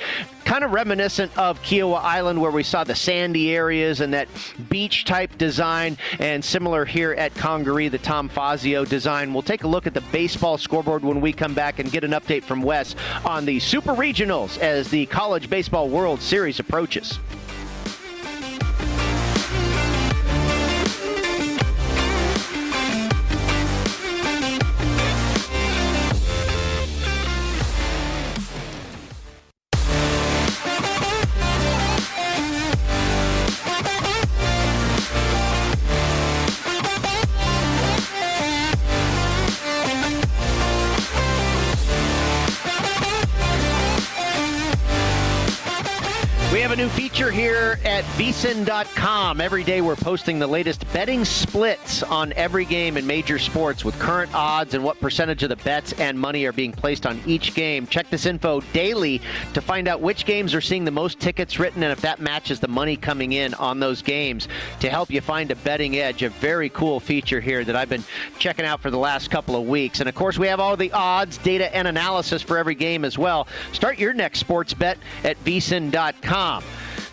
Kind 0.47 0.63
of 0.63 0.71
reminiscent 0.71 1.37
of 1.37 1.61
Kiawah 1.61 2.01
Island, 2.03 2.41
where 2.41 2.53
we 2.53 2.63
saw 2.63 2.85
the 2.85 2.95
sandy 2.95 3.53
areas 3.53 4.01
and 4.01 4.15
that 4.15 4.29
beach 4.71 5.05
type 5.05 5.37
design, 5.37 5.99
and 6.21 6.43
similar 6.43 6.85
here 6.85 7.13
at 7.15 7.35
Congaree, 7.35 7.89
the 7.89 7.99
Tom 7.99 8.29
Fazio 8.29 8.85
design. 8.85 9.33
We'll 9.33 9.43
take 9.43 9.65
a 9.65 9.69
look 9.69 9.89
at 9.89 9.93
the 9.93 10.03
baseball 10.13 10.57
scoreboard 10.57 11.03
when 11.03 11.21
we 11.21 11.33
come 11.33 11.53
back 11.53 11.81
and 11.81 11.91
get 11.91 12.05
an 12.05 12.13
update 12.13 12.45
from 12.45 12.63
Wes 12.63 12.95
on 13.25 13.45
the 13.45 13.59
Super 13.59 13.93
Regionals 13.93 14.57
as 14.61 14.89
the 14.89 15.07
College 15.07 15.51
Baseball 15.51 15.89
World 15.89 16.23
Series 16.23 16.61
approaches. 16.61 17.19
New 46.87 46.93
feature 46.93 47.31
here 47.33 47.79
at 47.85 48.05
vsin.com. 48.17 49.41
Every 49.41 49.65
day 49.65 49.81
we're 49.81 49.97
posting 49.97 50.39
the 50.39 50.47
latest 50.47 50.85
betting 50.93 51.25
splits 51.25 52.05
on 52.05 52.33
every 52.35 52.65
game 52.65 52.97
in 52.97 53.05
major 53.07 53.41
sports 53.41 53.85
with 53.85 53.99
current 53.99 54.33
odds 54.35 54.75
and 54.75 54.85
what 54.85 55.01
percentage 55.01 55.43
of 55.43 55.49
the 55.49 55.57
bets 55.57 55.93
and 55.95 56.19
money 56.19 56.45
are 56.45 56.53
being 56.53 56.73
placed 56.73 57.05
on 57.05 57.21
each 57.27 57.55
game. 57.55 57.89
Check 57.89 58.09
this 58.11 58.25
info 58.25 58.61
daily 58.73 59.21
to 59.55 59.61
find 59.61 59.89
out 59.89 60.01
which 60.01 60.27
games 60.27 60.55
are 60.55 60.61
seeing 60.61 60.85
the 60.85 60.91
most 60.91 61.19
tickets 61.19 61.59
written 61.59 61.83
and 61.83 61.91
if 61.91 62.01
that 62.03 62.21
matches 62.21 62.61
the 62.61 62.69
money 62.69 62.97
coming 62.97 63.33
in 63.33 63.55
on 63.55 63.81
those 63.81 64.01
games 64.01 64.47
to 64.79 64.89
help 64.89 65.11
you 65.11 65.21
find 65.21 65.51
a 65.51 65.57
betting 65.57 65.97
edge. 65.97 66.23
A 66.23 66.29
very 66.29 66.69
cool 66.69 67.01
feature 67.01 67.41
here 67.41 67.65
that 67.65 67.75
I've 67.75 67.89
been 67.89 68.05
checking 68.39 68.65
out 68.65 68.81
for 68.81 68.91
the 68.91 68.99
last 68.99 69.31
couple 69.31 69.57
of 69.57 69.67
weeks. 69.67 69.99
And 70.01 70.09
of 70.09 70.15
course, 70.15 70.39
we 70.39 70.47
have 70.47 70.61
all 70.61 70.77
the 70.77 70.93
odds, 70.93 71.39
data, 71.39 71.75
and 71.75 71.89
analysis 71.89 72.43
for 72.43 72.59
every 72.59 72.75
game 72.77 73.05
as 73.05 73.19
well. 73.19 73.49
Start 73.73 73.99
your 73.99 74.13
next 74.13 74.39
sports 74.39 74.73
bet 74.73 74.99
at 75.25 75.43
vsin.com. 75.45 76.63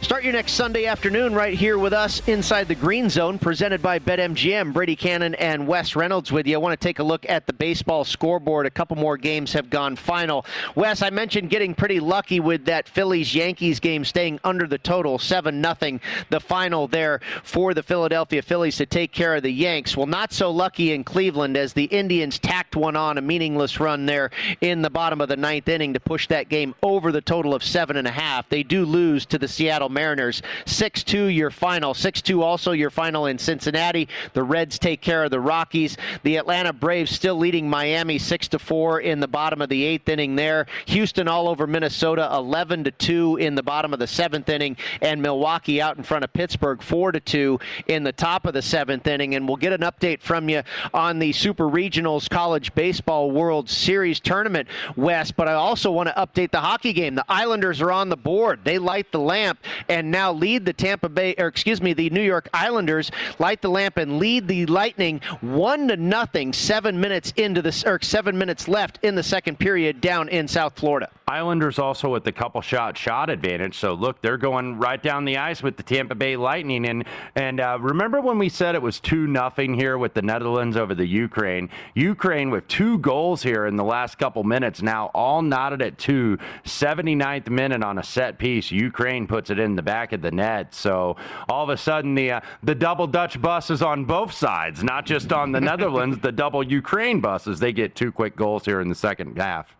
Start 0.04 0.26
your 0.26 0.34
next 0.34 0.56
Sunday 0.56 0.86
afternoon 0.86 1.34
right 1.34 1.54
here 1.54 1.78
with 1.78 1.94
us 1.94 2.28
inside 2.28 2.68
the 2.68 2.76
Green 2.76 3.10
Zone, 3.10 3.40
presented 3.40 3.82
by 3.82 4.00
BetMGM. 4.00 4.74
Brady 4.74 4.98
Kannon 4.98 5.34
and 5.36 5.66
Wes 5.66 5.96
Reynolds 5.96 6.30
with 6.30 6.46
you. 6.46 6.56
I 6.56 6.58
want 6.58 6.78
to 6.78 6.88
take 6.88 7.00
a 7.00 7.04
look 7.04 7.26
at 7.30 7.48
the 7.48 7.54
baseball 7.54 8.04
scoreboard. 8.04 8.66
A 8.66 8.70
couple 8.70 8.98
more 8.98 9.16
games 9.16 9.54
have 9.54 9.70
gone 9.70 9.96
final. 9.96 10.46
Wes, 10.76 11.02
I 11.02 11.10
mentioned 11.10 11.50
getting 11.50 11.74
pretty 11.74 12.02
lucky 12.02 12.42
with 12.42 12.66
that 12.66 12.90
Phillies 12.90 13.34
Yankees 13.34 13.80
game 13.80 14.04
staying 14.04 14.42
under 14.44 14.68
the 14.68 14.78
total, 14.78 15.18
7 15.18 15.64
0, 15.64 16.00
the 16.30 16.40
final 16.42 16.86
there 16.90 17.22
for 17.42 17.74
the 17.74 17.82
Philadelphia 17.82 18.42
Phillies 18.42 18.76
to 18.76 18.86
take 18.86 19.14
care 19.14 19.36
of 19.36 19.44
the 19.44 19.54
Yanks. 19.54 19.96
Well, 19.96 20.06
not 20.06 20.34
so 20.34 20.52
lucky 20.52 20.92
in 20.92 21.06
Cleveland 21.06 21.56
as 21.56 21.72
the 21.72 21.86
Indians 21.86 22.40
tacked 22.40 22.76
one 22.76 22.98
on, 22.98 23.18
a 23.18 23.22
meaningless 23.22 23.80
run 23.80 24.06
there 24.06 24.32
in 24.60 24.82
the 24.82 24.90
bottom 24.90 25.22
of 25.22 25.30
the 25.30 25.38
ninth 25.38 25.70
inning 25.70 25.94
to 25.94 26.02
push 26.02 26.28
that 26.28 26.50
game 26.50 26.76
over 26.84 27.14
the 27.14 27.22
total 27.22 27.54
of 27.54 27.62
7.5. 27.62 28.50
They 28.50 28.64
do 28.64 28.84
lose 28.84 29.26
to 29.28 29.38
the 29.38 29.48
Seattle 29.48 29.93
Mariners. 29.94 30.42
6 30.66 31.04
2 31.04 31.26
your 31.26 31.52
final. 31.52 31.94
6 31.94 32.22
2 32.22 32.42
also 32.42 32.72
your 32.72 32.90
final 32.90 33.26
in 33.26 33.38
Cincinnati. 33.38 34.08
The 34.34 34.44
Reds 34.44 34.80
take 34.80 35.02
care 35.02 35.24
of 35.24 35.32
the 35.32 35.40
Rockies. 35.40 35.98
The 36.24 36.38
Atlanta 36.38 36.74
Braves 36.74 37.12
still 37.12 37.36
leading 37.36 37.70
Miami 37.70 38.18
6 38.18 38.50
4 38.58 39.02
in 39.02 39.20
the 39.20 39.28
bottom 39.28 39.62
of 39.62 39.70
the 39.70 39.84
eighth 39.84 40.10
inning 40.10 40.36
there. 40.36 40.66
Houston 40.88 41.28
all 41.28 41.48
over 41.48 41.68
Minnesota 41.68 42.30
11 42.34 42.92
2 42.98 43.38
in 43.38 43.56
the 43.56 43.64
bottom 43.64 43.94
of 43.94 44.00
the 44.00 44.08
seventh 44.08 44.50
inning. 44.50 44.78
And 45.02 45.22
Milwaukee 45.22 45.82
out 45.82 45.98
in 45.98 46.04
front 46.04 46.24
of 46.24 46.34
Pittsburgh 46.34 46.82
4 46.82 47.14
2 47.14 47.60
in 47.88 48.04
the 48.04 48.12
top 48.12 48.46
of 48.46 48.54
the 48.54 48.62
seventh 48.62 49.08
inning. 49.08 49.36
And 49.36 49.48
we'll 49.48 49.58
get 49.58 49.74
an 49.74 49.82
update 49.82 50.22
from 50.22 50.50
you 50.50 50.64
on 50.94 51.20
the 51.20 51.32
Super 51.32 51.70
Regionals 51.70 52.30
College 52.30 52.74
Baseball 52.76 53.32
World 53.32 53.70
Series 53.70 54.20
tournament, 54.20 54.68
Wes. 54.96 55.32
But 55.32 55.48
I 55.48 55.54
also 55.54 55.92
want 55.92 56.10
to 56.10 56.16
update 56.16 56.52
the 56.52 56.60
hockey 56.60 56.94
game. 56.94 57.16
The 57.16 57.26
Islanders 57.28 57.82
are 57.82 57.92
on 57.92 58.10
the 58.10 58.18
board. 58.18 58.62
They 58.64 58.78
light 58.78 59.12
the 59.12 59.20
lamp 59.20 59.60
and 59.90 60.12
now 60.12 60.32
lead 60.32 60.66
the 60.66 60.74
Tampa 60.74 61.10
Bay, 61.10 61.36
or 61.38 61.48
excuse 61.48 61.82
me, 61.82 61.94
the 61.94 62.10
New 62.10 62.22
York 62.22 62.50
Islanders 62.54 63.12
light 63.40 63.62
the 63.62 63.70
lamp 63.70 63.98
and 63.98 64.20
lead 64.20 64.48
the 64.48 64.66
Lightning 64.66 65.22
one 65.42 65.88
to 65.88 65.98
nothing. 65.98 66.54
Seven 66.54 67.00
minutes 67.00 67.34
into 67.38 67.62
the, 67.62 67.84
or 67.86 68.00
seven 68.02 68.38
minutes 68.38 68.68
left 68.68 69.00
in 69.04 69.16
the 69.16 69.24
second 69.24 69.60
period 69.60 70.02
down 70.02 70.30
in 70.30 70.48
South 70.48 70.78
Florida. 70.78 71.10
Islanders 71.34 71.80
also 71.80 72.10
with 72.10 72.26
the 72.26 72.32
couple 72.32 72.62
shot 72.62 72.96
shot 72.96 73.32
advantage. 73.32 73.80
So 73.80 73.94
look, 73.94 74.22
they're 74.22 74.38
going 74.38 74.78
right 74.78 75.02
down 75.02 75.26
the 75.26 75.38
ice 75.38 75.64
with 75.64 75.78
the 75.78 75.84
Tampa 75.84 76.14
Bay 76.14 76.38
Lightning. 76.38 76.86
And 76.86 77.06
and 77.36 77.60
uh, 77.60 77.80
remember 77.82 78.22
when 78.22 78.38
we 78.38 78.50
said 78.50 78.76
it 78.76 78.84
was 78.84 79.00
two 79.00 79.26
nothing 79.26 79.74
here 79.74 79.98
with 79.98 80.14
the 80.14 80.22
Netherlands 80.22 80.78
over 80.78 80.94
the 80.94 81.08
Ukraine? 81.08 81.70
Ukraine 81.96 82.52
with 82.52 82.68
two 82.68 83.00
goals 83.00 83.42
here 83.42 83.66
in 83.66 83.78
the 83.78 83.84
last 83.84 84.20
couple 84.20 84.44
minutes. 84.44 84.84
Now 84.84 85.10
all 85.16 85.42
knotted 85.42 85.82
at 85.82 85.98
two. 85.98 86.38
79th 86.66 87.50
minute 87.50 87.84
on 87.84 87.98
a 87.98 88.04
set 88.04 88.38
piece. 88.38 88.70
Ukraine 88.70 89.26
puts 89.26 89.50
it 89.50 89.58
in 89.58 89.76
the 89.76 89.82
back 89.82 90.14
of 90.14 90.22
the 90.22 90.32
net. 90.32 90.76
So 90.76 91.16
all 91.50 91.64
of 91.64 91.70
a 91.70 91.78
sudden 91.78 92.14
the 92.14 92.34
uh, 92.34 92.42
the 92.62 92.76
double 92.76 93.08
Dutch 93.08 93.42
bus 93.42 93.72
is 93.72 93.82
on 93.82 94.06
both 94.06 94.32
sides, 94.32 94.84
not 94.84 95.08
just 95.08 95.34
on 95.34 95.52
the 95.52 95.62
Netherlands. 95.72 96.20
The 96.20 96.32
double 96.32 96.62
Ukraine 96.62 97.22
buses. 97.22 97.60
They 97.60 97.74
get 97.74 97.96
two 97.96 98.12
quick 98.12 98.36
goals 98.36 98.66
here 98.66 98.82
in 98.82 98.88
the 98.88 98.96
second 98.96 99.36
half. 99.36 99.76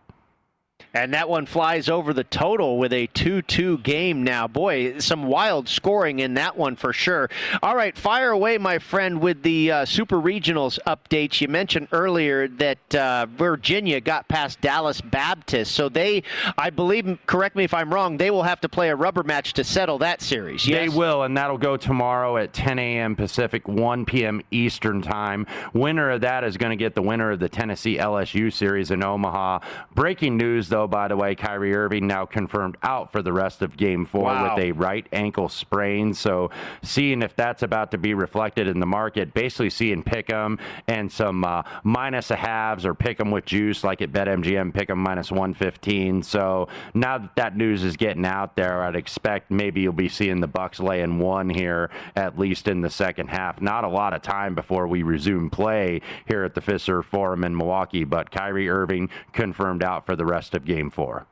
And 0.94 1.12
that 1.12 1.28
one 1.28 1.44
flies 1.44 1.88
over 1.88 2.12
the 2.12 2.22
total 2.22 2.78
with 2.78 2.92
a 2.92 3.08
2 3.08 3.42
2 3.42 3.78
game 3.78 4.22
now. 4.22 4.46
Boy, 4.46 4.98
some 5.00 5.24
wild 5.24 5.68
scoring 5.68 6.20
in 6.20 6.34
that 6.34 6.56
one 6.56 6.76
for 6.76 6.92
sure. 6.92 7.28
All 7.64 7.74
right, 7.74 7.98
fire 7.98 8.30
away, 8.30 8.58
my 8.58 8.78
friend, 8.78 9.20
with 9.20 9.42
the 9.42 9.72
uh, 9.72 9.84
Super 9.84 10.20
Regionals 10.20 10.78
updates. 10.86 11.40
You 11.40 11.48
mentioned 11.48 11.88
earlier 11.90 12.46
that 12.46 12.94
uh, 12.94 13.26
Virginia 13.26 14.00
got 14.00 14.28
past 14.28 14.60
Dallas 14.60 15.00
Baptist. 15.00 15.72
So 15.72 15.88
they, 15.88 16.22
I 16.56 16.70
believe, 16.70 17.18
correct 17.26 17.56
me 17.56 17.64
if 17.64 17.74
I'm 17.74 17.92
wrong, 17.92 18.16
they 18.16 18.30
will 18.30 18.44
have 18.44 18.60
to 18.60 18.68
play 18.68 18.90
a 18.90 18.96
rubber 18.96 19.24
match 19.24 19.54
to 19.54 19.64
settle 19.64 19.98
that 19.98 20.22
series. 20.22 20.66
Yes? 20.66 20.78
They 20.78 20.96
will, 20.96 21.24
and 21.24 21.36
that'll 21.36 21.58
go 21.58 21.76
tomorrow 21.76 22.36
at 22.36 22.52
10 22.52 22.78
a.m. 22.78 23.16
Pacific, 23.16 23.66
1 23.66 24.04
p.m. 24.04 24.42
Eastern 24.52 25.02
Time. 25.02 25.44
Winner 25.72 26.10
of 26.10 26.20
that 26.20 26.44
is 26.44 26.56
going 26.56 26.70
to 26.70 26.76
get 26.76 26.94
the 26.94 27.02
winner 27.02 27.32
of 27.32 27.40
the 27.40 27.48
Tennessee 27.48 27.98
LSU 27.98 28.52
series 28.52 28.92
in 28.92 29.02
Omaha. 29.02 29.58
Breaking 29.92 30.36
news, 30.36 30.68
though 30.68 30.83
by 30.86 31.08
the 31.08 31.16
way, 31.16 31.34
Kyrie 31.34 31.74
Irving 31.74 32.06
now 32.06 32.26
confirmed 32.26 32.76
out 32.82 33.12
for 33.12 33.22
the 33.22 33.32
rest 33.32 33.62
of 33.62 33.76
game 33.76 34.04
four 34.04 34.24
wow. 34.24 34.54
with 34.54 34.64
a 34.64 34.72
right 34.72 35.06
ankle 35.12 35.48
sprain. 35.48 36.14
So, 36.14 36.50
seeing 36.82 37.22
if 37.22 37.36
that's 37.36 37.62
about 37.62 37.90
to 37.92 37.98
be 37.98 38.14
reflected 38.14 38.68
in 38.68 38.80
the 38.80 38.86
market, 38.86 39.34
basically 39.34 39.70
seeing 39.70 40.02
pick 40.02 40.30
'em 40.30 40.58
and 40.88 41.10
some 41.10 41.44
uh, 41.44 41.62
minus 41.82 42.30
a 42.30 42.36
halves 42.36 42.84
or 42.86 42.94
pick 42.94 43.20
'em 43.20 43.30
with 43.30 43.44
juice 43.44 43.84
like 43.84 44.02
at 44.02 44.12
BetMGM, 44.12 44.72
pick 44.72 44.90
'em 44.90 44.98
minus 44.98 45.30
115. 45.30 46.22
So, 46.22 46.68
now 46.92 47.18
that 47.18 47.36
that 47.36 47.56
news 47.56 47.84
is 47.84 47.96
getting 47.96 48.26
out 48.26 48.56
there, 48.56 48.82
I'd 48.82 48.96
expect 48.96 49.50
maybe 49.50 49.82
you'll 49.82 49.92
be 49.92 50.08
seeing 50.08 50.40
the 50.40 50.46
Bucks 50.46 50.80
laying 50.80 51.18
one 51.18 51.48
here, 51.48 51.90
at 52.16 52.38
least 52.38 52.68
in 52.68 52.80
the 52.80 52.90
second 52.90 53.28
half. 53.28 53.60
Not 53.60 53.84
a 53.84 53.88
lot 53.88 54.12
of 54.12 54.22
time 54.22 54.54
before 54.54 54.86
we 54.86 55.02
resume 55.02 55.50
play 55.50 56.00
here 56.26 56.44
at 56.44 56.54
the 56.54 56.60
Fiserv 56.60 57.04
Forum 57.04 57.44
in 57.44 57.56
Milwaukee, 57.56 58.04
but 58.04 58.30
Kyrie 58.30 58.68
Irving 58.68 59.08
confirmed 59.32 59.82
out 59.82 60.06
for 60.06 60.16
the 60.16 60.26
rest 60.26 60.54
of 60.54 60.64
game 60.64 60.73
four. 60.90 61.26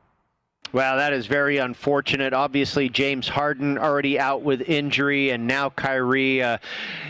Well, 0.73 0.97
that 0.97 1.13
is 1.13 1.27
very 1.27 1.59
unfortunate. 1.59 2.33
Obviously, 2.33 2.89
James 2.89 3.27
Harden 3.27 3.77
already 3.77 4.19
out 4.19 4.41
with 4.41 4.61
injury, 4.61 5.29
and 5.29 5.45
now 5.45 5.69
Kyrie. 5.69 6.41
Uh, 6.41 6.57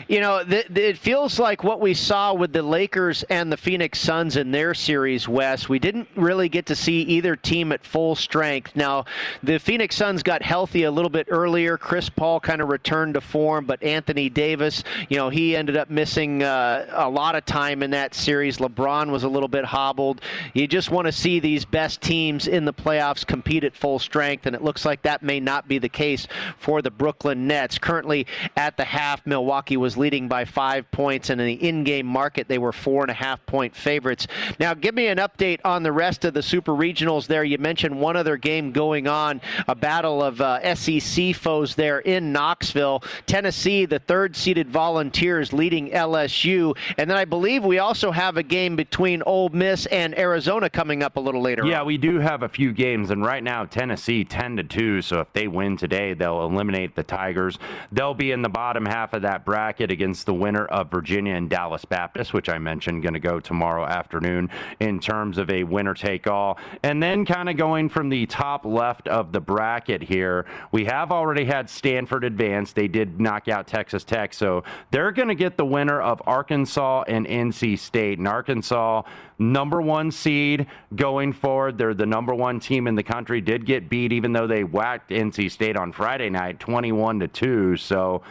you 0.09 0.19
know, 0.19 0.43
th- 0.43 0.67
th- 0.67 0.95
it 0.95 0.97
feels 0.97 1.39
like 1.39 1.63
what 1.63 1.79
we 1.79 1.93
saw 1.93 2.33
with 2.33 2.51
the 2.51 2.61
Lakers 2.61 3.23
and 3.29 3.49
the 3.49 3.55
Phoenix 3.55 4.01
Suns 4.01 4.35
in 4.35 4.51
their 4.51 4.73
series, 4.73 5.29
Wes. 5.29 5.69
We 5.69 5.79
didn't 5.79 6.09
really 6.17 6.49
get 6.49 6.65
to 6.65 6.75
see 6.75 7.03
either 7.03 7.37
team 7.37 7.71
at 7.71 7.85
full 7.85 8.15
strength. 8.15 8.75
Now, 8.75 9.05
the 9.43 9.57
Phoenix 9.59 9.95
Suns 9.95 10.23
got 10.23 10.41
healthy 10.41 10.83
a 10.83 10.91
little 10.91 11.09
bit 11.09 11.27
earlier. 11.29 11.77
Chris 11.77 12.09
Paul 12.09 12.41
kind 12.41 12.61
of 12.61 12.67
returned 12.67 13.13
to 13.13 13.21
form, 13.21 13.63
but 13.63 13.81
Anthony 13.81 14.27
Davis, 14.29 14.83
you 15.07 15.15
know, 15.15 15.29
he 15.29 15.55
ended 15.55 15.77
up 15.77 15.89
missing 15.89 16.43
uh, 16.43 16.85
a 16.91 17.09
lot 17.09 17.35
of 17.35 17.45
time 17.45 17.81
in 17.81 17.91
that 17.91 18.13
series. 18.13 18.57
LeBron 18.57 19.09
was 19.09 19.23
a 19.23 19.29
little 19.29 19.47
bit 19.47 19.63
hobbled. 19.63 20.19
You 20.53 20.67
just 20.67 20.91
want 20.91 21.05
to 21.05 21.13
see 21.13 21.39
these 21.39 21.63
best 21.63 22.01
teams 22.01 22.49
in 22.49 22.65
the 22.65 22.73
playoffs 22.73 23.25
compete 23.25 23.42
compete 23.43 23.65
at 23.65 23.75
full 23.75 23.99
strength, 23.99 24.45
and 24.45 24.55
it 24.55 24.63
looks 24.63 24.85
like 24.85 25.01
that 25.01 25.21
may 25.21 25.37
not 25.37 25.67
be 25.67 25.77
the 25.77 25.89
case 25.89 26.29
for 26.57 26.81
the 26.81 26.89
Brooklyn 26.89 27.45
Nets. 27.45 27.77
Currently 27.77 28.25
at 28.55 28.77
the 28.77 28.85
half, 28.85 29.25
Milwaukee 29.27 29.75
was 29.75 29.97
leading 29.97 30.29
by 30.29 30.45
five 30.45 30.89
points, 30.91 31.29
and 31.29 31.41
in 31.41 31.47
the 31.47 31.67
in 31.67 31.83
game 31.83 32.05
market, 32.05 32.47
they 32.47 32.57
were 32.57 32.71
four 32.71 33.01
and 33.01 33.11
a 33.11 33.13
half 33.13 33.45
point 33.45 33.75
favorites. 33.75 34.27
Now, 34.61 34.73
give 34.73 34.95
me 34.95 35.07
an 35.07 35.17
update 35.17 35.59
on 35.65 35.83
the 35.83 35.91
rest 35.91 36.23
of 36.23 36.33
the 36.33 36.41
Super 36.41 36.71
Regionals 36.71 37.27
there. 37.27 37.43
You 37.43 37.57
mentioned 37.57 37.99
one 37.99 38.15
other 38.15 38.37
game 38.37 38.71
going 38.71 39.07
on, 39.09 39.41
a 39.67 39.75
battle 39.75 40.23
of 40.23 40.39
uh, 40.39 40.73
SEC 40.73 41.35
foes 41.35 41.75
there 41.75 41.99
in 41.99 42.31
Knoxville. 42.31 43.03
Tennessee, 43.25 43.85
the 43.85 43.99
third 43.99 44.37
seeded 44.37 44.69
Volunteers, 44.69 45.51
leading 45.51 45.89
LSU. 45.89 46.77
And 46.97 47.09
then 47.09 47.17
I 47.17 47.25
believe 47.25 47.65
we 47.65 47.79
also 47.79 48.09
have 48.11 48.37
a 48.37 48.43
game 48.43 48.77
between 48.77 49.21
Ole 49.25 49.49
Miss 49.49 49.85
and 49.87 50.17
Arizona 50.17 50.69
coming 50.69 51.03
up 51.03 51.17
a 51.17 51.19
little 51.19 51.41
later. 51.41 51.65
Yeah, 51.65 51.81
on. 51.81 51.87
we 51.87 51.97
do 51.97 52.19
have 52.19 52.43
a 52.43 52.49
few 52.49 52.71
games, 52.71 53.09
and 53.09 53.25
right 53.25 53.32
right 53.33 53.43
now 53.43 53.65
Tennessee 53.65 54.23
10 54.23 54.57
to 54.57 54.63
2. 54.63 55.01
So 55.01 55.19
if 55.19 55.33
they 55.33 55.47
win 55.47 55.75
today, 55.75 56.13
they'll 56.13 56.43
eliminate 56.43 56.95
the 56.95 57.01
Tigers. 57.01 57.57
They'll 57.91 58.13
be 58.13 58.31
in 58.31 58.43
the 58.43 58.49
bottom 58.49 58.85
half 58.85 59.13
of 59.13 59.23
that 59.23 59.43
bracket 59.43 59.89
against 59.89 60.27
the 60.27 60.35
winner 60.35 60.65
of 60.65 60.91
Virginia 60.91 61.33
and 61.33 61.49
Dallas 61.49 61.83
Baptist, 61.83 62.31
which 62.31 62.47
I 62.47 62.59
mentioned 62.59 63.01
going 63.01 63.15
to 63.15 63.19
go 63.19 63.39
tomorrow 63.39 63.87
afternoon 63.87 64.51
in 64.79 64.99
terms 64.99 65.39
of 65.39 65.49
a 65.49 65.63
winner 65.63 65.95
take 65.95 66.27
all. 66.27 66.59
And 66.83 67.01
then 67.01 67.25
kind 67.25 67.49
of 67.49 67.57
going 67.57 67.89
from 67.89 68.09
the 68.09 68.27
top 68.27 68.65
left 68.65 69.07
of 69.07 69.31
the 69.31 69.41
bracket 69.41 70.03
here, 70.03 70.45
we 70.71 70.85
have 70.85 71.11
already 71.11 71.45
had 71.45 71.71
Stanford 71.71 72.23
advance. 72.23 72.71
They 72.71 72.87
did 72.87 73.19
knock 73.19 73.47
out 73.47 73.65
Texas 73.65 74.03
Tech. 74.03 74.35
So 74.35 74.63
they're 74.91 75.11
going 75.11 75.29
to 75.29 75.33
get 75.33 75.57
the 75.57 75.65
winner 75.65 75.99
of 75.99 76.21
Arkansas 76.27 77.05
and 77.07 77.25
NC 77.25 77.79
State. 77.79 78.19
And 78.19 78.27
Arkansas, 78.27 79.01
number 79.39 79.81
one 79.81 80.11
seed 80.11 80.67
going 80.95 81.33
forward. 81.33 81.77
They're 81.77 81.93
the 81.93 82.05
number 82.05 82.33
one 82.33 82.59
team 82.59 82.87
in 82.87 82.95
the 82.95 83.03
country. 83.03 83.41
Did 83.41 83.65
get 83.65 83.89
beat, 83.89 84.11
even 84.13 84.33
though 84.33 84.47
they 84.47 84.63
whacked 84.63 85.11
NC 85.11 85.51
State 85.51 85.75
on 85.75 85.91
Friday 85.91 86.29
night, 86.29 86.59
21 86.59 87.19
to 87.19 87.27
two. 87.27 87.77
So 87.77 88.21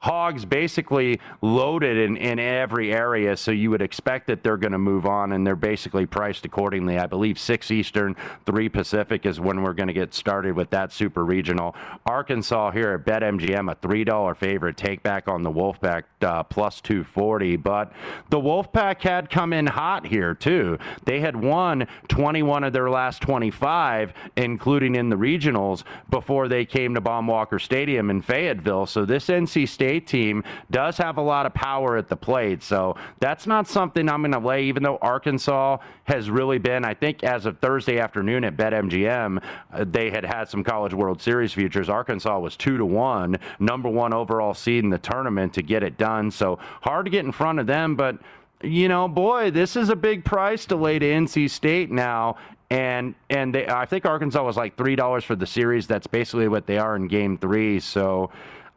Hogs 0.00 0.44
basically 0.44 1.18
loaded 1.42 1.96
in, 1.96 2.16
in 2.16 2.38
every 2.38 2.92
area, 2.94 3.36
so 3.36 3.50
you 3.50 3.70
would 3.70 3.82
expect 3.82 4.28
that 4.28 4.44
they're 4.44 4.56
going 4.56 4.72
to 4.72 4.78
move 4.78 5.06
on, 5.06 5.32
and 5.32 5.44
they're 5.44 5.56
basically 5.56 6.06
priced 6.06 6.44
accordingly. 6.44 6.98
I 6.98 7.06
believe 7.06 7.36
6 7.38 7.70
Eastern, 7.72 8.14
3 8.46 8.68
Pacific 8.68 9.26
is 9.26 9.40
when 9.40 9.62
we're 9.62 9.72
going 9.72 9.88
to 9.88 9.92
get 9.92 10.14
started 10.14 10.54
with 10.54 10.70
that 10.70 10.92
super 10.92 11.24
regional. 11.24 11.74
Arkansas 12.06 12.70
here 12.70 12.92
at 12.92 13.04
BetMGM, 13.04 13.72
a 13.72 13.74
$3 13.74 14.36
favorite, 14.36 14.76
take 14.76 15.02
back 15.02 15.26
on 15.26 15.42
the 15.42 15.50
Wolfpack 15.50 16.04
uh, 16.20 16.44
plus 16.44 16.80
240. 16.80 17.56
But 17.56 17.92
the 18.30 18.38
Wolfpack 18.38 19.02
had 19.02 19.30
come 19.30 19.52
in 19.52 19.66
hot 19.66 20.06
here, 20.06 20.32
too. 20.32 20.78
They 21.06 21.18
had 21.18 21.34
won 21.34 21.88
21 22.06 22.62
of 22.62 22.72
their 22.72 22.88
last 22.88 23.20
25, 23.22 24.12
including 24.36 24.94
in 24.94 25.08
the 25.08 25.16
regionals, 25.16 25.82
before 26.08 26.46
they 26.46 26.64
came 26.64 26.94
to 26.94 27.00
Baum 27.00 27.26
Walker 27.26 27.58
Stadium 27.58 28.10
in 28.10 28.22
Fayetteville. 28.22 28.86
So 28.86 29.04
this 29.04 29.26
NC 29.26 29.68
State 29.68 29.87
State 29.88 30.06
team 30.06 30.44
does 30.70 30.98
have 30.98 31.16
a 31.16 31.22
lot 31.22 31.46
of 31.46 31.54
power 31.54 31.96
at 31.96 32.08
the 32.08 32.16
plate. 32.16 32.62
So 32.62 32.94
that's 33.20 33.46
not 33.46 33.66
something 33.66 34.06
I'm 34.06 34.20
going 34.20 34.32
to 34.32 34.38
lay, 34.38 34.64
even 34.64 34.82
though 34.82 34.98
Arkansas 35.00 35.78
has 36.04 36.28
really 36.28 36.58
been, 36.58 36.84
I 36.84 36.92
think, 36.92 37.24
as 37.24 37.46
of 37.46 37.58
Thursday 37.58 37.98
afternoon 37.98 38.44
at 38.44 38.54
BetMGM, 38.54 39.42
uh, 39.72 39.84
they 39.88 40.10
had 40.10 40.26
had 40.26 40.44
some 40.50 40.62
College 40.62 40.92
World 40.92 41.22
Series 41.22 41.54
futures. 41.54 41.88
Arkansas 41.88 42.38
was 42.38 42.54
two 42.54 42.76
to 42.76 42.84
one, 42.84 43.38
number 43.58 43.88
one 43.88 44.12
overall 44.12 44.52
seed 44.52 44.84
in 44.84 44.90
the 44.90 44.98
tournament 44.98 45.54
to 45.54 45.62
get 45.62 45.82
it 45.82 45.96
done. 45.96 46.30
So 46.30 46.58
hard 46.82 47.06
to 47.06 47.10
get 47.10 47.24
in 47.24 47.32
front 47.32 47.58
of 47.58 47.66
them, 47.66 47.96
but 47.96 48.18
you 48.62 48.88
know, 48.88 49.08
boy, 49.08 49.52
this 49.52 49.74
is 49.74 49.88
a 49.88 49.96
big 49.96 50.22
price 50.24 50.66
to 50.66 50.76
lay 50.76 50.98
to 50.98 51.06
NC 51.06 51.48
State 51.48 51.90
now. 51.90 52.36
And 52.70 53.14
and 53.30 53.54
they, 53.54 53.66
I 53.66 53.86
think 53.86 54.04
Arkansas 54.04 54.44
was 54.44 54.56
like 54.58 54.76
three 54.76 54.96
dollars 54.96 55.24
for 55.24 55.34
the 55.34 55.46
series. 55.46 55.86
That's 55.86 56.06
basically 56.06 56.48
what 56.48 56.66
they 56.66 56.76
are 56.76 56.96
in 56.96 57.06
Game 57.06 57.38
Three. 57.38 57.80
So 57.80 58.30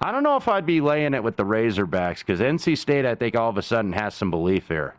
I 0.04 0.12
don't 0.12 0.24
know 0.24 0.36
if 0.36 0.48
I'd 0.48 0.66
be 0.66 0.82
laying 0.82 1.14
it 1.14 1.24
with 1.24 1.38
the 1.38 1.46
Razorbacks 1.46 2.20
because 2.20 2.40
NC 2.40 2.76
State, 2.80 3.06
I 3.06 3.14
think, 3.14 3.36
all 3.36 3.52
of 3.52 3.58
a 3.58 3.62
sudden 3.62 3.94
has 3.94 4.16
some 4.16 4.32
belief 4.32 4.68
here. 4.68 4.96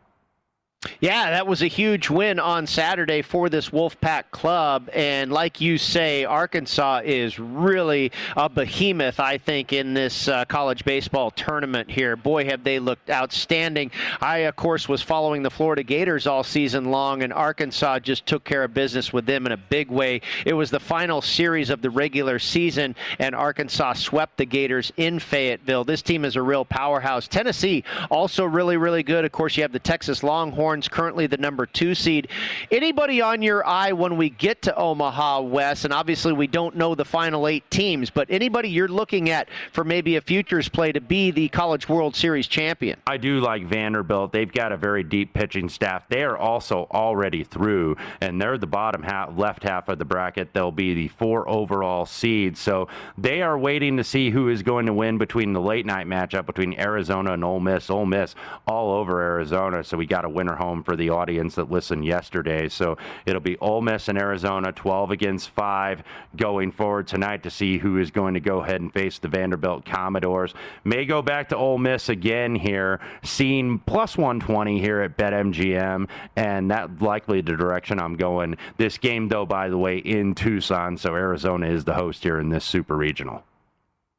Yeah, 1.01 1.30
that 1.30 1.47
was 1.47 1.62
a 1.62 1.68
huge 1.68 2.11
win 2.11 2.41
on 2.41 2.66
Saturday 2.66 3.22
for 3.22 3.49
this 3.49 3.70
Wolfpack 3.70 4.24
club. 4.33 4.91
And 4.93 5.30
like 5.30 5.61
you 5.61 5.78
say, 5.78 6.24
Arkansas 6.24 7.03
is 7.05 7.39
really 7.39 8.11
a 8.37 8.49
behemoth, 8.49 9.20
I 9.20 9.39
think, 9.39 9.72
in 9.72 9.95
this 9.95 10.26
uh, 10.26 10.45
college 10.47 10.85
baseball 10.85 11.30
tournament 11.30 11.89
here. 11.89 12.16
Boy, 12.16 12.47
have 12.47 12.64
they 12.64 12.80
looked 12.80 13.11
outstanding. 13.11 13.93
I, 14.20 14.39
of 14.39 14.57
course, 14.57 14.89
was 14.89 15.03
following 15.03 15.45
the 15.45 15.51
Florida 15.51 15.85
Gators 15.85 16.26
all 16.26 16.43
season 16.43 16.87
long, 16.87 17.22
and 17.22 17.33
Arkansas 17.33 18.01
just 18.01 18.26
took 18.26 18.43
care 18.43 18.64
of 18.64 18.74
business 18.74 19.12
with 19.12 19.24
them 19.24 19.47
in 19.47 19.53
a 19.53 19.57
big 19.57 19.89
way. 19.89 20.20
It 20.45 20.55
was 20.55 20.70
the 20.70 20.80
final 20.80 21.22
series 21.22 21.70
of 21.70 21.80
the 21.80 21.91
regular 21.91 22.41
season, 22.41 22.97
and 23.20 23.37
Arkansas 23.37 23.95
swept 23.95 24.37
the 24.37 24.47
Gators 24.47 24.93
in 24.97 25.20
Fayetteville. 25.20 25.85
This 25.85 26.03
team 26.03 26.24
is 26.24 26.35
a 26.35 26.43
real 26.43 26.64
powerhouse. 26.64 27.28
Tennessee, 27.28 27.85
also 28.11 28.45
really, 28.45 28.76
really 28.76 29.05
good. 29.05 29.24
Of 29.24 29.30
course, 29.30 29.57
you 29.57 29.62
have 29.62 29.72
the 29.72 29.78
Texas 29.78 30.24
Longhorns 30.24 30.72
currently 30.81 31.27
the 31.27 31.37
number 31.37 31.66
two 31.66 31.95
seed. 31.95 32.29
Anybody 32.70 33.20
on 33.20 33.43
your 33.43 33.66
eye 33.66 33.93
when 33.93 34.16
we 34.16 34.31
get 34.31 34.62
to 34.62 34.75
Omaha 34.75 35.43
Wes? 35.43 35.85
And 35.85 35.93
obviously, 35.93 36.33
we 36.33 36.47
don't 36.47 36.77
know 36.77 36.95
the 36.95 37.05
final 37.05 37.47
eight 37.47 37.70
teams, 37.70 38.11
but 38.11 38.29
anybody 38.31 38.68
you're 38.68 38.89
looking 38.89 39.31
at 39.31 39.49
for 39.73 39.85
maybe 39.85 40.16
a 40.16 40.20
futures 40.20 40.68
play 40.68 40.93
to 40.93 41.01
be 41.01 41.31
the 41.31 41.49
College 41.49 41.89
World 41.89 42.16
Series 42.16 42.47
champion? 42.47 42.99
I 43.07 43.16
do 43.16 43.41
like 43.41 43.66
Vanderbilt. 43.66 44.33
They've 44.33 44.53
got 44.53 44.73
a 44.73 44.77
very 44.77 45.03
deep 45.03 45.35
pitching 45.35 45.68
staff. 45.68 46.09
They 46.09 46.23
are 46.23 46.37
also 46.37 46.87
already 46.91 47.45
through, 47.45 47.97
and 48.20 48.41
they're 48.41 48.59
the 48.59 48.66
bottom 48.66 49.03
half, 49.03 49.37
left 49.37 49.62
half 49.62 49.89
of 49.89 49.99
the 49.99 50.05
bracket. 50.05 50.53
They'll 50.53 50.73
be 50.73 50.95
the 50.95 51.09
four 51.09 51.49
overall 51.49 52.07
seed. 52.07 52.57
So 52.57 52.89
they 53.18 53.43
are 53.43 53.59
waiting 53.59 53.97
to 53.99 54.05
see 54.05 54.31
who 54.31 54.49
is 54.49 54.62
going 54.62 54.87
to 54.87 54.93
win 54.93 55.18
between 55.18 55.53
the 55.53 55.61
late 55.61 55.87
night 55.87 56.07
matchup 56.07 56.47
between 56.47 56.79
Arizona 56.79 57.33
and 57.33 57.45
Ole 57.45 57.61
Miss. 57.61 57.91
Ole 57.91 58.07
Miss 58.07 58.35
all 58.66 58.93
over 58.93 59.20
Arizona, 59.20 59.85
so 59.85 59.97
we 59.97 60.07
got 60.07 60.25
a 60.25 60.29
winner 60.29 60.55
home 60.63 60.83
for 60.85 60.97
the 60.97 61.11
audience 61.11 61.57
that 61.57 61.71
listened 61.71 62.05
yesterday. 62.05 62.69
So 62.69 62.97
it'll 63.27 63.41
be 63.41 63.59
Ole 63.59 63.83
Miss 63.83 64.09
and 64.09 64.19
Arizona, 64.19 64.73
12 64.73 65.11
against 65.11 65.51
5, 65.51 66.03
going 66.37 66.71
forward 66.71 67.09
tonight 67.09 67.43
to 67.43 67.51
see 67.51 67.79
who 67.79 67.99
is 67.99 68.11
going 68.11 68.35
to 68.35 68.41
go 68.41 68.63
ahead 68.63 68.81
and 68.81 68.93
face 68.93 69.19
the 69.19 69.29
Vanderbilt 69.29 69.85
Commodores. 69.85 70.55
May 70.85 71.05
go 71.05 71.21
back 71.23 71.49
to 71.49 71.57
Ole 71.57 71.79
Miss 71.79 72.09
again 72.09 72.55
here, 72.55 73.01
seeing 73.23 73.81
plus 73.81 74.17
120 74.17 74.81
here 74.81 75.01
at 75.01 75.17
BetMGM, 75.17 76.09
and 76.37 76.71
that 76.71 77.03
likely 77.03 77.41
the 77.41 77.57
direction 77.57 77.99
I'm 77.99 78.17
going. 78.17 78.57
This 78.77 78.99
game, 78.99 79.29
though, 79.29 79.47
by 79.47 79.69
the 79.69 79.79
way, 79.79 79.99
in 79.99 80.35
Tucson, 80.35 80.97
so 80.97 81.15
Arizona 81.15 81.67
is 81.67 81.85
the 81.85 81.95
host 81.95 82.23
here 82.23 82.39
in 82.39 82.51
this 82.51 82.65
super 82.65 82.97
regional. 82.97 83.45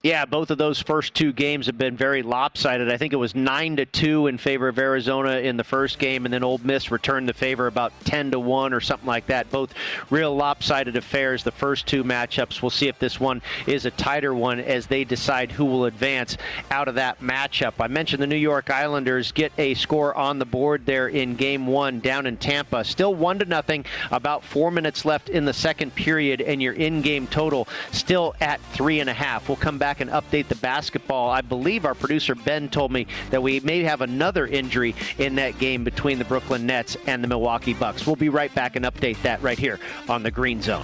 Yeah, 0.04 0.26
both 0.26 0.51
of 0.51 0.58
those 0.58 0.82
first 0.82 1.14
two 1.14 1.32
games 1.32 1.68
have 1.68 1.78
been 1.78 1.95
very 1.95 2.24
lopsided. 2.24 2.91
I 2.91 2.97
think 2.97 3.14
it 3.14 3.16
was 3.16 3.36
nine 3.36 3.78
to 3.78 3.86
two 3.86 4.28
in 4.28 4.38
favor 4.38 4.68
of 4.68 4.78
Arizona 4.78 5.38
in 5.38 5.56
the 5.56 5.64
first 5.64 5.97
game, 5.97 6.26
and 6.26 6.34
then 6.34 6.43
Ole 6.43 6.60
Miss 6.62 6.91
returned 6.91 7.30
the 7.30 7.34
favor 7.34 7.68
about 7.68 7.93
ten 8.04 8.30
to 8.32 8.38
one 8.38 8.74
or 8.74 8.82
something 8.82 9.08
like 9.08 9.28
that. 9.28 9.49
Both 9.49 9.74
real 10.10 10.36
lopsided 10.36 10.97
affairs. 10.97 11.45
The 11.45 11.54
first 11.54 11.88
two 11.88 12.04
matchups. 12.04 12.62
We'll 12.62 12.70
see 12.70 12.89
if 12.89 12.99
this 12.99 13.18
one 13.18 13.41
is 13.66 13.86
a 13.86 13.91
tighter 13.91 14.34
one 14.34 14.60
as 14.60 14.88
they 14.88 15.06
decide 15.06 15.54
who 15.54 15.64
will 15.64 15.86
advance 15.86 16.36
out 16.70 16.89
of 16.89 16.95
that 16.95 17.22
matchup. 17.22 17.76
I 17.80 17.88
mentioned 17.88 18.22
the 18.22 18.28
New 18.28 18.36
York 18.36 18.70
Islanders 18.70 19.32
get 19.32 19.54
a 19.58 19.74
score 19.74 20.14
on 20.16 20.38
the 20.38 20.45
board 20.45 20.86
there 20.86 21.08
in 21.08 21.38
Game 21.38 21.66
One 21.66 22.01
down 22.01 22.28
in 22.28 22.36
Tampa. 22.36 22.84
Still 22.84 23.16
one 23.16 23.39
to 23.39 23.45
nothing. 23.45 23.86
About 24.12 24.43
four 24.43 24.70
minutes 24.70 25.06
left 25.06 25.30
in 25.30 25.45
the 25.45 25.54
second 25.54 25.95
period, 25.95 26.41
and 26.41 26.62
your 26.62 26.74
in-game 26.74 27.26
total 27.28 27.70
still 27.93 28.36
at 28.41 28.60
three 28.74 28.99
and 28.99 29.10
a 29.10 29.14
half. 29.14 29.47
We'll 29.47 29.56
come 29.56 29.78
back 29.78 29.93
back 29.94 30.02
and 30.02 30.10
update 30.10 30.48
the 30.48 30.56
basketball. 30.56 31.30
I 31.30 31.41
believe 31.41 31.86
our 31.86 31.94
producer 31.94 32.34
Ben 32.34 32.68
told 32.68 32.91
me 32.91 33.06
that 33.30 33.44
we 33.44 33.60
may 33.60 33.84
have 33.84 34.02
another 34.02 34.48
injury 34.48 34.96
in 35.20 35.36
that 35.36 35.60
game 35.60 35.84
between 35.84 36.18
the 36.18 36.26
Brooklyn 36.26 36.66
Nets 36.66 36.98
and 37.06 37.24
the 37.24 37.28
Milwaukee 37.28 37.76
Bucks. 37.76 38.08
We'll 38.08 38.16
be 38.16 38.30
right 38.30 38.54
back 38.56 38.76
and 38.76 38.86
update 38.86 39.22
that 39.22 39.39
right 39.44 39.60
here 39.60 39.80
on 40.10 40.24
the 40.24 40.32
Green 40.32 40.64
Zone. 40.64 40.84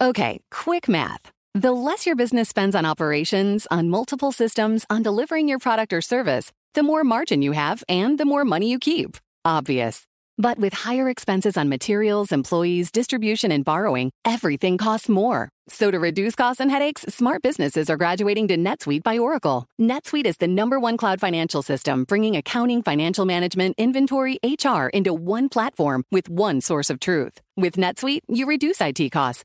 Okay, 0.00 0.38
quick 0.52 0.88
math. 0.88 1.32
The 1.54 1.72
less 1.72 2.06
your 2.06 2.14
business 2.14 2.48
spends 2.48 2.76
on 2.76 2.86
operations, 2.86 3.66
on 3.68 3.90
multiple 3.90 4.30
systems, 4.30 4.86
on 4.88 5.02
delivering 5.02 5.48
your 5.48 5.58
product 5.58 5.92
or 5.92 6.00
service, 6.00 6.52
the 6.74 6.84
more 6.84 7.02
margin 7.02 7.42
you 7.42 7.50
have 7.50 7.82
and 7.88 8.16
the 8.16 8.24
more 8.24 8.44
money 8.44 8.70
you 8.70 8.78
keep. 8.78 9.16
Obvious. 9.44 10.04
But 10.36 10.56
with 10.56 10.72
higher 10.72 11.08
expenses 11.08 11.56
on 11.56 11.68
materials, 11.68 12.30
employees, 12.30 12.92
distribution, 12.92 13.50
and 13.50 13.64
borrowing, 13.64 14.12
everything 14.24 14.78
costs 14.78 15.08
more. 15.08 15.48
So 15.68 15.90
to 15.90 15.98
reduce 15.98 16.36
costs 16.36 16.60
and 16.60 16.70
headaches, 16.70 17.02
smart 17.08 17.42
businesses 17.42 17.90
are 17.90 17.96
graduating 17.96 18.46
to 18.48 18.56
NetSuite 18.56 19.02
by 19.02 19.18
Oracle. 19.18 19.66
NetSuite 19.80 20.26
is 20.26 20.36
the 20.36 20.46
number 20.46 20.78
one 20.78 20.96
cloud 20.96 21.20
financial 21.20 21.62
system, 21.62 22.04
bringing 22.04 22.36
accounting, 22.36 22.84
financial 22.84 23.24
management, 23.24 23.74
inventory, 23.78 24.38
HR 24.44 24.86
into 24.94 25.12
one 25.12 25.48
platform 25.48 26.04
with 26.12 26.28
one 26.28 26.60
source 26.60 26.88
of 26.88 27.00
truth. 27.00 27.40
With 27.56 27.74
NetSuite, 27.74 28.20
you 28.28 28.46
reduce 28.46 28.80
IT 28.80 29.10
costs 29.10 29.44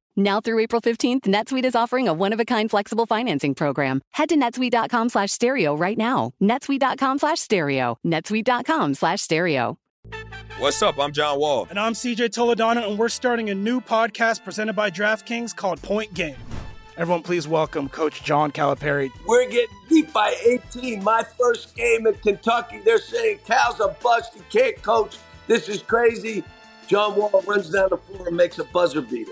Now 0.17 0.41
through 0.41 0.59
April 0.59 0.81
15th, 0.81 1.21
NetSuite 1.21 1.63
is 1.65 1.75
offering 1.75 2.07
a 2.07 2.13
one-of-a-kind 2.13 2.69
flexible 2.69 3.05
financing 3.05 3.55
program. 3.55 4.01
Head 4.11 4.29
to 4.29 4.35
netsuite.com 4.35 5.09
slash 5.09 5.31
stereo 5.31 5.75
right 5.75 5.97
now. 5.97 6.31
netsuite.com 6.41 7.19
slash 7.19 7.39
stereo. 7.39 7.97
netsuite.com 8.05 8.93
slash 8.93 9.21
stereo. 9.21 9.77
What's 10.59 10.81
up? 10.81 10.99
I'm 10.99 11.11
John 11.11 11.39
Wall. 11.39 11.65
And 11.69 11.79
I'm 11.79 11.93
CJ 11.93 12.29
Toledano, 12.29 12.87
and 12.87 12.99
we're 12.99 13.09
starting 13.09 13.49
a 13.49 13.55
new 13.55 13.81
podcast 13.81 14.43
presented 14.43 14.73
by 14.73 14.91
DraftKings 14.91 15.55
called 15.55 15.81
Point 15.81 16.13
Game. 16.13 16.35
Everyone, 16.97 17.23
please 17.23 17.47
welcome 17.47 17.87
Coach 17.87 18.23
John 18.23 18.51
Calipari. 18.51 19.09
We're 19.25 19.49
getting 19.49 19.75
beat 19.89 20.11
by 20.13 20.35
18. 20.45 21.03
My 21.03 21.23
first 21.39 21.73
game 21.75 22.05
in 22.05 22.13
Kentucky, 22.15 22.81
they're 22.83 22.99
saying 22.99 23.39
Cal's 23.47 23.79
a 23.79 23.95
bust. 24.03 24.33
He 24.35 24.41
can't 24.55 24.79
coach. 24.83 25.17
This 25.47 25.69
is 25.69 25.81
crazy. 25.81 26.43
John 26.87 27.15
Wall 27.15 27.43
runs 27.47 27.69
down 27.69 27.89
the 27.89 27.97
floor 27.97 28.27
and 28.27 28.37
makes 28.37 28.59
a 28.59 28.65
buzzer 28.65 29.01
beater. 29.01 29.31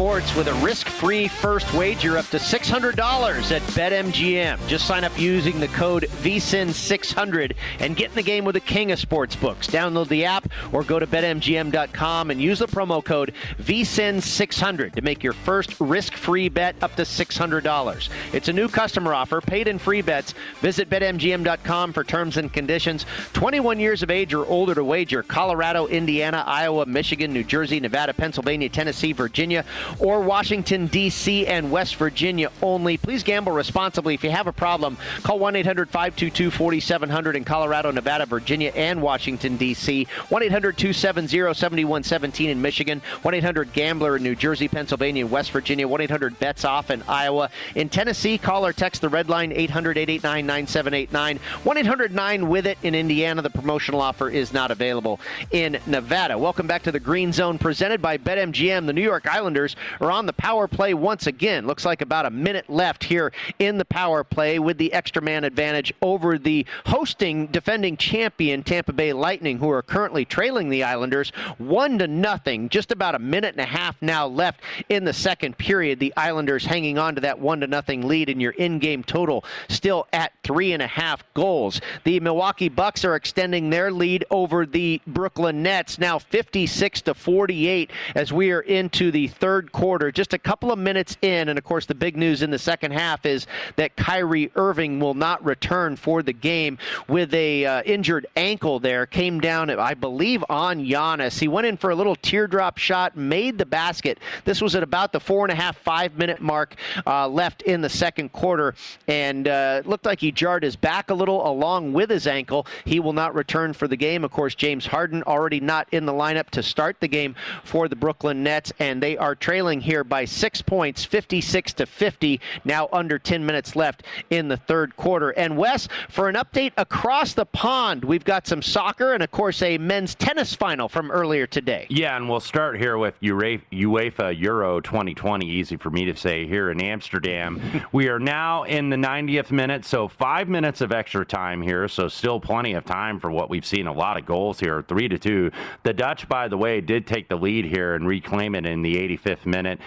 Sports 0.00 0.34
with 0.34 0.48
a 0.48 0.54
risk-free 0.64 1.28
first 1.28 1.70
wager 1.74 2.16
up 2.16 2.24
to 2.28 2.38
$600 2.38 2.94
at 2.94 3.60
BetMGM. 3.60 4.66
Just 4.66 4.86
sign 4.86 5.04
up 5.04 5.12
using 5.18 5.60
the 5.60 5.68
code 5.68 6.04
VSIN600 6.22 7.52
and 7.80 7.94
get 7.94 8.08
in 8.08 8.14
the 8.14 8.22
game 8.22 8.46
with 8.46 8.54
the 8.54 8.60
king 8.60 8.92
of 8.92 8.98
sportsbooks. 8.98 9.68
Download 9.68 10.08
the 10.08 10.24
app 10.24 10.50
or 10.72 10.84
go 10.84 10.98
to 10.98 11.06
betmgm.com 11.06 12.30
and 12.30 12.40
use 12.40 12.60
the 12.60 12.66
promo 12.66 13.04
code 13.04 13.34
VSIN600 13.58 14.94
to 14.94 15.02
make 15.02 15.22
your 15.22 15.34
first 15.34 15.78
risk-free 15.78 16.48
bet 16.48 16.76
up 16.80 16.96
to 16.96 17.02
$600. 17.02 18.08
It's 18.32 18.48
a 18.48 18.54
new 18.54 18.68
customer 18.70 19.12
offer, 19.12 19.42
paid 19.42 19.68
in 19.68 19.78
free 19.78 20.00
bets. 20.00 20.32
Visit 20.62 20.88
betmgm.com 20.88 21.92
for 21.92 22.04
terms 22.04 22.38
and 22.38 22.50
conditions. 22.50 23.04
21 23.34 23.78
years 23.78 24.02
of 24.02 24.10
age 24.10 24.32
or 24.32 24.46
older 24.46 24.74
to 24.74 24.82
wager. 24.82 25.22
Colorado, 25.22 25.88
Indiana, 25.88 26.42
Iowa, 26.46 26.86
Michigan, 26.86 27.34
New 27.34 27.44
Jersey, 27.44 27.80
Nevada, 27.80 28.14
Pennsylvania, 28.14 28.70
Tennessee, 28.70 29.12
Virginia, 29.12 29.62
or 29.98 30.20
Washington, 30.20 30.86
D.C. 30.86 31.46
and 31.46 31.70
West 31.70 31.96
Virginia 31.96 32.50
only. 32.62 32.96
Please 32.96 33.22
gamble 33.22 33.52
responsibly. 33.52 34.14
If 34.14 34.24
you 34.24 34.30
have 34.30 34.46
a 34.46 34.52
problem, 34.52 34.96
call 35.22 35.38
1 35.38 35.56
800 35.56 35.88
522 35.88 36.50
4700 36.50 37.36
in 37.36 37.44
Colorado, 37.44 37.90
Nevada, 37.90 38.26
Virginia, 38.26 38.72
and 38.74 39.02
Washington, 39.02 39.56
D.C. 39.56 40.06
1 40.28 40.42
800 40.42 40.76
270 40.78 41.54
7117 41.54 42.50
in 42.50 42.62
Michigan. 42.62 43.02
1 43.22 43.34
800 43.34 43.72
Gambler 43.72 44.16
in 44.16 44.22
New 44.22 44.34
Jersey, 44.34 44.68
Pennsylvania, 44.68 45.24
and 45.24 45.30
West 45.30 45.50
Virginia. 45.50 45.86
1 45.86 46.00
800 46.00 46.38
Bets 46.38 46.64
Off 46.64 46.90
in 46.90 47.02
Iowa. 47.08 47.50
In 47.74 47.88
Tennessee, 47.88 48.38
call 48.38 48.66
or 48.66 48.72
text 48.72 49.00
the 49.00 49.08
red 49.08 49.28
line 49.28 49.52
800 49.52 49.98
889 49.98 50.46
9789. 50.46 51.38
1 51.64 51.76
800 51.78 52.12
9 52.12 52.48
with 52.48 52.66
it 52.66 52.78
in 52.82 52.94
Indiana. 52.94 53.42
The 53.42 53.50
promotional 53.50 54.00
offer 54.00 54.28
is 54.28 54.52
not 54.52 54.70
available 54.70 55.20
in 55.50 55.78
Nevada. 55.86 56.36
Welcome 56.38 56.66
back 56.66 56.82
to 56.84 56.92
the 56.92 57.00
Green 57.00 57.32
Zone 57.32 57.58
presented 57.58 58.02
by 58.02 58.18
BetMGM. 58.18 58.86
The 58.86 58.92
New 58.92 59.02
York 59.02 59.26
Islanders 59.26 59.69
are 60.00 60.10
on 60.10 60.26
the 60.26 60.32
power 60.32 60.68
play 60.68 60.94
once 60.94 61.26
again. 61.26 61.66
Looks 61.66 61.84
like 61.84 62.02
about 62.02 62.26
a 62.26 62.30
minute 62.30 62.68
left 62.68 63.04
here 63.04 63.32
in 63.58 63.78
the 63.78 63.84
power 63.84 64.24
play 64.24 64.58
with 64.58 64.78
the 64.78 64.92
extra 64.92 65.22
man 65.22 65.44
advantage 65.44 65.92
over 66.02 66.38
the 66.38 66.66
hosting 66.86 67.46
defending 67.48 67.96
champion 67.96 68.62
Tampa 68.62 68.92
Bay 68.92 69.12
Lightning, 69.12 69.58
who 69.58 69.70
are 69.70 69.82
currently 69.82 70.24
trailing 70.24 70.68
the 70.68 70.84
Islanders 70.84 71.30
one 71.58 71.98
to 71.98 72.06
nothing. 72.06 72.68
Just 72.68 72.92
about 72.92 73.14
a 73.14 73.18
minute 73.18 73.54
and 73.54 73.60
a 73.60 73.66
half 73.66 74.00
now 74.00 74.26
left 74.26 74.60
in 74.88 75.04
the 75.04 75.12
second 75.12 75.58
period. 75.58 75.98
The 75.98 76.14
Islanders 76.16 76.64
hanging 76.64 76.98
on 76.98 77.14
to 77.14 77.20
that 77.22 77.38
one 77.38 77.60
to 77.60 77.66
nothing 77.66 78.06
lead, 78.06 78.28
and 78.28 78.40
your 78.40 78.52
in-game 78.52 79.04
total 79.04 79.44
still 79.68 80.06
at 80.12 80.32
three 80.42 80.72
and 80.72 80.82
a 80.82 80.86
half 80.86 81.22
goals. 81.34 81.80
The 82.04 82.20
Milwaukee 82.20 82.68
Bucks 82.68 83.04
are 83.04 83.14
extending 83.14 83.70
their 83.70 83.90
lead 83.90 84.24
over 84.30 84.66
the 84.66 85.00
Brooklyn 85.06 85.62
Nets 85.62 85.98
now 85.98 86.18
56 86.18 87.02
to 87.02 87.14
48 87.14 87.90
as 88.14 88.32
we 88.32 88.50
are 88.50 88.60
into 88.60 89.10
the 89.10 89.28
third 89.28 89.59
quarter. 89.68 90.10
Just 90.10 90.32
a 90.32 90.38
couple 90.38 90.72
of 90.72 90.78
minutes 90.78 91.16
in, 91.22 91.48
and 91.48 91.58
of 91.58 91.64
course, 91.64 91.86
the 91.86 91.94
big 91.94 92.16
news 92.16 92.42
in 92.42 92.50
the 92.50 92.58
second 92.58 92.92
half 92.92 93.26
is 93.26 93.46
that 93.76 93.96
Kyrie 93.96 94.50
Irving 94.56 95.00
will 95.00 95.14
not 95.14 95.44
return 95.44 95.96
for 95.96 96.22
the 96.22 96.32
game 96.32 96.78
with 97.08 97.32
a 97.34 97.64
uh, 97.64 97.82
injured 97.82 98.26
ankle. 98.36 98.78
There 98.78 99.06
came 99.06 99.40
down, 99.40 99.70
I 99.70 99.94
believe, 99.94 100.44
on 100.48 100.84
Giannis. 100.84 101.38
He 101.38 101.48
went 101.48 101.66
in 101.66 101.76
for 101.76 101.90
a 101.90 101.94
little 101.94 102.16
teardrop 102.16 102.78
shot, 102.78 103.16
made 103.16 103.58
the 103.58 103.66
basket. 103.66 104.18
This 104.44 104.60
was 104.60 104.74
at 104.74 104.82
about 104.82 105.12
the 105.12 105.20
four 105.20 105.44
and 105.44 105.52
a 105.52 105.56
half, 105.56 105.76
five 105.78 106.16
minute 106.16 106.40
mark 106.40 106.76
uh, 107.06 107.28
left 107.28 107.62
in 107.62 107.80
the 107.80 107.88
second 107.88 108.32
quarter, 108.32 108.74
and 109.08 109.48
uh, 109.48 109.82
looked 109.84 110.06
like 110.06 110.20
he 110.20 110.32
jarred 110.32 110.62
his 110.62 110.76
back 110.76 111.10
a 111.10 111.14
little 111.14 111.46
along 111.46 111.92
with 111.92 112.10
his 112.10 112.26
ankle. 112.26 112.66
He 112.84 113.00
will 113.00 113.12
not 113.12 113.34
return 113.34 113.72
for 113.72 113.88
the 113.88 113.96
game. 113.96 114.24
Of 114.24 114.30
course, 114.30 114.54
James 114.54 114.86
Harden 114.86 115.22
already 115.24 115.60
not 115.60 115.88
in 115.92 116.06
the 116.06 116.12
lineup 116.12 116.50
to 116.50 116.62
start 116.62 116.96
the 117.00 117.08
game 117.08 117.34
for 117.64 117.88
the 117.88 117.96
Brooklyn 117.96 118.42
Nets, 118.42 118.72
and 118.78 119.02
they 119.02 119.16
are 119.16 119.34
trailing 119.50 119.80
here 119.80 120.04
by 120.04 120.24
six 120.24 120.62
points, 120.62 121.04
56 121.04 121.72
to 121.72 121.84
50. 121.84 122.40
Now 122.64 122.88
under 122.92 123.18
10 123.18 123.44
minutes 123.44 123.74
left 123.74 124.04
in 124.30 124.46
the 124.46 124.56
third 124.56 124.94
quarter. 124.96 125.30
And 125.30 125.56
Wes, 125.56 125.88
for 126.08 126.28
an 126.28 126.36
update 126.36 126.70
across 126.76 127.34
the 127.34 127.46
pond, 127.46 128.04
we've 128.04 128.22
got 128.22 128.46
some 128.46 128.62
soccer 128.62 129.12
and 129.12 129.24
of 129.24 129.32
course 129.32 129.60
a 129.62 129.76
men's 129.76 130.14
tennis 130.14 130.54
final 130.54 130.88
from 130.88 131.10
earlier 131.10 131.48
today. 131.48 131.88
Yeah, 131.90 132.16
and 132.16 132.28
we'll 132.28 132.38
start 132.38 132.78
here 132.78 132.96
with 132.96 133.20
UEFA 133.20 134.40
Euro 134.40 134.78
2020. 134.78 135.44
Easy 135.44 135.76
for 135.76 135.90
me 135.90 136.04
to 136.04 136.14
say 136.14 136.46
here 136.46 136.70
in 136.70 136.80
Amsterdam. 136.80 137.60
we 137.92 138.08
are 138.08 138.20
now 138.20 138.62
in 138.62 138.88
the 138.88 138.96
90th 138.96 139.50
minute, 139.50 139.84
so 139.84 140.06
five 140.06 140.48
minutes 140.48 140.80
of 140.80 140.92
extra 140.92 141.26
time 141.26 141.60
here. 141.60 141.88
So 141.88 142.06
still 142.06 142.38
plenty 142.38 142.74
of 142.74 142.84
time 142.84 143.18
for 143.18 143.32
what 143.32 143.50
we've 143.50 143.66
seen. 143.66 143.88
A 143.88 143.92
lot 143.92 144.16
of 144.16 144.24
goals 144.24 144.60
here, 144.60 144.84
three 144.86 145.08
to 145.08 145.18
two. 145.18 145.50
The 145.82 145.92
Dutch, 145.92 146.28
by 146.28 146.46
the 146.46 146.56
way, 146.56 146.80
did 146.80 147.04
take 147.04 147.28
the 147.28 147.36
lead 147.36 147.64
here 147.64 147.96
and 147.96 148.06
reclaim 148.06 148.54
it 148.54 148.64
in 148.64 148.82
the 148.82 148.94
85th 148.94 149.39
minute. 149.46 149.80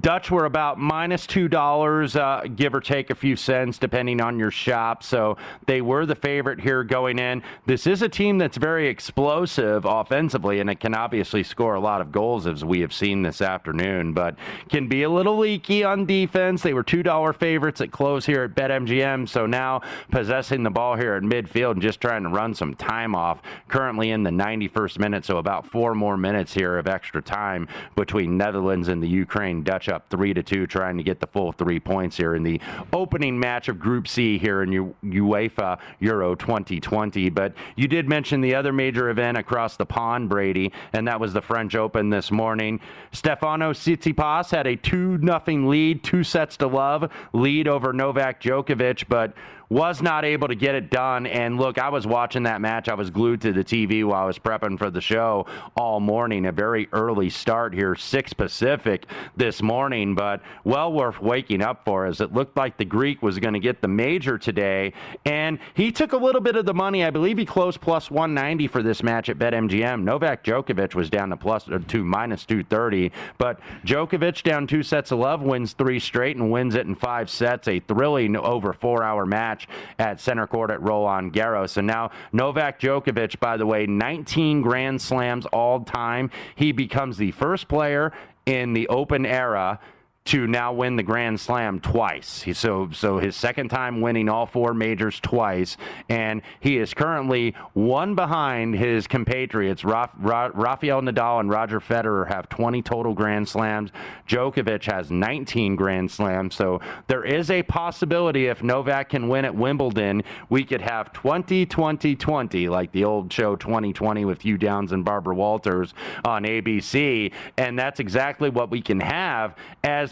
Dutch 0.00 0.30
were 0.30 0.44
about 0.44 0.78
minus 0.78 1.26
two 1.26 1.48
dollars, 1.48 2.16
uh, 2.16 2.42
give 2.54 2.74
or 2.74 2.80
take 2.80 3.10
a 3.10 3.14
few 3.14 3.36
cents, 3.36 3.78
depending 3.78 4.20
on 4.20 4.38
your 4.38 4.50
shop. 4.50 5.02
So 5.02 5.36
they 5.66 5.80
were 5.80 6.06
the 6.06 6.14
favorite 6.14 6.60
here 6.60 6.84
going 6.84 7.18
in. 7.18 7.42
This 7.66 7.86
is 7.86 8.02
a 8.02 8.08
team 8.08 8.38
that's 8.38 8.56
very 8.56 8.88
explosive 8.88 9.84
offensively, 9.84 10.60
and 10.60 10.68
it 10.68 10.80
can 10.80 10.94
obviously 10.94 11.42
score 11.42 11.74
a 11.74 11.80
lot 11.80 12.00
of 12.00 12.12
goals, 12.12 12.46
as 12.46 12.64
we 12.64 12.80
have 12.80 12.92
seen 12.92 13.22
this 13.22 13.40
afternoon, 13.40 14.12
but 14.12 14.36
can 14.68 14.88
be 14.88 15.02
a 15.02 15.10
little 15.10 15.38
leaky 15.38 15.84
on 15.84 16.06
defense. 16.06 16.62
They 16.62 16.74
were 16.74 16.82
two 16.82 17.02
dollar 17.02 17.32
favorites 17.32 17.80
at 17.80 17.90
close 17.90 18.26
here 18.26 18.44
at 18.44 18.54
BetMGM. 18.54 19.28
So 19.28 19.46
now 19.46 19.82
possessing 20.10 20.62
the 20.62 20.70
ball 20.70 20.96
here 20.96 21.14
at 21.14 21.22
midfield 21.22 21.72
and 21.72 21.82
just 21.82 22.00
trying 22.00 22.24
to 22.24 22.28
run 22.28 22.54
some 22.54 22.74
time 22.74 23.14
off. 23.14 23.40
Currently 23.68 24.10
in 24.10 24.22
the 24.22 24.30
91st 24.30 24.98
minute, 24.98 25.24
so 25.24 25.38
about 25.38 25.66
four 25.66 25.94
more 25.94 26.16
minutes 26.16 26.54
here 26.54 26.78
of 26.78 26.86
extra 26.86 27.22
time 27.22 27.68
between 27.96 28.36
Netherlands 28.36 28.81
and 28.88 29.02
the 29.02 29.08
Ukraine. 29.08 29.62
Dutch 29.62 29.88
up 29.88 30.08
three 30.10 30.34
to 30.34 30.42
two, 30.42 30.66
trying 30.66 30.96
to 30.96 31.02
get 31.02 31.20
the 31.20 31.26
full 31.26 31.52
three 31.52 31.80
points 31.80 32.16
here 32.16 32.34
in 32.34 32.42
the 32.42 32.60
opening 32.92 33.38
match 33.38 33.68
of 33.68 33.78
Group 33.78 34.08
C 34.08 34.38
here 34.38 34.62
in 34.62 34.72
U- 34.72 34.94
UEFA 35.04 35.78
Euro 36.00 36.34
2020. 36.34 37.30
But 37.30 37.54
you 37.76 37.88
did 37.88 38.08
mention 38.08 38.40
the 38.40 38.54
other 38.54 38.72
major 38.72 39.10
event 39.10 39.38
across 39.38 39.76
the 39.76 39.86
pond, 39.86 40.28
Brady, 40.28 40.72
and 40.92 41.06
that 41.08 41.20
was 41.20 41.32
the 41.32 41.42
French 41.42 41.74
Open 41.74 42.10
this 42.10 42.30
morning. 42.30 42.80
Stefano 43.12 43.72
Tsitsipas 43.72 44.50
had 44.50 44.66
a 44.66 44.76
2 44.76 45.18
nothing 45.18 45.68
lead, 45.68 46.02
two 46.02 46.24
sets 46.24 46.56
to 46.58 46.66
love 46.66 47.10
lead 47.32 47.68
over 47.68 47.92
Novak 47.92 48.40
Djokovic, 48.40 49.04
but 49.08 49.34
was 49.72 50.02
not 50.02 50.22
able 50.22 50.48
to 50.48 50.54
get 50.54 50.74
it 50.74 50.90
done. 50.90 51.26
And 51.26 51.56
look, 51.56 51.78
I 51.78 51.88
was 51.88 52.06
watching 52.06 52.42
that 52.42 52.60
match. 52.60 52.90
I 52.90 52.94
was 52.94 53.08
glued 53.08 53.40
to 53.40 53.54
the 53.54 53.64
TV 53.64 54.04
while 54.04 54.22
I 54.22 54.26
was 54.26 54.38
prepping 54.38 54.78
for 54.78 54.90
the 54.90 55.00
show 55.00 55.46
all 55.74 55.98
morning. 55.98 56.44
A 56.44 56.52
very 56.52 56.90
early 56.92 57.30
start 57.30 57.72
here, 57.72 57.94
6 57.94 58.32
Pacific 58.34 59.06
this 59.34 59.62
morning, 59.62 60.14
but 60.14 60.42
well 60.64 60.92
worth 60.92 61.22
waking 61.22 61.62
up 61.62 61.86
for 61.86 62.04
as 62.04 62.20
it 62.20 62.34
looked 62.34 62.54
like 62.54 62.76
the 62.76 62.84
Greek 62.84 63.22
was 63.22 63.38
going 63.38 63.54
to 63.54 63.60
get 63.60 63.80
the 63.80 63.88
major 63.88 64.36
today. 64.36 64.92
And 65.24 65.58
he 65.72 65.90
took 65.90 66.12
a 66.12 66.18
little 66.18 66.42
bit 66.42 66.54
of 66.56 66.66
the 66.66 66.74
money. 66.74 67.02
I 67.02 67.08
believe 67.08 67.38
he 67.38 67.46
closed 67.46 67.80
plus 67.80 68.10
190 68.10 68.66
for 68.66 68.82
this 68.82 69.02
match 69.02 69.30
at 69.30 69.38
BetMGM. 69.38 70.02
Novak 70.02 70.44
Djokovic 70.44 70.94
was 70.94 71.08
down 71.08 71.30
to 71.30 71.36
plus 71.38 71.64
to 71.64 72.04
minus 72.04 72.44
230, 72.44 73.10
but 73.38 73.58
Djokovic 73.86 74.42
down 74.42 74.66
two 74.66 74.82
sets 74.82 75.12
of 75.12 75.18
love 75.18 75.40
wins 75.40 75.72
three 75.72 75.98
straight 75.98 76.36
and 76.36 76.50
wins 76.50 76.74
it 76.74 76.86
in 76.86 76.94
five 76.94 77.30
sets. 77.30 77.68
A 77.68 77.80
thrilling 77.80 78.36
over 78.36 78.74
four 78.74 79.02
hour 79.02 79.24
match 79.24 79.61
at 79.98 80.20
center 80.20 80.46
court 80.46 80.70
at 80.70 80.80
Roland 80.82 81.32
Garros. 81.32 81.76
And 81.76 81.86
now 81.86 82.10
Novak 82.32 82.80
Djokovic, 82.80 83.38
by 83.40 83.56
the 83.56 83.66
way, 83.66 83.86
19 83.86 84.62
Grand 84.62 85.00
Slams 85.00 85.46
all 85.46 85.80
time. 85.80 86.30
He 86.54 86.72
becomes 86.72 87.16
the 87.16 87.32
first 87.32 87.68
player 87.68 88.12
in 88.46 88.72
the 88.72 88.88
Open 88.88 89.24
era 89.24 89.80
to 90.24 90.46
now 90.46 90.72
win 90.72 90.94
the 90.94 91.02
Grand 91.02 91.40
Slam 91.40 91.80
twice. 91.80 92.42
He, 92.42 92.52
so, 92.52 92.88
so 92.92 93.18
his 93.18 93.34
second 93.34 93.70
time 93.70 94.00
winning 94.00 94.28
all 94.28 94.46
four 94.46 94.72
majors 94.72 95.18
twice, 95.18 95.76
and 96.08 96.42
he 96.60 96.78
is 96.78 96.94
currently 96.94 97.54
one 97.72 98.14
behind 98.14 98.76
his 98.76 99.08
compatriots. 99.08 99.84
Raf, 99.84 100.10
Ra, 100.18 100.50
Rafael 100.54 101.02
Nadal 101.02 101.40
and 101.40 101.50
Roger 101.50 101.80
Federer 101.80 102.28
have 102.28 102.48
20 102.48 102.82
total 102.82 103.14
Grand 103.14 103.48
Slams. 103.48 103.90
Djokovic 104.28 104.84
has 104.90 105.10
19 105.10 105.74
Grand 105.74 106.10
Slams. 106.10 106.54
So 106.54 106.80
there 107.08 107.24
is 107.24 107.50
a 107.50 107.64
possibility 107.64 108.46
if 108.46 108.62
Novak 108.62 109.10
can 109.10 109.28
win 109.28 109.44
at 109.44 109.54
Wimbledon, 109.54 110.22
we 110.48 110.62
could 110.62 110.82
have 110.82 111.12
20, 111.12 111.66
20, 111.66 112.14
20, 112.14 112.68
like 112.68 112.92
the 112.92 113.04
old 113.04 113.32
show 113.32 113.56
2020 113.56 114.24
with 114.24 114.42
Hugh 114.42 114.56
Downs 114.56 114.92
and 114.92 115.04
Barbara 115.04 115.34
Walters 115.34 115.94
on 116.24 116.44
ABC, 116.44 117.32
and 117.58 117.76
that's 117.76 117.98
exactly 117.98 118.50
what 118.50 118.70
we 118.70 118.80
can 118.80 119.00
have 119.00 119.56
as 119.82 120.11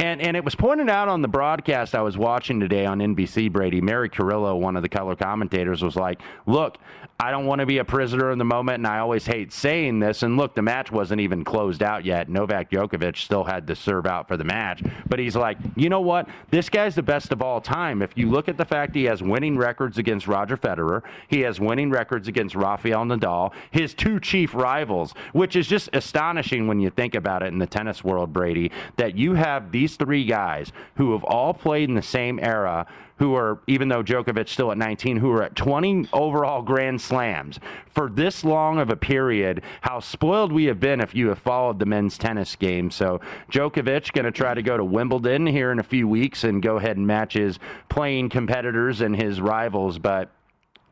and 0.00 0.20
and 0.20 0.36
it 0.36 0.44
was 0.44 0.54
pointed 0.54 0.88
out 0.88 1.08
on 1.08 1.22
the 1.22 1.28
broadcast 1.28 1.94
I 1.94 2.02
was 2.02 2.18
watching 2.18 2.60
today 2.60 2.84
on 2.86 2.98
NBC. 2.98 3.50
Brady 3.52 3.80
Mary 3.80 4.08
Carillo, 4.08 4.56
one 4.56 4.76
of 4.76 4.82
the 4.82 4.88
color 4.88 5.14
commentators, 5.14 5.82
was 5.82 5.96
like, 5.96 6.20
"Look, 6.46 6.78
I 7.20 7.30
don't 7.30 7.46
want 7.46 7.60
to 7.60 7.66
be 7.66 7.78
a 7.78 7.84
prisoner 7.84 8.32
in 8.32 8.38
the 8.38 8.44
moment, 8.44 8.78
and 8.78 8.86
I 8.88 8.98
always 8.98 9.24
hate 9.24 9.52
saying 9.52 10.00
this. 10.00 10.24
And 10.24 10.36
look, 10.36 10.56
the 10.56 10.62
match 10.62 10.90
wasn't 10.90 11.20
even 11.20 11.44
closed 11.44 11.80
out 11.80 12.04
yet. 12.04 12.28
Novak 12.28 12.70
Djokovic 12.70 13.16
still 13.16 13.44
had 13.44 13.68
to 13.68 13.76
serve 13.76 14.04
out 14.04 14.26
for 14.26 14.36
the 14.36 14.44
match, 14.44 14.82
but 15.08 15.20
he's 15.20 15.36
like, 15.36 15.56
you 15.76 15.88
know 15.88 16.00
what? 16.00 16.28
This 16.50 16.68
guy's 16.68 16.96
the 16.96 17.02
best 17.02 17.30
of 17.30 17.40
all 17.40 17.60
time. 17.60 18.02
If 18.02 18.10
you 18.16 18.28
look 18.28 18.48
at 18.48 18.58
the 18.58 18.64
fact 18.64 18.96
he 18.96 19.04
has 19.04 19.22
winning 19.22 19.56
records 19.56 19.96
against 19.96 20.26
Roger 20.26 20.56
Federer, 20.56 21.02
he 21.28 21.40
has 21.42 21.60
winning 21.60 21.88
records 21.88 22.26
against 22.26 22.56
Rafael 22.56 23.04
Nadal, 23.04 23.52
his 23.70 23.94
two 23.94 24.18
chief 24.18 24.52
rivals, 24.52 25.14
which 25.32 25.54
is 25.54 25.68
just 25.68 25.88
astonishing 25.92 26.66
when 26.66 26.80
you 26.80 26.90
think 26.90 27.14
about 27.14 27.44
it 27.44 27.52
in 27.52 27.58
the 27.58 27.66
tennis 27.66 28.02
world, 28.02 28.32
Brady, 28.32 28.72
that 28.96 29.16
you 29.16 29.34
have 29.34 29.70
these 29.84 29.96
three 29.96 30.24
guys 30.24 30.72
who 30.96 31.12
have 31.12 31.22
all 31.24 31.52
played 31.52 31.90
in 31.90 31.94
the 31.94 32.00
same 32.00 32.38
era 32.40 32.86
who 33.18 33.34
are, 33.34 33.60
even 33.66 33.88
though 33.88 34.02
Djokovic 34.02 34.48
still 34.48 34.72
at 34.72 34.78
19, 34.78 35.18
who 35.18 35.30
are 35.30 35.42
at 35.42 35.54
20 35.54 36.08
overall 36.12 36.62
Grand 36.62 37.00
Slams 37.00 37.60
for 37.86 38.08
this 38.08 38.44
long 38.44 38.78
of 38.78 38.88
a 38.88 38.96
period. 38.96 39.62
How 39.82 40.00
spoiled 40.00 40.52
we 40.52 40.64
have 40.64 40.80
been 40.80 41.00
if 41.00 41.14
you 41.14 41.28
have 41.28 41.38
followed 41.38 41.78
the 41.78 41.86
men's 41.86 42.16
tennis 42.16 42.56
game. 42.56 42.90
So 42.90 43.20
Djokovic 43.52 44.12
going 44.12 44.24
to 44.24 44.32
try 44.32 44.54
to 44.54 44.62
go 44.62 44.76
to 44.78 44.84
Wimbledon 44.84 45.46
here 45.46 45.70
in 45.70 45.78
a 45.78 45.84
few 45.84 46.08
weeks 46.08 46.44
and 46.44 46.62
go 46.62 46.78
ahead 46.78 46.96
and 46.96 47.06
match 47.06 47.34
his 47.34 47.58
playing 47.90 48.30
competitors 48.30 49.02
and 49.02 49.14
his 49.14 49.40
rivals, 49.40 49.98
but. 49.98 50.30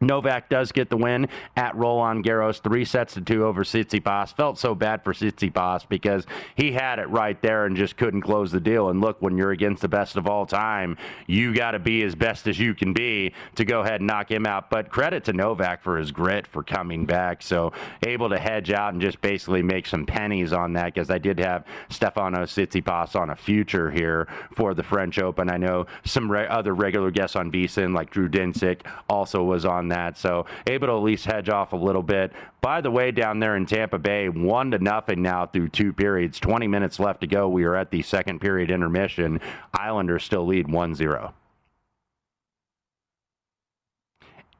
Novak 0.03 0.49
does 0.49 0.73
get 0.73 0.91
the 0.91 0.97
win 0.97 1.29
at 1.57 1.75
Roland 1.77 2.25
Garros, 2.25 2.61
three 2.61 2.85
sets 2.85 3.15
to 3.15 3.21
two 3.21 3.45
over 3.45 3.65
Tsitsipas. 3.65 4.35
Felt 4.35 4.59
so 4.59 4.75
bad 4.75 5.03
for 5.03 5.13
Tsitsipas 5.13 5.89
because 5.89 6.27
he 6.57 6.73
had 6.73 6.99
it 6.99 7.09
right 7.09 7.41
there 7.41 7.67
and 7.67 7.77
just 7.77 7.97
couldn't 7.97 8.23
close 8.23 8.51
the 8.53 8.61
deal. 8.61 8.91
And 8.91 9.01
look, 9.01 9.21
when 9.21 9.37
you're 9.37 9.53
against 9.53 9.83
the 9.83 9.89
best 9.89 10.17
of 10.17 10.27
all 10.27 10.45
time, 10.45 10.97
you 11.27 11.55
got 11.55 11.73
to 11.73 11.79
be 11.79 12.03
as 12.03 12.15
best 12.15 12.47
as 12.47 12.59
you 12.59 12.75
can 12.75 12.93
be 12.93 13.33
to 13.55 13.65
go 13.65 13.81
ahead 13.81 14.01
and 14.01 14.07
knock 14.07 14.31
him 14.31 14.47
out. 14.47 14.71
But 14.71 14.91
credit 14.91 15.25
to 15.25 15.33
Novak 15.33 15.83
for 15.83 15.97
his 15.99 16.11
grit 16.11 16.47
for 16.47 16.63
coming 16.63 17.07
back. 17.07 17.43
So 17.43 17.73
able 18.05 18.29
to 18.31 18.39
hedge 18.39 18.71
out 18.73 18.93
and 18.93 19.01
just 19.01 19.21
basically 19.21 19.63
make 19.63 19.87
some 19.87 20.05
pennies 20.05 20.53
on 20.53 20.73
that 20.75 20.95
because 20.95 21.11
I 21.11 21.19
did 21.19 21.39
have 21.39 21.65
Stefano 21.89 22.43
Tsitsipas 22.43 23.15
on 23.15 23.31
a 23.31 23.37
future 23.37 23.91
here 23.91 24.29
for 24.55 24.75
the 24.75 24.83
French 24.83 25.19
Open. 25.19 25.49
I 25.51 25.57
know 25.57 25.87
some 26.05 26.31
re- 26.31 26.47
other 26.49 26.75
regular 26.75 27.11
guests 27.11 27.37
on 27.37 27.53
VSiN 27.53 27.95
like 27.95 28.11
Drew 28.11 28.29
Dinsick 28.29 28.81
also 29.09 29.45
was 29.45 29.65
on 29.65 29.89
that. 29.93 30.19
So 30.19 30.47
able 30.67 30.89
to 30.89 30.95
at 30.95 31.03
least 31.03 31.25
hedge 31.27 31.49
off 31.49 31.73
a 31.73 31.77
little 31.77 32.03
bit. 32.03 32.33
By 32.61 32.81
the 32.81 32.91
way, 32.91 33.11
down 33.11 33.39
there 33.39 33.57
in 33.57 33.67
Tampa 33.67 33.99
Bay, 33.99 34.29
one 34.29 34.71
to 34.73 34.79
nothing 34.79 35.23
now 35.23 35.47
through 35.47 35.69
two 35.69 35.93
periods. 35.93 36.41
20 36.41 36.67
minutes 36.67 36.99
left 36.99 37.21
to 37.21 37.27
go. 37.27 37.49
We 37.49 37.65
are 37.65 37.77
at 37.77 37.91
the 37.91 38.03
second 38.03 38.41
period 38.41 38.71
intermission. 38.71 39.41
Islanders 39.75 40.25
still 40.25 40.47
lead 40.47 40.71
1 40.71 40.95
0. 40.95 41.35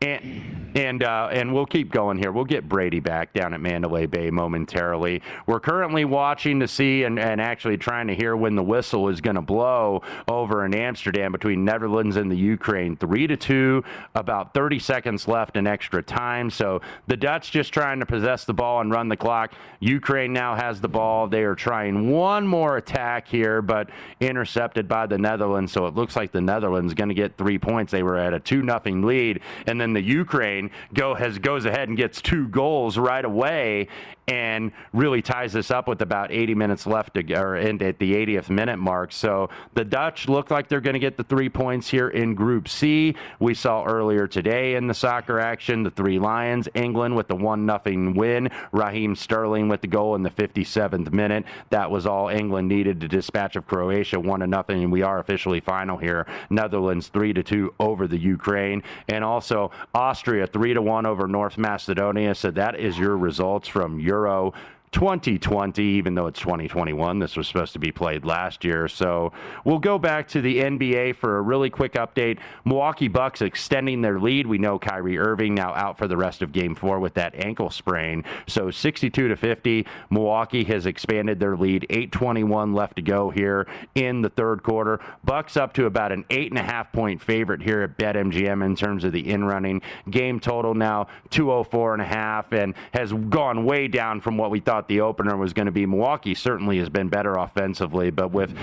And 0.03 0.63
and 0.75 1.03
uh, 1.03 1.29
and 1.31 1.53
we'll 1.53 1.67
keep 1.67 1.91
going 1.91 2.19
here. 2.19 2.33
We'll 2.33 2.45
get 2.45 2.69
Brady 2.69 3.01
back 3.01 3.33
down 3.33 3.55
at 3.55 3.61
Mandalay 3.61 4.07
Bay 4.07 4.31
momentarily. 4.31 5.23
We're 5.47 5.61
currently 5.61 6.05
watching 6.05 6.61
to 6.61 6.69
see 6.69 7.05
and, 7.05 7.19
and 7.19 7.41
actually 7.41 7.77
trying 7.77 8.07
to 8.09 8.15
hear 8.15 8.37
when 8.37 8.55
the 8.57 8.63
whistle 8.63 9.09
is 9.09 9.21
going 9.21 9.37
to 9.37 9.43
blow 9.43 10.03
over 10.29 10.65
in 10.65 10.75
Amsterdam 10.75 11.33
between 11.33 11.65
Netherlands 11.65 12.17
and 12.17 12.31
the 12.31 12.37
Ukraine. 12.37 12.97
Three 12.97 13.27
to 13.27 13.37
two, 13.37 13.85
about 14.15 14.55
30 14.55 14.79
seconds 14.79 15.29
left 15.29 15.57
in 15.57 15.67
extra 15.67 16.03
time. 16.03 16.51
So 16.51 16.81
the 17.07 17.17
Dutch 17.17 17.51
just 17.51 17.73
trying 17.73 18.01
to 18.01 18.07
possess 18.07 18.45
the 18.45 18.55
ball 18.55 18.81
and 18.81 18.91
run 18.91 19.09
the 19.09 19.17
clock. 19.17 19.53
Ukraine 19.81 20.33
now 20.33 20.55
has 20.55 20.81
the 20.81 20.89
ball. 20.89 21.27
They 21.27 21.43
are 21.43 21.55
trying 21.55 22.11
one 22.11 22.47
more 22.47 22.77
attack 22.77 23.29
here, 23.29 23.61
but 23.63 23.91
intercepted 24.21 24.89
by 24.89 25.07
the 25.07 25.19
Netherlands. 25.19 25.73
So 25.73 25.87
it 25.87 25.95
looks 25.95 26.17
like 26.17 26.33
the 26.33 26.41
Netherlands 26.41 26.95
going 26.95 27.09
to 27.09 27.15
get 27.15 27.37
three 27.37 27.59
points. 27.59 27.93
They 27.93 28.03
were 28.03 28.17
at 28.17 28.33
a 28.33 28.41
two 28.41 28.63
nothing 28.63 29.03
lead, 29.03 29.41
and 29.67 29.81
then 29.81 29.92
the 29.93 30.03
Ukraine 30.03 30.71
go 30.95 31.15
has 31.15 31.39
goes 31.39 31.65
ahead 31.65 31.89
and 31.89 31.97
gets 31.97 32.21
two 32.21 32.49
goals 32.49 32.99
right 32.99 33.25
away 33.25 33.89
and 34.29 34.73
really 34.93 35.21
ties 35.21 35.53
this 35.53 35.71
up 35.71 35.89
with 35.89 36.01
about 36.03 36.31
80 36.31 36.55
minutes 36.55 36.87
left 36.87 37.15
to, 37.15 37.35
or 37.35 37.57
end 37.57 37.83
at 37.83 37.99
the 37.99 38.15
80th 38.15 38.51
minute 38.51 38.79
mark. 38.79 39.13
So 39.13 39.51
the 39.75 39.85
Dutch 39.85 40.29
look 40.29 40.51
like 40.51 40.69
they're 40.69 40.81
going 40.81 40.95
to 40.95 41.01
get 41.01 41.17
the 41.17 41.25
three 41.25 41.49
points 41.49 41.89
here 41.89 42.09
in 42.09 42.35
Group 42.35 42.69
C. 42.69 43.15
We 43.41 43.55
saw 43.55 43.85
earlier 43.85 44.27
today 44.27 44.77
in 44.77 44.87
the 44.87 44.95
soccer 44.95 45.41
action 45.41 45.83
the 45.83 45.91
three 45.91 46.19
Lions, 46.19 46.69
England 46.75 47.17
with 47.17 47.29
the 47.29 47.37
one 47.37 47.67
nothing 47.67 48.15
win, 48.15 48.51
Raheem 48.71 49.17
Sterling 49.17 49.69
with 49.69 49.81
the 49.81 49.87
goal 49.89 50.15
in 50.15 50.23
the 50.23 50.31
57th 50.31 51.13
minute. 51.13 51.45
That 51.71 51.91
was 51.91 52.07
all 52.07 52.29
England 52.29 52.69
needed 52.69 53.01
to 53.01 53.09
dispatch 53.09 53.57
of 53.57 53.67
Croatia 53.67 54.21
one 54.21 54.41
to 54.41 54.47
nothing, 54.47 54.83
and 54.83 54.93
we 54.93 55.03
are 55.03 55.19
officially 55.19 55.61
final 55.61 55.97
here. 55.97 56.27
Netherlands 56.51 57.09
three 57.09 57.33
to 57.33 57.43
two 57.43 57.75
over 57.81 58.07
the 58.07 58.19
Ukraine, 58.19 58.83
and 59.09 59.25
also 59.25 59.71
Austria 59.95 60.47
three 60.47 60.75
to 60.75 60.83
one 60.83 61.07
over 61.07 61.27
North 61.27 61.59
Macedonia. 61.59 62.35
So 62.35 62.51
that 62.53 62.79
is 62.79 62.99
your 62.99 63.17
results 63.17 63.69
from 63.69 63.99
Euro 64.13 64.53
2020, 64.93 65.83
even 65.83 66.15
though 66.15 66.27
it's 66.27 66.39
2021. 66.41 67.19
This 67.19 67.37
was 67.37 67.49
supposed 67.49 67.73
to 67.73 67.79
be 67.79 67.91
played 67.91 68.25
last 68.25 68.63
year. 68.63 68.89
So 68.89 69.33
we'll 69.65 69.79
go 69.79 69.99
back 69.99 70.29
to 70.29 70.41
the 70.41 70.59
NBA 70.59 71.17
for 71.17 71.39
a 71.39 71.43
really 71.43 71.71
quick 71.71 71.95
update. 71.95 72.39
Milwaukee 72.65 73.09
Bucks 73.09 73.41
extending 73.43 74.03
their 74.03 74.21
lead. 74.21 74.47
We 74.47 74.59
know 74.59 74.79
Kyrie 74.79 75.19
Irving 75.19 75.55
now 75.55 75.75
out 75.75 75.99
for 75.99 76.07
the 76.07 76.17
rest 76.17 76.43
of 76.43 76.53
game 76.53 76.75
four 76.75 77.01
with 77.01 77.15
that 77.15 77.35
ankle 77.35 77.71
sprain. 77.71 78.25
So 78.47 78.71
62 78.71 79.29
to 79.29 79.37
50. 79.37 79.87
Milwaukee 80.11 80.65
has 80.65 80.87
expanded 80.87 81.41
their 81.41 81.57
lead. 81.57 81.87
821 81.89 82.75
left 82.75 82.97
to 82.97 83.03
go 83.03 83.31
here 83.31 83.67
in 83.95 84.21
the 84.21 84.31
third 84.31 84.63
quarter. 84.63 85.01
Bucks 85.25 85.57
up 85.57 85.73
to 85.75 85.87
about 85.87 86.13
an 86.13 86.25
eight 86.31 86.53
and 86.53 86.59
a 86.59 86.63
half 86.63 86.93
point 86.93 87.21
favorite 87.23 87.63
here 87.63 87.81
at 87.83 87.97
BetMGM 87.97 88.65
in 88.65 88.77
terms 88.77 89.05
of 89.05 89.13
the 89.13 89.31
in 89.31 89.45
running. 89.45 89.81
Game 90.11 90.39
total 90.39 90.75
now 90.75 91.09
204 91.31 91.95
and 91.95 92.03
a 92.03 92.07
half 92.07 92.53
and 92.53 92.75
has 92.93 93.13
gone 93.13 93.65
way 93.65 93.89
down 93.89 94.21
from 94.21 94.37
what 94.37 94.51
we 94.51 94.61
thought 94.61 94.82
the 94.89 95.01
opener 95.01 95.37
was 95.37 95.53
going 95.53 95.67
to 95.67 95.73
be. 95.73 95.87
Milwaukee 95.87 96.35
certainly 96.35 96.79
has 96.79 96.89
been 96.89 97.09
better 97.09 97.35
offensively, 97.35 98.11
but 98.11 98.33
with 98.33 98.55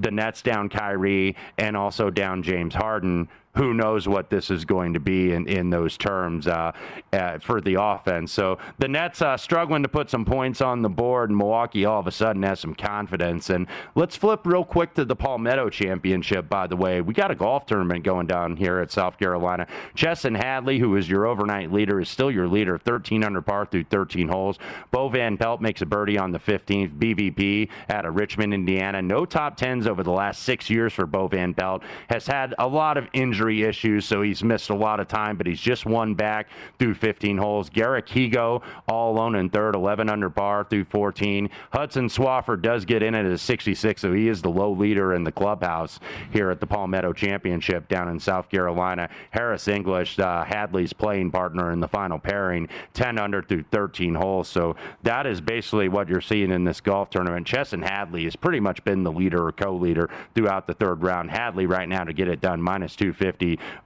the 0.00 0.10
Nets 0.10 0.42
down 0.42 0.68
Kyrie 0.68 1.36
and 1.58 1.76
also 1.76 2.10
down 2.10 2.42
James 2.42 2.74
Harden, 2.74 3.28
who 3.56 3.72
knows 3.72 4.08
what 4.08 4.30
this 4.30 4.50
is 4.50 4.64
going 4.64 4.94
to 4.94 5.00
be 5.00 5.32
in, 5.32 5.46
in 5.46 5.70
those 5.70 5.96
terms 5.96 6.46
uh, 6.46 6.72
uh, 7.12 7.38
for 7.38 7.60
the 7.60 7.80
offense. 7.80 8.32
So 8.32 8.58
the 8.78 8.88
Nets 8.88 9.22
uh, 9.22 9.36
struggling 9.36 9.82
to 9.82 9.88
put 9.88 10.10
some 10.10 10.24
points 10.24 10.60
on 10.60 10.82
the 10.82 10.88
board, 10.88 11.30
and 11.30 11.36
Milwaukee 11.36 11.84
all 11.84 12.00
of 12.00 12.06
a 12.06 12.12
sudden 12.12 12.42
has 12.42 12.60
some 12.60 12.74
confidence. 12.74 13.50
And 13.50 13.66
let's 13.94 14.16
flip 14.16 14.40
real 14.44 14.64
quick 14.64 14.94
to 14.94 15.04
the 15.04 15.14
Palmetto 15.14 15.70
Championship, 15.70 16.48
by 16.48 16.66
the 16.66 16.76
way. 16.76 17.00
We 17.00 17.14
got 17.14 17.30
a 17.30 17.34
golf 17.34 17.66
tournament 17.66 18.04
going 18.04 18.26
down 18.26 18.56
here 18.56 18.80
at 18.80 18.90
South 18.90 19.18
Carolina. 19.18 19.66
Chesson 19.94 20.34
Hadley, 20.34 20.78
who 20.78 20.96
is 20.96 21.08
your 21.08 21.26
overnight 21.26 21.72
leader, 21.72 22.00
is 22.00 22.08
still 22.08 22.30
your 22.30 22.48
leader, 22.48 22.76
13 22.78 23.22
under 23.22 23.40
par 23.40 23.66
through 23.66 23.84
13 23.84 24.28
holes. 24.28 24.58
Bo 24.90 25.08
Van 25.08 25.36
Pelt 25.36 25.60
makes 25.60 25.80
a 25.82 25.86
birdie 25.86 26.18
on 26.18 26.32
the 26.32 26.38
15th. 26.38 26.98
BVP 26.98 27.68
out 27.88 28.04
of 28.04 28.16
Richmond, 28.16 28.52
Indiana. 28.52 29.00
No 29.00 29.24
top 29.24 29.58
10s 29.58 29.86
over 29.86 30.02
the 30.02 30.10
last 30.10 30.42
six 30.42 30.68
years 30.68 30.92
for 30.92 31.06
Bo 31.06 31.28
Van 31.28 31.54
Pelt. 31.54 31.82
Has 32.08 32.26
had 32.26 32.54
a 32.58 32.66
lot 32.66 32.96
of 32.96 33.06
injuries 33.12 33.43
injury 33.44 33.68
issues, 33.68 34.04
so 34.06 34.22
he's 34.22 34.42
missed 34.42 34.70
a 34.70 34.74
lot 34.74 35.00
of 35.00 35.08
time, 35.08 35.36
but 35.36 35.46
he's 35.46 35.60
just 35.60 35.84
one 35.84 36.14
back 36.14 36.48
through 36.78 36.94
15 36.94 37.36
holes. 37.36 37.68
Garrick 37.68 38.06
Higgo 38.06 38.62
all 38.88 39.12
alone 39.12 39.34
in 39.34 39.50
third, 39.50 39.74
11 39.74 40.08
under 40.08 40.30
par 40.30 40.64
through 40.64 40.84
14. 40.84 41.50
Hudson 41.72 42.08
Swafford 42.08 42.62
does 42.62 42.84
get 42.84 43.02
in 43.02 43.14
at 43.14 43.26
a 43.26 43.36
66, 43.36 44.00
so 44.00 44.12
he 44.12 44.28
is 44.28 44.40
the 44.40 44.48
low 44.48 44.72
leader 44.72 45.14
in 45.14 45.24
the 45.24 45.32
clubhouse 45.32 46.00
here 46.32 46.50
at 46.50 46.60
the 46.60 46.66
Palmetto 46.66 47.12
Championship 47.12 47.86
down 47.88 48.08
in 48.08 48.18
South 48.18 48.48
Carolina. 48.48 49.10
Harris 49.30 49.68
English, 49.68 50.18
uh, 50.18 50.44
Hadley's 50.44 50.92
playing 50.92 51.30
partner 51.30 51.70
in 51.70 51.80
the 51.80 51.88
final 51.88 52.18
pairing, 52.18 52.68
10 52.94 53.18
under 53.18 53.42
through 53.42 53.64
13 53.70 54.14
holes. 54.14 54.48
So 54.48 54.76
that 55.02 55.26
is 55.26 55.40
basically 55.40 55.88
what 55.88 56.08
you're 56.08 56.20
seeing 56.20 56.50
in 56.50 56.64
this 56.64 56.80
golf 56.80 57.10
tournament. 57.10 57.46
Chesson 57.46 57.82
Hadley 57.82 58.24
has 58.24 58.36
pretty 58.36 58.60
much 58.60 58.82
been 58.84 59.02
the 59.02 59.12
leader 59.12 59.46
or 59.46 59.52
co-leader 59.52 60.08
throughout 60.34 60.66
the 60.66 60.74
third 60.74 61.02
round. 61.02 61.30
Hadley 61.30 61.66
right 61.66 61.88
now 61.88 62.04
to 62.04 62.12
get 62.12 62.28
it 62.28 62.40
done 62.40 62.62
minus 62.62 62.94
250, 62.96 63.33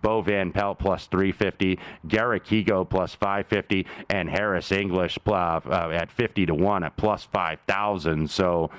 Bo 0.02 0.20
Van 0.22 0.52
Pelt 0.52 0.78
plus 0.78 1.06
350, 1.06 1.78
Garrick 2.06 2.44
Higgo 2.44 2.88
plus 2.88 3.14
550, 3.14 3.86
and 4.10 4.28
Harris 4.28 4.72
English 4.72 5.18
uh, 5.26 5.90
at 5.92 6.10
50 6.10 6.46
to 6.46 6.54
one 6.54 6.84
at 6.84 6.96
plus 6.96 7.24
5,000. 7.24 8.30
So 8.30 8.70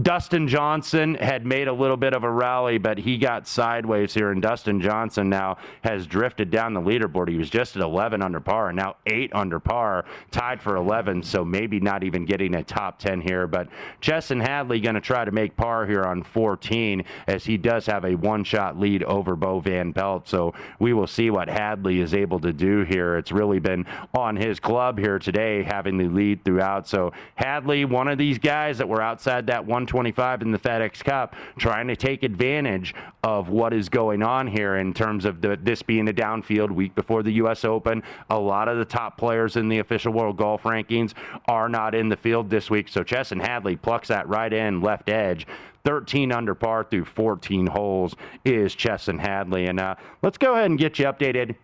Dustin 0.00 0.46
Johnson 0.46 1.16
had 1.16 1.44
made 1.44 1.66
a 1.66 1.72
little 1.72 1.96
bit 1.96 2.14
of 2.14 2.22
a 2.22 2.30
rally, 2.30 2.78
but 2.78 2.96
he 2.96 3.18
got 3.18 3.48
sideways 3.48 4.14
here, 4.14 4.30
and 4.30 4.40
Dustin 4.40 4.80
Johnson 4.80 5.28
now 5.28 5.56
has 5.82 6.06
drifted 6.06 6.48
down 6.48 6.74
the 6.74 6.80
leaderboard. 6.80 7.28
He 7.28 7.36
was 7.36 7.50
just 7.50 7.74
at 7.74 7.82
11 7.82 8.22
under 8.22 8.38
par, 8.38 8.68
and 8.68 8.76
now 8.76 8.94
8 9.06 9.32
under 9.34 9.58
par, 9.58 10.04
tied 10.30 10.62
for 10.62 10.76
11, 10.76 11.24
so 11.24 11.44
maybe 11.44 11.80
not 11.80 12.04
even 12.04 12.24
getting 12.24 12.54
a 12.54 12.62
top 12.62 13.00
10 13.00 13.20
here. 13.20 13.48
But 13.48 13.66
Chesson 14.00 14.38
Hadley 14.38 14.78
going 14.78 14.94
to 14.94 15.00
try 15.00 15.24
to 15.24 15.32
make 15.32 15.56
par 15.56 15.84
here 15.86 16.04
on 16.04 16.22
14, 16.22 17.04
as 17.26 17.44
he 17.44 17.56
does 17.56 17.84
have 17.86 18.04
a 18.04 18.14
one 18.14 18.44
shot 18.44 18.78
lead 18.78 19.02
over 19.02 19.34
Bo 19.34 19.58
Van 19.58 19.92
Pelt. 19.92 20.28
So 20.28 20.54
we 20.78 20.92
will 20.92 21.08
see 21.08 21.30
what 21.30 21.48
Hadley 21.48 21.98
is 21.98 22.14
able 22.14 22.38
to 22.38 22.52
do 22.52 22.84
here. 22.84 23.16
It's 23.16 23.32
really 23.32 23.58
been 23.58 23.86
on 24.14 24.36
his 24.36 24.60
club 24.60 25.00
here 25.00 25.18
today, 25.18 25.64
having 25.64 25.98
the 25.98 26.06
lead 26.06 26.44
throughout. 26.44 26.86
So 26.86 27.12
Hadley, 27.34 27.84
one 27.84 28.06
of 28.06 28.18
these 28.18 28.38
guys 28.38 28.78
that 28.78 28.88
were 28.88 29.02
outside 29.02 29.48
that 29.48 29.66
one 29.66 29.79
125 29.80 30.42
in 30.42 30.50
the 30.50 30.58
FedEx 30.58 31.02
Cup, 31.02 31.34
trying 31.58 31.88
to 31.88 31.96
take 31.96 32.22
advantage 32.22 32.94
of 33.22 33.48
what 33.48 33.72
is 33.72 33.88
going 33.88 34.22
on 34.22 34.46
here 34.46 34.76
in 34.76 34.92
terms 34.92 35.24
of 35.24 35.40
the, 35.40 35.58
this 35.62 35.82
being 35.82 36.08
a 36.08 36.12
downfield 36.12 36.70
week 36.70 36.94
before 36.94 37.22
the 37.22 37.32
U.S. 37.32 37.64
Open. 37.64 38.02
A 38.30 38.38
lot 38.38 38.68
of 38.68 38.78
the 38.78 38.84
top 38.84 39.16
players 39.16 39.56
in 39.56 39.68
the 39.68 39.78
official 39.78 40.12
world 40.12 40.36
golf 40.36 40.62
rankings 40.62 41.14
are 41.48 41.68
not 41.68 41.94
in 41.94 42.08
the 42.08 42.16
field 42.16 42.50
this 42.50 42.70
week. 42.70 42.88
So 42.88 43.02
Chesson 43.02 43.40
Hadley 43.40 43.76
plucks 43.76 44.08
that 44.08 44.28
right 44.28 44.52
end 44.52 44.82
left 44.82 45.08
edge. 45.08 45.46
13 45.84 46.30
under 46.30 46.54
par 46.54 46.84
through 46.84 47.06
14 47.06 47.66
holes 47.66 48.14
is 48.44 48.74
Chesson 48.74 49.18
Hadley. 49.18 49.66
And 49.66 49.80
uh, 49.80 49.94
let's 50.22 50.36
go 50.36 50.52
ahead 50.52 50.66
and 50.66 50.78
get 50.78 50.98
you 50.98 51.06
updated 51.06 51.54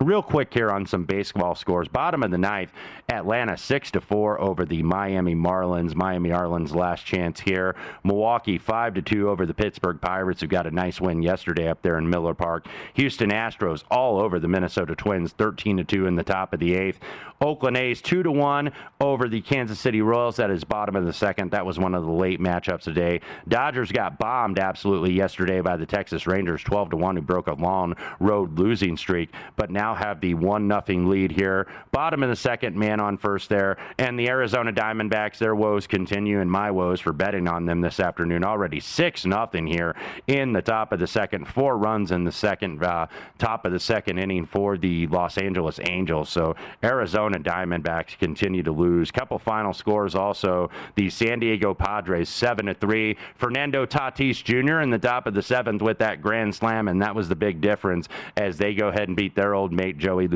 Real 0.00 0.22
quick 0.22 0.54
here 0.54 0.70
on 0.70 0.86
some 0.86 1.04
baseball 1.04 1.56
scores. 1.56 1.88
Bottom 1.88 2.22
of 2.22 2.30
the 2.30 2.38
ninth, 2.38 2.70
Atlanta 3.08 3.56
six 3.56 3.90
to 3.90 4.00
four 4.00 4.40
over 4.40 4.64
the 4.64 4.80
Miami 4.84 5.34
Marlins. 5.34 5.96
Miami 5.96 6.30
Marlins 6.30 6.72
last 6.72 7.04
chance 7.04 7.40
here. 7.40 7.74
Milwaukee 8.04 8.58
five 8.58 8.94
to 8.94 9.02
two 9.02 9.28
over 9.28 9.44
the 9.44 9.52
Pittsburgh 9.52 10.00
Pirates, 10.00 10.40
who 10.40 10.46
got 10.46 10.68
a 10.68 10.70
nice 10.70 11.00
win 11.00 11.20
yesterday 11.20 11.68
up 11.68 11.82
there 11.82 11.98
in 11.98 12.08
Miller 12.08 12.32
Park. 12.32 12.68
Houston 12.94 13.30
Astros 13.30 13.82
all 13.90 14.20
over 14.20 14.38
the 14.38 14.46
Minnesota 14.46 14.94
Twins, 14.94 15.32
thirteen 15.32 15.76
to 15.78 15.84
two 15.84 16.06
in 16.06 16.14
the 16.14 16.22
top 16.22 16.52
of 16.52 16.60
the 16.60 16.76
eighth. 16.76 17.00
Oakland 17.40 17.76
A's 17.76 18.00
two 18.00 18.22
to 18.22 18.30
one 18.30 18.72
over 19.00 19.28
the 19.28 19.40
Kansas 19.40 19.78
City 19.78 20.02
Royals. 20.02 20.36
That 20.36 20.50
is 20.50 20.64
bottom 20.64 20.96
of 20.96 21.04
the 21.04 21.12
second. 21.12 21.50
That 21.52 21.66
was 21.66 21.78
one 21.78 21.94
of 21.94 22.04
the 22.04 22.12
late 22.12 22.40
matchups 22.40 22.82
today. 22.82 23.20
Dodgers 23.46 23.92
got 23.92 24.18
bombed 24.18 24.58
absolutely 24.58 25.12
yesterday 25.12 25.60
by 25.60 25.76
the 25.76 25.86
Texas 25.86 26.26
Rangers, 26.26 26.62
twelve 26.62 26.90
to 26.90 26.96
one, 26.96 27.16
who 27.16 27.22
broke 27.22 27.46
a 27.46 27.54
long 27.54 27.94
road 28.20 28.58
losing 28.58 28.96
streak, 28.96 29.30
but 29.56 29.70
now 29.70 29.94
have 29.94 30.20
the 30.20 30.34
1 30.34 30.66
nothing 30.66 31.08
lead 31.08 31.32
here. 31.32 31.66
Bottom 31.92 32.22
of 32.22 32.28
the 32.28 32.36
second, 32.36 32.76
man 32.76 33.00
on 33.00 33.18
first 33.18 33.48
there. 33.48 33.76
And 33.98 34.18
the 34.18 34.28
Arizona 34.28 34.72
Diamondbacks, 34.72 35.38
their 35.38 35.54
woes 35.54 35.86
continue, 35.86 36.40
and 36.40 36.50
my 36.50 36.70
woes 36.70 37.00
for 37.00 37.12
betting 37.12 37.48
on 37.48 37.66
them 37.66 37.80
this 37.80 38.00
afternoon. 38.00 38.44
Already 38.44 38.80
6 38.80 39.26
nothing 39.26 39.66
here 39.66 39.94
in 40.26 40.52
the 40.52 40.62
top 40.62 40.92
of 40.92 41.00
the 41.00 41.06
second. 41.06 41.46
Four 41.46 41.76
runs 41.76 42.10
in 42.10 42.24
the 42.24 42.32
second, 42.32 42.82
uh, 42.82 43.06
top 43.38 43.64
of 43.66 43.72
the 43.72 43.80
second 43.80 44.18
inning 44.18 44.46
for 44.46 44.78
the 44.78 45.06
Los 45.08 45.36
Angeles 45.38 45.80
Angels. 45.88 46.28
So 46.28 46.56
Arizona 46.82 47.27
Diamondbacks 47.34 48.18
continue 48.18 48.62
to 48.62 48.72
lose. 48.72 49.10
Couple 49.10 49.38
final 49.38 49.72
scores 49.72 50.14
also. 50.14 50.70
The 50.94 51.10
San 51.10 51.40
Diego 51.40 51.74
Padres 51.74 52.28
7 52.28 52.66
to 52.66 52.74
3. 52.74 53.16
Fernando 53.36 53.86
Tatis 53.86 54.42
Jr. 54.42 54.80
in 54.80 54.90
the 54.90 54.98
top 54.98 55.26
of 55.26 55.34
the 55.34 55.42
seventh 55.42 55.82
with 55.82 55.98
that 55.98 56.22
grand 56.22 56.54
slam, 56.54 56.88
and 56.88 57.00
that 57.02 57.14
was 57.14 57.28
the 57.28 57.36
big 57.36 57.60
difference 57.60 58.08
as 58.36 58.58
they 58.58 58.74
go 58.74 58.88
ahead 58.88 59.08
and 59.08 59.16
beat 59.16 59.34
their 59.34 59.54
old 59.54 59.72
mate 59.72 59.98
Joey 59.98 60.28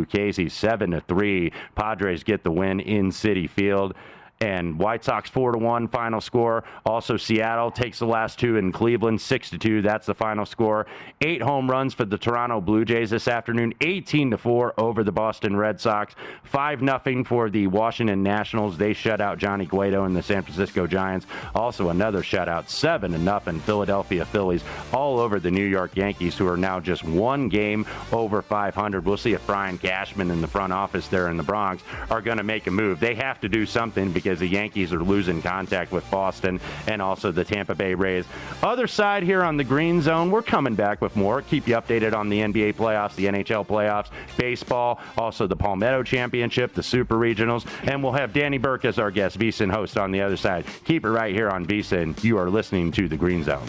seven 0.48 0.90
to 0.90 1.00
three. 1.00 1.52
Padres 1.74 2.24
get 2.24 2.44
the 2.44 2.50
win 2.50 2.80
in 2.80 3.10
Citi 3.10 3.48
Field 3.48 3.94
and 4.42 4.76
White 4.76 5.04
Sox 5.04 5.30
four 5.30 5.52
to 5.52 5.58
one 5.58 5.86
final 5.86 6.20
score. 6.20 6.64
Also, 6.84 7.16
Seattle 7.16 7.70
takes 7.70 8.00
the 8.00 8.06
last 8.06 8.40
two 8.40 8.56
in 8.56 8.72
Cleveland 8.72 9.20
six 9.20 9.48
to 9.50 9.58
two. 9.58 9.82
That's 9.82 10.06
the 10.06 10.14
final 10.14 10.44
score. 10.44 10.86
Eight 11.20 11.40
home 11.40 11.70
runs 11.70 11.94
for 11.94 12.04
the 12.04 12.18
Toronto 12.18 12.60
Blue 12.60 12.84
Jays 12.84 13.10
this 13.10 13.28
afternoon. 13.28 13.72
18 13.80 14.32
to 14.32 14.38
four 14.38 14.74
over 14.76 15.04
the 15.04 15.12
Boston 15.12 15.54
Red 15.54 15.80
Sox. 15.80 16.16
Five 16.42 16.82
nothing 16.82 17.24
for 17.24 17.50
the 17.50 17.68
Washington 17.68 18.24
Nationals. 18.24 18.76
They 18.76 18.92
shut 18.92 19.20
out 19.20 19.38
Johnny 19.38 19.64
Cueto 19.64 20.04
and 20.04 20.16
the 20.16 20.22
San 20.22 20.42
Francisco 20.42 20.88
Giants. 20.88 21.26
Also 21.54 21.90
another 21.90 22.22
shutout, 22.22 22.68
seven 22.68 23.12
to 23.12 23.18
nothing. 23.18 23.60
Philadelphia 23.60 24.24
Phillies 24.24 24.64
all 24.92 25.20
over 25.20 25.38
the 25.38 25.52
New 25.52 25.64
York 25.64 25.96
Yankees, 25.96 26.36
who 26.36 26.48
are 26.48 26.56
now 26.56 26.80
just 26.80 27.04
one 27.04 27.48
game 27.48 27.86
over 28.10 28.42
500. 28.42 29.04
We'll 29.04 29.16
see 29.16 29.34
if 29.34 29.46
Brian 29.46 29.78
Cashman 29.78 30.32
in 30.32 30.40
the 30.40 30.48
front 30.48 30.72
office 30.72 31.06
there 31.06 31.28
in 31.28 31.36
the 31.36 31.44
Bronx 31.44 31.84
are 32.10 32.20
going 32.20 32.38
to 32.38 32.42
make 32.42 32.66
a 32.66 32.72
move. 32.72 32.98
They 32.98 33.14
have 33.14 33.40
to 33.42 33.48
do 33.48 33.66
something 33.66 34.10
because 34.10 34.31
as 34.32 34.40
the 34.40 34.48
Yankees 34.48 34.92
are 34.92 35.02
losing 35.02 35.40
contact 35.40 35.92
with 35.92 36.08
Boston 36.10 36.60
and 36.86 37.00
also 37.00 37.30
the 37.30 37.44
Tampa 37.44 37.74
Bay 37.74 37.94
Rays. 37.94 38.24
Other 38.62 38.86
side 38.86 39.22
here 39.22 39.42
on 39.42 39.56
the 39.56 39.64
green 39.64 40.02
zone, 40.02 40.30
we're 40.30 40.42
coming 40.42 40.74
back 40.74 41.00
with 41.00 41.14
more. 41.14 41.42
Keep 41.42 41.68
you 41.68 41.76
updated 41.76 42.14
on 42.14 42.28
the 42.28 42.40
NBA 42.40 42.74
playoffs, 42.74 43.14
the 43.14 43.26
NHL 43.26 43.66
playoffs, 43.66 44.08
baseball, 44.36 45.00
also 45.16 45.46
the 45.46 45.56
Palmetto 45.56 46.02
Championship, 46.02 46.74
the 46.74 46.82
Super 46.82 47.14
Regionals, 47.14 47.66
and 47.84 48.02
we'll 48.02 48.12
have 48.12 48.32
Danny 48.32 48.58
Burke 48.58 48.84
as 48.84 48.98
our 48.98 49.10
guest, 49.10 49.38
VSIN 49.38 49.70
host 49.70 49.96
on 49.96 50.10
the 50.10 50.20
other 50.20 50.36
side. 50.36 50.64
Keep 50.84 51.04
it 51.04 51.10
right 51.10 51.34
here 51.34 51.48
on 51.48 51.64
VSIN. 51.66 52.22
You 52.24 52.38
are 52.38 52.50
listening 52.50 52.90
to 52.92 53.08
the 53.08 53.16
Green 53.16 53.44
Zone. 53.44 53.68